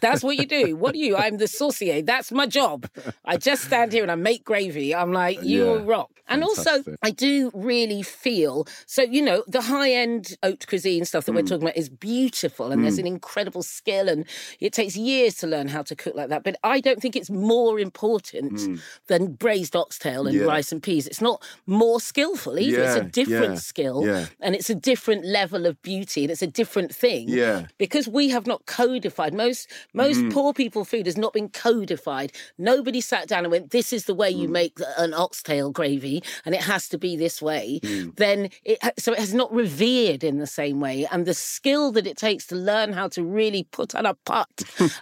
That's 0.00 0.22
what 0.22 0.36
you 0.36 0.46
do. 0.46 0.76
What 0.76 0.94
are 0.94 0.98
you? 0.98 1.16
I'm 1.16 1.38
the 1.38 1.48
saucier. 1.48 2.02
That's 2.02 2.30
my 2.30 2.46
job. 2.46 2.86
I 3.24 3.36
just 3.36 3.64
stand 3.64 3.92
here 3.92 4.02
and 4.02 4.12
I 4.12 4.14
make 4.14 4.44
gravy. 4.44 4.94
I'm 4.94 5.12
like, 5.12 5.38
uh, 5.38 5.42
you 5.42 5.74
Yeah. 5.74 5.82
rock. 5.84 6.10
And 6.28 6.44
also, 6.44 6.84
I 7.02 7.10
do 7.10 7.50
really 7.54 8.02
feel 8.02 8.64
so. 8.86 9.02
You 9.02 9.20
know, 9.20 9.42
the 9.48 9.62
high 9.62 9.90
end 9.90 10.36
haute 10.44 10.64
cuisine 10.68 11.04
stuff 11.04 11.24
that 11.24 11.32
we're 11.32 11.42
mm. 11.42 11.48
talking 11.48 11.64
about 11.64 11.76
is 11.76 11.88
beautiful, 11.88 12.70
and 12.70 12.84
there's 12.84 12.98
mm. 12.98 13.00
an 13.00 13.06
incredible 13.08 13.64
skill, 13.64 14.08
and 14.08 14.24
it 14.60 14.72
takes 14.72 14.96
years 14.96 15.34
to 15.36 15.46
learn 15.46 15.68
how 15.68 15.82
to 15.82 15.96
cook 15.96 16.14
like 16.14 16.28
that. 16.28 16.42
But 16.44 16.56
I 16.62 16.80
don't 16.80 17.00
think 17.00 17.16
it's 17.16 17.30
more 17.30 17.78
important 17.80 18.60
than 19.06 19.32
braised 19.32 19.74
oxtail 19.76 20.26
and 20.26 20.36
Yeah. 20.36 20.44
rice 20.44 20.72
and 20.72 20.82
peas. 20.82 21.06
It's 21.06 21.20
not 21.20 21.42
more 21.66 22.00
skillful 22.00 22.58
either. 22.58 22.82
it's 22.82 22.96
a 22.96 23.04
different 23.04 23.54
yeah, 23.54 23.58
skill, 23.58 24.06
yeah. 24.06 24.26
and 24.40 24.54
it's 24.54 24.70
a 24.70 24.74
different 24.74 25.24
level 25.24 25.66
of 25.66 25.80
beauty, 25.82 26.22
and 26.24 26.30
it's 26.30 26.42
a 26.42 26.46
different 26.46 26.94
thing 26.94 27.28
Yeah. 27.28 27.66
because 27.78 28.06
we 28.08 28.28
have 28.30 28.46
not 28.46 28.66
codified 28.66 29.34
most 29.34 29.68
most 29.94 30.18
Mm-hmm. 30.18 30.30
poor 30.30 30.52
people 30.52 30.84
food 30.84 31.06
has 31.06 31.16
not 31.16 31.32
been 31.32 31.48
codified 31.48 32.32
nobody 32.58 33.00
sat 33.00 33.26
down 33.28 33.44
and 33.44 33.50
went 33.52 33.70
this 33.70 33.92
is 33.92 34.04
the 34.04 34.14
way 34.14 34.30
you 34.30 34.48
Mm. 34.48 34.52
make 34.52 34.78
an 34.98 35.14
oxtail 35.14 35.70
gravy 35.70 36.22
and 36.44 36.54
it 36.54 36.62
has 36.62 36.88
to 36.88 36.98
be 36.98 37.16
this 37.16 37.40
way 37.40 37.80
Mm. 37.82 38.16
then 38.16 38.50
it 38.64 38.78
so 38.98 39.12
it 39.12 39.18
has 39.18 39.32
not 39.34 39.52
revered 39.52 40.22
in 40.24 40.38
the 40.38 40.46
same 40.46 40.80
way 40.80 41.06
and 41.10 41.26
the 41.26 41.34
skill 41.34 41.92
that 41.92 42.06
it 42.06 42.16
takes 42.16 42.46
to 42.48 42.56
learn 42.56 42.92
how 42.92 43.08
to 43.08 43.22
really 43.22 43.64
put 43.70 43.94
on 43.94 44.04
a 44.06 44.14
pot 44.14 44.48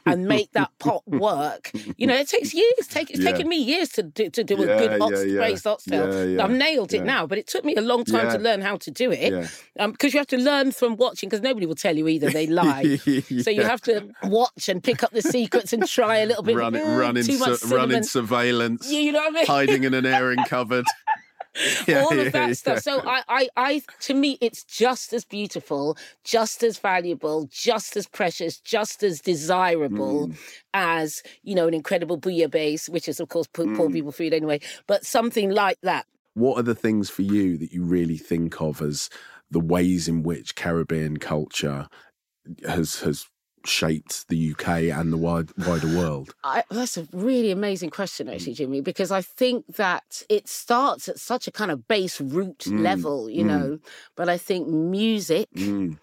and 0.07 0.27
make 0.27 0.53
that 0.53 0.71
pot 0.79 1.03
work 1.07 1.71
you 1.97 2.07
know 2.07 2.15
it 2.15 2.29
takes 2.29 2.55
years 2.55 2.87
take, 2.89 3.11
it's 3.11 3.21
Yeah. 3.21 3.31
taken 3.33 3.49
me 3.49 3.57
years 3.57 3.89
to 3.91 4.03
do, 4.03 4.31
to 4.31 4.45
do 4.45 4.55
a 4.63 4.67
good 4.67 5.01
ox, 5.01 5.13
yeah, 5.19 5.23
yeah. 5.25 5.37
braised 5.39 5.67
oxtail 5.67 6.13
Yeah, 6.13 6.25
yeah, 6.37 6.45
i've 6.45 6.51
nailed 6.51 6.93
it 6.95 6.99
yeah. 6.99 7.03
now 7.15 7.27
but 7.27 7.39
it 7.39 7.47
took 7.47 7.65
me 7.65 7.75
a 7.77 7.81
long 7.81 8.05
time 8.05 8.31
to 8.31 8.39
learn 8.39 8.61
how 8.61 8.77
to 8.77 8.91
do 8.91 9.11
it 9.11 9.33
Yeah. 9.33 9.47
um, 9.79 9.93
because 9.93 10.15
you 10.15 10.19
have 10.21 10.27
to 10.29 10.39
learn 10.39 10.73
from 10.73 10.97
watching 10.97 11.29
because 11.29 11.43
nobody 11.43 11.67
will 11.67 11.75
tell 11.75 11.97
you 11.97 12.07
either 12.09 12.31
they 12.31 12.47
lie 12.47 12.97
so 13.43 13.51
you 13.51 13.63
have 13.63 13.81
to 13.83 14.09
watch 14.25 14.69
and 14.69 14.83
pick 14.83 15.03
up 15.03 15.11
the 15.13 15.23
secrets 15.23 15.73
and 15.73 15.87
try 15.87 16.19
a 16.19 16.27
little 16.27 16.43
bit. 16.43 16.57
Run, 16.57 16.73
"Mm, 16.75 16.99
running, 16.99 17.25
too 17.25 17.39
much 17.39 17.59
su- 17.61 17.69
cinnamon." 17.69 18.05
surveillance, 18.05 18.91
You 18.91 19.13
know 19.13 19.21
what 19.21 19.29
I 19.29 19.31
mean? 19.33 19.47
hiding 19.47 19.85
in 19.85 19.95
an 19.95 20.07
airing 20.07 20.39
cupboard. 20.49 20.85
Yeah, 21.89 22.03
All 22.05 22.15
yeah, 22.15 22.23
of 22.23 22.33
that 22.33 22.57
stuff. 22.57 22.81
So 22.81 23.01
I, 23.01 23.23
I, 23.29 23.49
I, 23.57 23.83
to 24.01 24.15
me, 24.15 24.39
it's 24.41 24.63
just 24.65 25.13
as 25.13 25.25
beautiful, 25.25 25.97
just 26.25 26.63
as 26.63 26.79
valuable, 26.79 27.49
just 27.51 27.97
as 27.97 28.07
precious, 28.07 28.61
just 28.61 29.03
as 29.03 29.21
desirable 29.21 30.29
Mm. 30.29 30.37
as 30.75 31.23
you 31.43 31.55
know 31.55 31.67
an 31.67 31.75
incredible 31.75 32.19
bouillabaisse, 32.19 32.89
which 32.89 33.09
is 33.09 33.21
of 33.21 33.29
course 33.29 33.47
poor, 33.53 33.67
Mm. 33.67 33.77
poor 33.77 33.91
people 33.91 34.13
food 34.13 34.33
anyway. 34.33 34.61
But 34.87 35.05
something 35.05 35.51
like 35.51 35.79
that. 35.83 36.07
What 36.35 36.59
are 36.59 36.63
the 36.63 36.75
things 36.75 37.11
for 37.11 37.23
you 37.23 37.57
that 37.59 37.73
you 37.73 37.83
really 37.85 38.17
think 38.19 38.61
of 38.61 38.81
as 38.81 39.09
the 39.51 39.61
ways 39.61 40.07
in 40.09 40.23
which 40.23 40.55
Caribbean 40.55 41.17
culture 41.17 41.89
has 42.67 43.01
has 43.01 43.27
shaped 43.69 44.29
the 44.29 44.53
UK 44.53 44.69
and 44.99 45.13
the 45.13 45.17
wide, 45.17 45.51
wider 45.59 45.89
world? 45.97 46.35
I, 46.45 46.65
that's 46.71 46.97
a 46.97 47.07
really 47.13 47.51
amazing 47.51 47.91
question, 47.91 48.29
actually, 48.29 48.55
Jimi, 48.55 48.83
because 48.83 49.11
I 49.11 49.23
think 49.23 49.67
that 49.77 50.23
it 50.29 50.49
starts 50.49 51.09
at 51.09 51.19
such 51.19 51.47
a 51.47 51.53
kind 51.53 51.71
of 51.71 51.87
base 51.89 52.21
root 52.21 52.61
Mm, 52.67 52.83
level, 52.83 53.31
you 53.31 53.45
mm. 53.45 53.47
know. 53.47 53.79
But 54.17 54.29
I 54.29 54.39
think 54.39 54.69
music 54.69 55.49
Mm, 55.55 55.99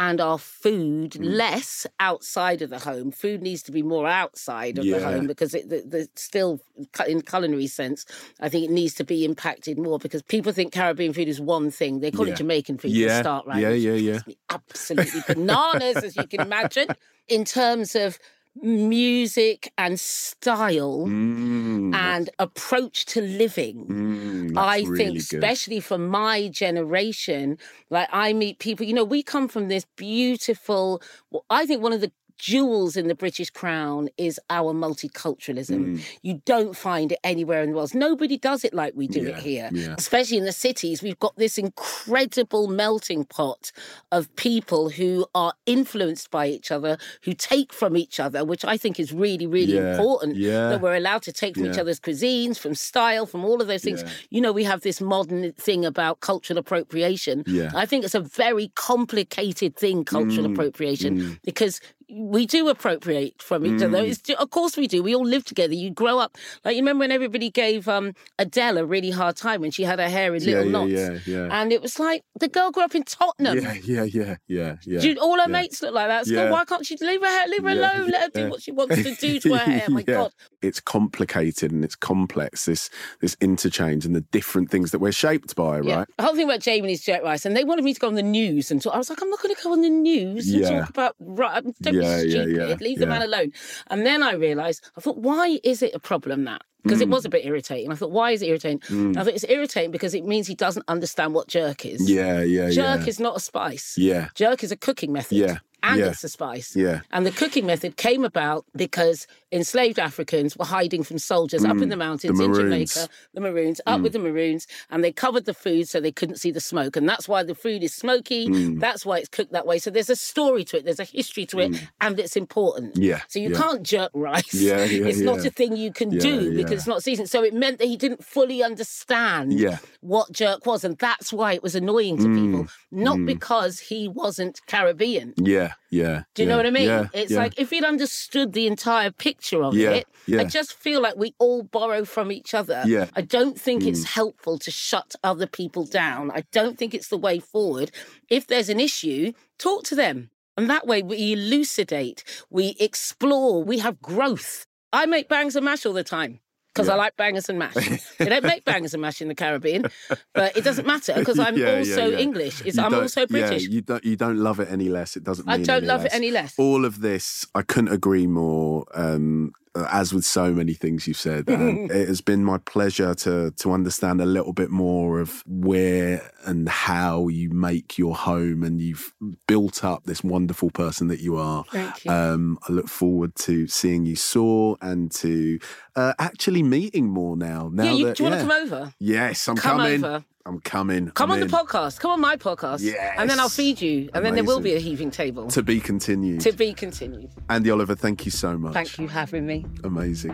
and 0.00 0.18
our 0.18 0.38
food 0.38 1.10
Mm. 1.12 1.36
less 1.36 1.86
outside 2.00 2.62
of 2.62 2.70
the 2.70 2.78
home. 2.78 3.10
Food 3.12 3.42
needs 3.42 3.62
to 3.64 3.72
be 3.72 3.82
more 3.82 4.06
outside 4.08 4.78
of 4.78 4.86
the 4.86 4.98
home 4.98 5.26
because 5.26 5.54
it 5.54 5.68
the, 5.68 5.82
the 5.94 6.08
still 6.16 6.58
in 7.06 7.20
culinary 7.20 7.66
sense, 7.66 8.06
I 8.40 8.48
think 8.48 8.64
it 8.64 8.70
needs 8.70 8.94
to 8.94 9.04
be 9.04 9.26
impacted 9.26 9.78
more 9.78 9.98
because 9.98 10.22
people 10.22 10.52
think 10.52 10.72
Caribbean 10.72 11.12
food 11.12 11.28
is 11.28 11.38
one 11.38 11.70
thing. 11.70 12.00
They 12.00 12.10
call 12.10 12.26
Yeah. 12.26 12.32
it 12.32 12.38
Jamaican 12.38 12.78
food 12.78 12.92
Yeah, 12.92 13.08
to 13.08 13.18
start 13.24 13.46
right. 13.46 13.60
yeah, 13.60 13.70
yeah, 13.88 13.92
yeah. 13.92 14.20
absolutely 14.48 15.22
bananas, 15.28 15.98
as 16.02 16.16
you 16.16 16.26
can 16.26 16.40
imagine, 16.40 16.88
in 17.28 17.44
terms 17.44 17.94
of 17.94 18.18
music 18.56 19.72
and 19.78 19.98
style 20.00 21.12
Mm, 21.12 21.92
and 21.92 22.30
approach 22.38 23.04
to 23.06 23.20
living. 23.20 23.90
mm, 23.90 24.56
I 24.56 24.84
really 24.84 24.86
think, 24.86 25.16
good. 25.22 25.52
especially 25.56 25.80
for 25.80 25.98
my 25.98 26.48
generation, 26.48 27.58
like 27.90 28.08
I 28.12 28.32
meet 28.32 28.58
people, 28.58 28.86
you 28.86 28.94
know, 28.94 29.04
we 29.04 29.22
come 29.22 29.48
from 29.48 29.68
this 29.68 29.86
beautiful, 29.96 31.02
I 31.50 31.66
think 31.66 31.82
one 31.82 31.92
of 31.92 32.00
the 32.02 32.12
jewels 32.40 32.96
in 32.96 33.06
the 33.08 33.14
British 33.14 33.50
crown 33.50 34.08
is 34.16 34.40
our 34.48 34.72
multiculturalism. 34.72 35.80
Mm. 35.98 36.02
You 36.22 36.40
don't 36.46 36.74
find 36.76 37.12
it 37.12 37.18
anywhere 37.22 37.62
in 37.62 37.70
the 37.70 37.76
world. 37.76 37.94
Nobody 37.94 38.36
does 38.38 38.64
it 38.64 38.72
like 38.74 38.94
we 38.96 39.06
do 39.06 39.20
Yeah, 39.22 39.28
it 39.36 39.42
here. 39.50 39.68
yeah. 39.72 39.94
Especially 39.98 40.38
in 40.38 40.44
the 40.46 40.52
cities, 40.52 41.02
we've 41.02 41.18
got 41.18 41.36
this 41.36 41.58
incredible 41.58 42.66
melting 42.68 43.24
pot 43.24 43.72
of 44.10 44.34
people 44.36 44.90
who 44.90 45.26
are 45.34 45.52
influenced 45.66 46.30
by 46.30 46.46
each 46.48 46.70
other, 46.70 46.96
who 47.24 47.32
take 47.34 47.72
from 47.72 47.96
each 47.96 48.18
other, 48.18 48.44
which 48.44 48.64
I 48.64 48.76
think 48.76 48.98
is 48.98 49.12
really, 49.12 49.46
really 49.46 49.74
Yeah, 49.76 49.90
important 49.92 50.36
yeah. 50.36 50.68
that 50.70 50.80
we're 50.80 50.96
allowed 50.96 51.22
to 51.22 51.32
take 51.32 51.54
from 51.56 51.66
each 51.66 51.78
other's 51.78 52.00
cuisines, 52.00 52.58
from 52.58 52.74
style, 52.74 53.26
from 53.26 53.44
all 53.44 53.60
of 53.60 53.68
those 53.68 53.82
things. 53.82 54.02
You 54.30 54.40
know, 54.40 54.52
we 54.52 54.64
have 54.64 54.80
this 54.80 55.00
modern 55.00 55.52
thing 55.52 55.84
about 55.84 56.20
cultural 56.20 56.58
appropriation. 56.58 57.44
I 57.74 57.86
think 57.86 58.04
it's 58.04 58.14
a 58.14 58.20
very 58.20 58.68
complicated 58.74 59.76
thing, 59.76 60.04
cultural 60.04 60.46
Mm, 60.48 60.52
appropriation, 60.52 61.38
because 61.44 61.80
we 62.12 62.46
do 62.46 62.68
appropriate 62.68 63.40
from 63.42 63.64
each 63.66 63.82
other. 63.82 63.98
Mm. 63.98 64.08
It's, 64.10 64.30
of 64.30 64.50
course 64.50 64.76
we 64.76 64.86
do. 64.86 65.02
We 65.02 65.14
all 65.14 65.24
live 65.24 65.44
together. 65.44 65.74
You 65.74 65.90
grow 65.90 66.18
up. 66.18 66.36
Like, 66.64 66.74
you 66.76 66.82
remember 66.82 67.00
when 67.02 67.12
everybody 67.12 67.50
gave 67.50 67.88
um, 67.88 68.14
Adele 68.38 68.78
a 68.78 68.84
really 68.84 69.10
hard 69.10 69.36
time 69.36 69.60
when 69.60 69.70
she 69.70 69.82
had 69.84 69.98
her 69.98 70.08
hair 70.08 70.34
in 70.34 70.44
little 70.44 70.64
yeah, 70.64 70.70
knots? 70.70 71.26
yeah, 71.26 71.34
yeah. 71.46 71.48
And 71.60 71.72
it 71.72 71.82
was 71.82 71.98
like, 71.98 72.22
the 72.38 72.48
girl 72.48 72.70
grew 72.70 72.84
up 72.84 72.94
in 72.94 73.02
Tottenham. 73.04 73.58
yeah, 73.58 73.72
yeah, 73.84 74.02
yeah, 74.04 74.36
yeah, 74.48 74.76
yeah. 74.84 75.00
You- 75.00 75.18
all 75.20 75.36
her 75.36 75.42
yeah. 75.42 75.46
mates 75.46 75.82
look 75.82 75.94
like 75.94 76.08
that. 76.08 76.26
So 76.26 76.34
Yeah. 76.34 76.50
why 76.50 76.64
can't 76.64 76.84
she 76.86 76.96
leave 77.00 77.20
her 77.20 77.26
hair, 77.26 77.48
leave 77.48 77.62
her 77.62 77.74
Yeah, 77.74 77.96
alone? 77.98 78.10
Let 78.10 78.22
her 78.34 78.42
do 78.44 78.50
what 78.50 78.62
she 78.62 78.72
wants 78.72 78.96
to 78.96 79.14
do 79.14 79.38
to 79.40 79.50
her 79.54 79.58
hair. 79.70 79.84
My 79.88 80.00
Yeah. 80.06 80.14
God. 80.14 80.32
It's 80.62 80.80
complicated 80.80 81.72
and 81.72 81.84
it's 81.84 81.96
complex. 81.96 82.66
This 82.66 82.90
this 83.20 83.36
interchange 83.40 84.04
and 84.04 84.14
the 84.14 84.20
different 84.20 84.70
things 84.70 84.90
that 84.90 84.98
we're 84.98 85.12
shaped 85.12 85.54
by, 85.56 85.80
right? 85.80 86.06
The 86.18 86.24
whole 86.24 86.34
thing 86.34 86.44
about 86.44 86.60
Jamie 86.60 86.80
and 86.80 86.90
his 86.90 87.02
jerk 87.02 87.22
rice, 87.22 87.44
and 87.46 87.56
they 87.56 87.64
wanted 87.64 87.84
me 87.84 87.94
to 87.94 88.00
go 88.00 88.06
on 88.08 88.14
the 88.14 88.22
news 88.22 88.70
and 88.70 88.80
talk. 88.80 88.94
I 88.94 88.98
was 88.98 89.08
like, 89.10 89.20
I'm 89.22 89.30
not 89.30 89.40
going 89.42 89.54
to 89.54 89.62
go 89.62 89.72
on 89.72 89.80
the 89.82 89.88
news 89.90 90.48
and 90.52 90.62
Yeah. 90.62 90.80
talk 90.80 90.90
about 90.90 91.16
right. 91.20 91.64
Don't 91.80 91.94
Yeah, 92.04 92.22
be 92.44 92.52
yeah, 92.52 92.66
yeah, 92.68 92.76
Leave 92.80 92.98
the 92.98 93.06
man 93.06 93.22
alone. 93.22 93.52
And 93.88 94.04
then 94.06 94.22
I 94.22 94.32
realised, 94.34 94.88
I 94.96 95.00
thought, 95.00 95.18
why 95.18 95.58
is 95.64 95.82
it 95.82 95.94
a 95.94 95.98
problem 96.00 96.44
that? 96.44 96.62
Because 96.82 97.02
it 97.02 97.08
Mm. 97.08 97.12
was 97.12 97.26
a 97.26 97.28
bit 97.28 97.44
irritating. 97.44 97.92
I 97.92 97.94
thought, 97.94 98.10
why 98.10 98.30
is 98.30 98.40
it 98.40 98.46
irritating? 98.46 98.80
I 99.16 99.22
thought 99.22 99.34
it's 99.34 99.44
irritating 99.44 99.90
because 99.90 100.14
it 100.14 100.24
means 100.24 100.46
he 100.46 100.54
doesn't 100.54 100.84
understand 100.88 101.34
what 101.34 101.46
jerk 101.46 101.84
is. 101.84 102.10
Yeah, 102.10 102.40
yeah, 102.40 102.70
Jerk 102.70 103.06
is 103.06 103.20
not 103.20 103.36
a 103.36 103.40
spice. 103.40 103.98
Yeah, 103.98 104.28
Jerk 104.34 104.64
is 104.64 104.72
a 104.72 104.76
cooking 104.76 105.12
method. 105.12 105.36
Yeah, 105.36 105.58
And 105.82 106.00
yeah. 106.00 106.06
it's 106.08 106.24
a 106.24 106.28
spice. 106.28 106.76
yeah. 106.76 107.00
And 107.10 107.24
the 107.26 107.30
cooking 107.30 107.66
method 107.66 107.96
came 107.96 108.24
about 108.24 108.64
because 108.76 109.26
enslaved 109.52 109.98
Africans 109.98 110.56
were 110.56 110.64
hiding 110.64 111.02
from 111.02 111.18
soldiers 111.18 111.64
up 111.64 111.78
in 111.78 111.88
the 111.88 111.96
mountains 111.96 112.38
in 112.38 112.50
Mm. 112.50 112.54
Jamaica, 112.56 113.08
the 113.34 113.40
Maroons, 113.40 113.80
up 113.86 114.00
with 114.00 114.12
the 114.12 114.18
Maroons, 114.18 114.66
and 114.90 115.02
they 115.02 115.10
covered 115.12 115.44
the 115.44 115.54
food 115.54 115.88
so 115.88 116.00
they 116.00 116.12
couldn't 116.12 116.36
see 116.36 116.50
the 116.52 116.60
smoke. 116.60 116.96
And 116.96 117.08
that's 117.08 117.26
why 117.28 117.42
the 117.42 117.54
food 117.54 117.82
is 117.82 117.94
smoky. 117.94 118.48
Mm. 118.48 118.80
That's 118.80 119.04
why 119.06 119.18
it's 119.18 119.28
cooked 119.28 119.52
that 119.52 119.66
way. 119.66 119.78
So 119.78 119.90
there's 119.90 120.10
a 120.10 120.16
story 120.16 120.64
to 120.66 120.76
it, 120.78 120.84
there's 120.84 121.00
a 121.00 121.04
history 121.04 121.46
to 121.46 121.58
it, 121.60 121.80
and 122.00 122.18
it's 122.20 122.36
important. 122.36 122.94
Mm. 122.94 123.04
Yeah, 123.04 123.20
So 123.28 123.38
you 123.40 123.50
yeah. 123.50 123.58
can't 123.58 123.82
jerk 123.82 124.10
rice. 124.14 124.54
Yeah, 124.54 124.84
yeah, 124.84 125.06
it's 125.06 125.18
not 125.18 125.44
a 125.44 125.50
thing 125.50 125.76
you 125.76 125.92
can 125.92 126.10
do 126.10 126.54
because 126.54 126.72
it's 126.72 126.86
not 126.86 127.02
seasoned. 127.02 127.28
So 127.30 127.42
it 127.42 127.54
meant 127.54 127.78
that 127.78 127.86
he 127.88 127.96
didn't 127.96 128.24
fully 128.24 128.62
understand 128.62 129.58
Yeah. 129.58 129.78
what 130.00 130.30
jerk 130.32 130.66
was. 130.66 130.84
And 130.84 130.96
that's 130.98 131.32
why 131.32 131.54
it 131.54 131.62
was 131.62 131.74
annoying 131.74 132.18
to 132.18 132.24
people, 132.34 132.66
not 132.90 133.18
because 133.24 133.80
he 133.80 134.08
wasn't 134.08 134.60
Caribbean. 134.66 135.34
Yeah, 135.36 135.69
yeah. 135.90 136.22
Do 136.34 136.42
you 136.42 136.48
know 136.48 136.56
what 136.56 136.66
I 136.66 136.70
mean? 136.70 136.88
Yeah, 136.88 137.08
it's 137.12 137.32
yeah. 137.32 137.38
like 137.38 137.58
if 137.58 137.70
he'd 137.70 137.84
understood 137.84 138.52
the 138.52 138.66
entire 138.66 139.10
picture 139.10 139.62
of 139.62 139.74
Yeah, 139.74 139.90
it, 139.90 140.08
yeah. 140.26 140.40
I 140.40 140.44
just 140.44 140.72
feel 140.72 141.00
like 141.00 141.16
we 141.16 141.34
all 141.38 141.62
borrow 141.62 142.04
from 142.04 142.30
each 142.30 142.54
other. 142.54 142.82
Yeah. 142.86 143.06
Mm. 143.06 143.10
I 143.16 143.20
don't 143.22 143.60
think 143.60 143.84
it's 143.84 144.04
helpful 144.04 144.58
to 144.58 144.70
shut 144.70 145.14
other 145.22 145.46
people 145.46 145.84
down. 145.84 146.30
I 146.30 146.44
don't 146.52 146.78
think 146.78 146.94
it's 146.94 147.08
the 147.08 147.18
way 147.18 147.38
forward. 147.38 147.90
If 148.28 148.46
there's 148.46 148.68
an 148.68 148.80
issue, 148.80 149.32
talk 149.58 149.84
to 149.84 149.94
them. 149.94 150.30
And 150.56 150.68
that 150.68 150.86
way 150.86 151.02
we 151.02 151.32
elucidate, 151.32 152.22
we 152.50 152.76
explore, 152.78 153.64
we 153.64 153.78
have 153.78 154.02
growth. 154.02 154.66
I 154.92 155.06
make 155.06 155.28
bangs 155.28 155.56
and 155.56 155.64
mash 155.64 155.86
all 155.86 155.92
the 155.92 156.04
time. 156.04 156.40
Because 156.74 156.88
I 156.88 156.94
like 156.94 157.16
bangers 157.16 157.48
and 157.48 157.58
mash. 157.58 157.74
they 158.18 158.26
don't 158.26 158.44
make 158.44 158.64
bangers 158.64 158.94
and 158.94 159.00
mash 159.00 159.20
in 159.20 159.28
the 159.28 159.34
Caribbean, 159.34 159.86
but 160.34 160.56
it 160.56 160.62
doesn't 160.62 160.86
matter 160.86 161.14
because 161.14 161.38
I'm 161.38 161.56
Yeah, 161.56 161.72
yeah, 161.72 161.78
also 161.78 162.06
yeah. 162.06 162.18
English. 162.18 162.62
It's, 162.64 162.78
I'm 162.78 162.94
also 162.94 163.26
British. 163.26 163.64
Yeah, 163.64 163.68
you 163.70 163.80
don't 163.82 164.04
you 164.04 164.16
don't 164.16 164.38
love 164.38 164.60
it 164.60 164.68
any 164.70 164.88
less. 164.88 165.16
It 165.16 165.24
doesn't. 165.24 165.46
Matter. 165.46 165.60
I 165.60 165.64
don't 165.64 165.84
love 165.84 166.02
less. 166.02 166.12
it 166.12 166.16
any 166.16 166.30
less. 166.30 166.54
All 166.58 166.84
of 166.84 167.00
this, 167.00 167.44
I 167.54 167.62
couldn't 167.62 167.92
agree 167.92 168.26
more. 168.26 168.86
Um, 168.94 169.52
as 169.74 170.12
with 170.12 170.24
so 170.24 170.52
many 170.52 170.74
things 170.74 171.06
you've 171.06 171.16
said, 171.16 171.48
and 171.48 171.90
it 171.92 172.08
has 172.08 172.20
been 172.20 172.44
my 172.44 172.58
pleasure 172.58 173.14
to 173.14 173.52
to 173.52 173.72
understand 173.72 174.20
a 174.20 174.26
little 174.26 174.52
bit 174.52 174.70
more 174.70 175.20
of 175.20 175.42
where 175.46 176.30
and 176.44 176.68
how 176.68 177.28
you 177.28 177.50
make 177.50 177.98
your 177.98 178.16
home, 178.16 178.62
and 178.62 178.80
you've 178.80 179.12
built 179.46 179.84
up 179.84 180.04
this 180.04 180.24
wonderful 180.24 180.70
person 180.70 181.08
that 181.08 181.20
you 181.20 181.36
are. 181.36 181.64
Thank 181.70 182.04
you. 182.04 182.10
Um, 182.10 182.58
I 182.68 182.72
look 182.72 182.88
forward 182.88 183.34
to 183.36 183.66
seeing 183.66 184.06
you 184.06 184.16
soar 184.16 184.76
and 184.80 185.10
to 185.12 185.58
uh, 185.96 186.14
actually 186.18 186.62
meeting 186.62 187.08
more 187.08 187.36
now. 187.36 187.70
Now 187.72 187.84
yeah, 187.84 187.92
you, 187.92 188.06
that, 188.06 188.16
do 188.16 188.24
you 188.24 188.30
want 188.30 188.40
yeah. 188.40 188.46
to 188.46 188.48
come 188.48 188.72
over? 188.72 188.94
Yes, 188.98 189.48
I'm 189.48 189.56
Come 189.56 189.78
coming. 189.78 190.04
over. 190.04 190.24
I'm 190.50 190.60
coming. 190.62 191.10
Come 191.12 191.30
I'm 191.30 191.40
on 191.40 191.48
the 191.48 191.56
podcast. 191.56 192.00
Come 192.00 192.10
on 192.10 192.20
my 192.20 192.34
podcast. 192.36 192.82
And 193.16 193.30
then 193.30 193.38
I'll 193.38 193.48
feed 193.48 193.80
you. 193.80 194.10
And 194.14 194.24
then 194.24 194.34
there 194.34 194.42
will 194.42 194.58
be 194.58 194.74
a 194.74 194.80
heaving 194.80 195.12
table. 195.12 195.46
To 195.46 195.62
be 195.62 195.78
continued. 195.78 196.40
To 196.40 196.50
be 196.52 196.74
continued. 196.74 197.30
Andi 197.48 197.72
Oliver, 197.72 197.94
thank 197.94 198.24
you 198.24 198.32
so 198.32 198.58
much. 198.58 198.74
Thank 198.74 198.98
you 198.98 199.06
for 199.06 199.12
having 199.12 199.46
me. 199.46 199.64
Amazing. 199.84 200.32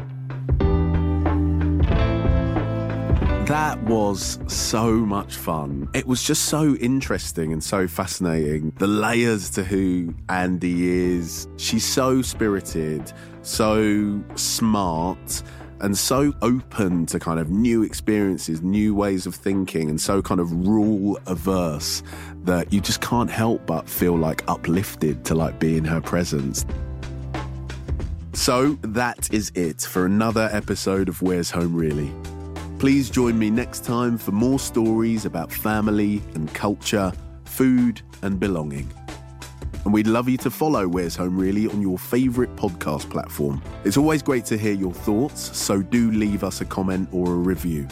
That 3.46 3.80
was 3.84 4.38
so 4.46 4.90
much 4.90 5.36
fun. 5.36 5.88
It 5.92 6.06
was 6.06 6.22
just 6.22 6.46
so 6.46 6.74
interesting 6.76 7.52
and 7.52 7.62
so 7.62 7.86
fascinating. 7.86 8.72
The 8.78 8.86
layers 8.86 9.50
to 9.50 9.64
who 9.64 10.14
Andi 10.30 10.80
is. 10.80 11.46
She's 11.58 11.84
so 11.84 12.22
spirited, 12.22 13.12
so 13.42 14.18
smart, 14.34 15.42
and 15.80 15.96
so 15.96 16.32
open 16.42 17.06
to 17.06 17.18
kind 17.18 17.38
of 17.38 17.50
new 17.50 17.82
experiences, 17.82 18.62
new 18.62 18.94
ways 18.94 19.26
of 19.26 19.34
thinking, 19.34 19.90
and 19.90 20.00
so 20.00 20.22
kind 20.22 20.40
of 20.40 20.50
rule 20.66 21.18
averse 21.26 22.02
that 22.44 22.72
you 22.72 22.80
just 22.80 23.00
can't 23.00 23.30
help 23.30 23.66
but 23.66 23.88
feel 23.88 24.16
like 24.16 24.42
uplifted 24.48 25.24
to 25.24 25.34
like 25.34 25.58
be 25.58 25.76
in 25.76 25.84
her 25.84 26.00
presence. 26.00 26.64
So 28.32 28.78
that 28.82 29.32
is 29.32 29.50
it 29.54 29.80
for 29.80 30.06
another 30.06 30.48
episode 30.52 31.08
of 31.08 31.22
Where's 31.22 31.50
Home 31.50 31.74
Really? 31.74 32.12
Please 32.78 33.08
join 33.08 33.38
me 33.38 33.50
next 33.50 33.84
time 33.84 34.18
for 34.18 34.32
more 34.32 34.58
stories 34.58 35.24
about 35.24 35.50
family 35.50 36.22
and 36.34 36.52
culture, 36.52 37.12
food 37.46 38.02
and 38.22 38.38
belonging. 38.38 38.92
And 39.86 39.94
we'd 39.94 40.08
love 40.08 40.28
you 40.28 40.36
to 40.38 40.50
follow 40.50 40.88
Where's 40.88 41.14
Home 41.14 41.38
Really 41.38 41.68
on 41.68 41.80
your 41.80 41.96
favourite 41.96 42.56
podcast 42.56 43.08
platform. 43.08 43.62
It's 43.84 43.96
always 43.96 44.20
great 44.20 44.44
to 44.46 44.58
hear 44.58 44.72
your 44.72 44.92
thoughts, 44.92 45.56
so 45.56 45.80
do 45.80 46.10
leave 46.10 46.42
us 46.42 46.60
a 46.60 46.64
comment 46.64 47.08
or 47.12 47.28
a 47.28 47.36
review. 47.36 47.86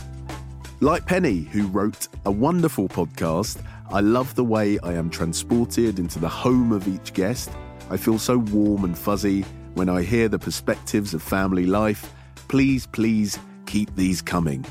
Like 0.80 1.06
Penny, 1.06 1.42
who 1.42 1.68
wrote 1.68 2.08
a 2.26 2.32
wonderful 2.32 2.88
podcast, 2.88 3.62
I 3.92 4.00
love 4.00 4.34
the 4.34 4.42
way 4.42 4.76
I 4.80 4.94
am 4.94 5.08
transported 5.08 6.00
into 6.00 6.18
the 6.18 6.28
home 6.28 6.72
of 6.72 6.88
each 6.88 7.12
guest. 7.12 7.52
I 7.88 7.96
feel 7.96 8.18
so 8.18 8.38
warm 8.38 8.82
and 8.82 8.98
fuzzy 8.98 9.42
when 9.74 9.88
I 9.88 10.02
hear 10.02 10.28
the 10.28 10.40
perspectives 10.40 11.14
of 11.14 11.22
family 11.22 11.64
life. 11.64 12.12
Please, 12.48 12.88
please 12.88 13.38
keep 13.66 13.94
these 13.94 14.20
coming. 14.20 14.66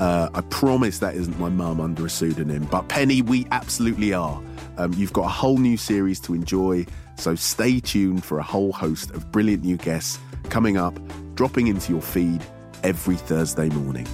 Uh, 0.00 0.30
I 0.34 0.40
promise 0.40 0.98
that 0.98 1.14
isn't 1.14 1.38
my 1.38 1.48
mum 1.48 1.80
under 1.80 2.06
a 2.06 2.10
pseudonym, 2.10 2.66
but 2.72 2.88
Penny, 2.88 3.22
we 3.22 3.46
absolutely 3.52 4.12
are. 4.12 4.42
Um, 4.78 4.92
you've 4.94 5.12
got 5.12 5.24
a 5.24 5.28
whole 5.28 5.58
new 5.58 5.76
series 5.76 6.20
to 6.20 6.34
enjoy, 6.34 6.86
so 7.16 7.34
stay 7.34 7.80
tuned 7.80 8.24
for 8.24 8.38
a 8.38 8.42
whole 8.42 8.72
host 8.72 9.10
of 9.12 9.30
brilliant 9.32 9.64
new 9.64 9.76
guests 9.76 10.18
coming 10.50 10.76
up, 10.76 10.98
dropping 11.34 11.66
into 11.66 11.92
your 11.92 12.02
feed 12.02 12.42
every 12.82 13.16
Thursday 13.16 13.68
morning. 13.70 14.06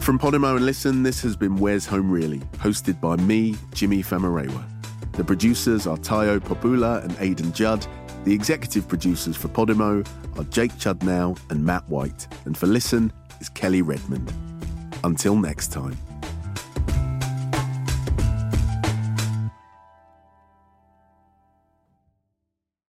From 0.00 0.18
Podimo 0.18 0.56
and 0.56 0.66
Listen, 0.66 1.02
this 1.02 1.20
has 1.22 1.36
been 1.36 1.56
Where's 1.56 1.86
Home 1.86 2.10
Really, 2.10 2.40
hosted 2.58 3.00
by 3.00 3.16
me, 3.16 3.54
Jimi 3.72 4.04
Famurewa. 4.04 4.64
The 5.12 5.24
producers 5.24 5.86
are 5.86 5.96
Tayo 5.98 6.40
Popula 6.40 7.04
and 7.04 7.14
Aidan 7.20 7.52
Judd. 7.52 7.86
The 8.24 8.32
executive 8.32 8.88
producers 8.88 9.36
for 9.36 9.48
Podimo 9.48 10.06
are 10.38 10.44
Jake 10.44 10.72
Chudnow 10.72 11.38
and 11.50 11.64
Matt 11.64 11.88
White. 11.88 12.26
And 12.46 12.56
for 12.56 12.66
Listen 12.66 13.12
is 13.40 13.48
Kelly 13.48 13.82
Redmond. 13.82 14.32
Until 15.04 15.36
next 15.36 15.68
time. 15.68 15.96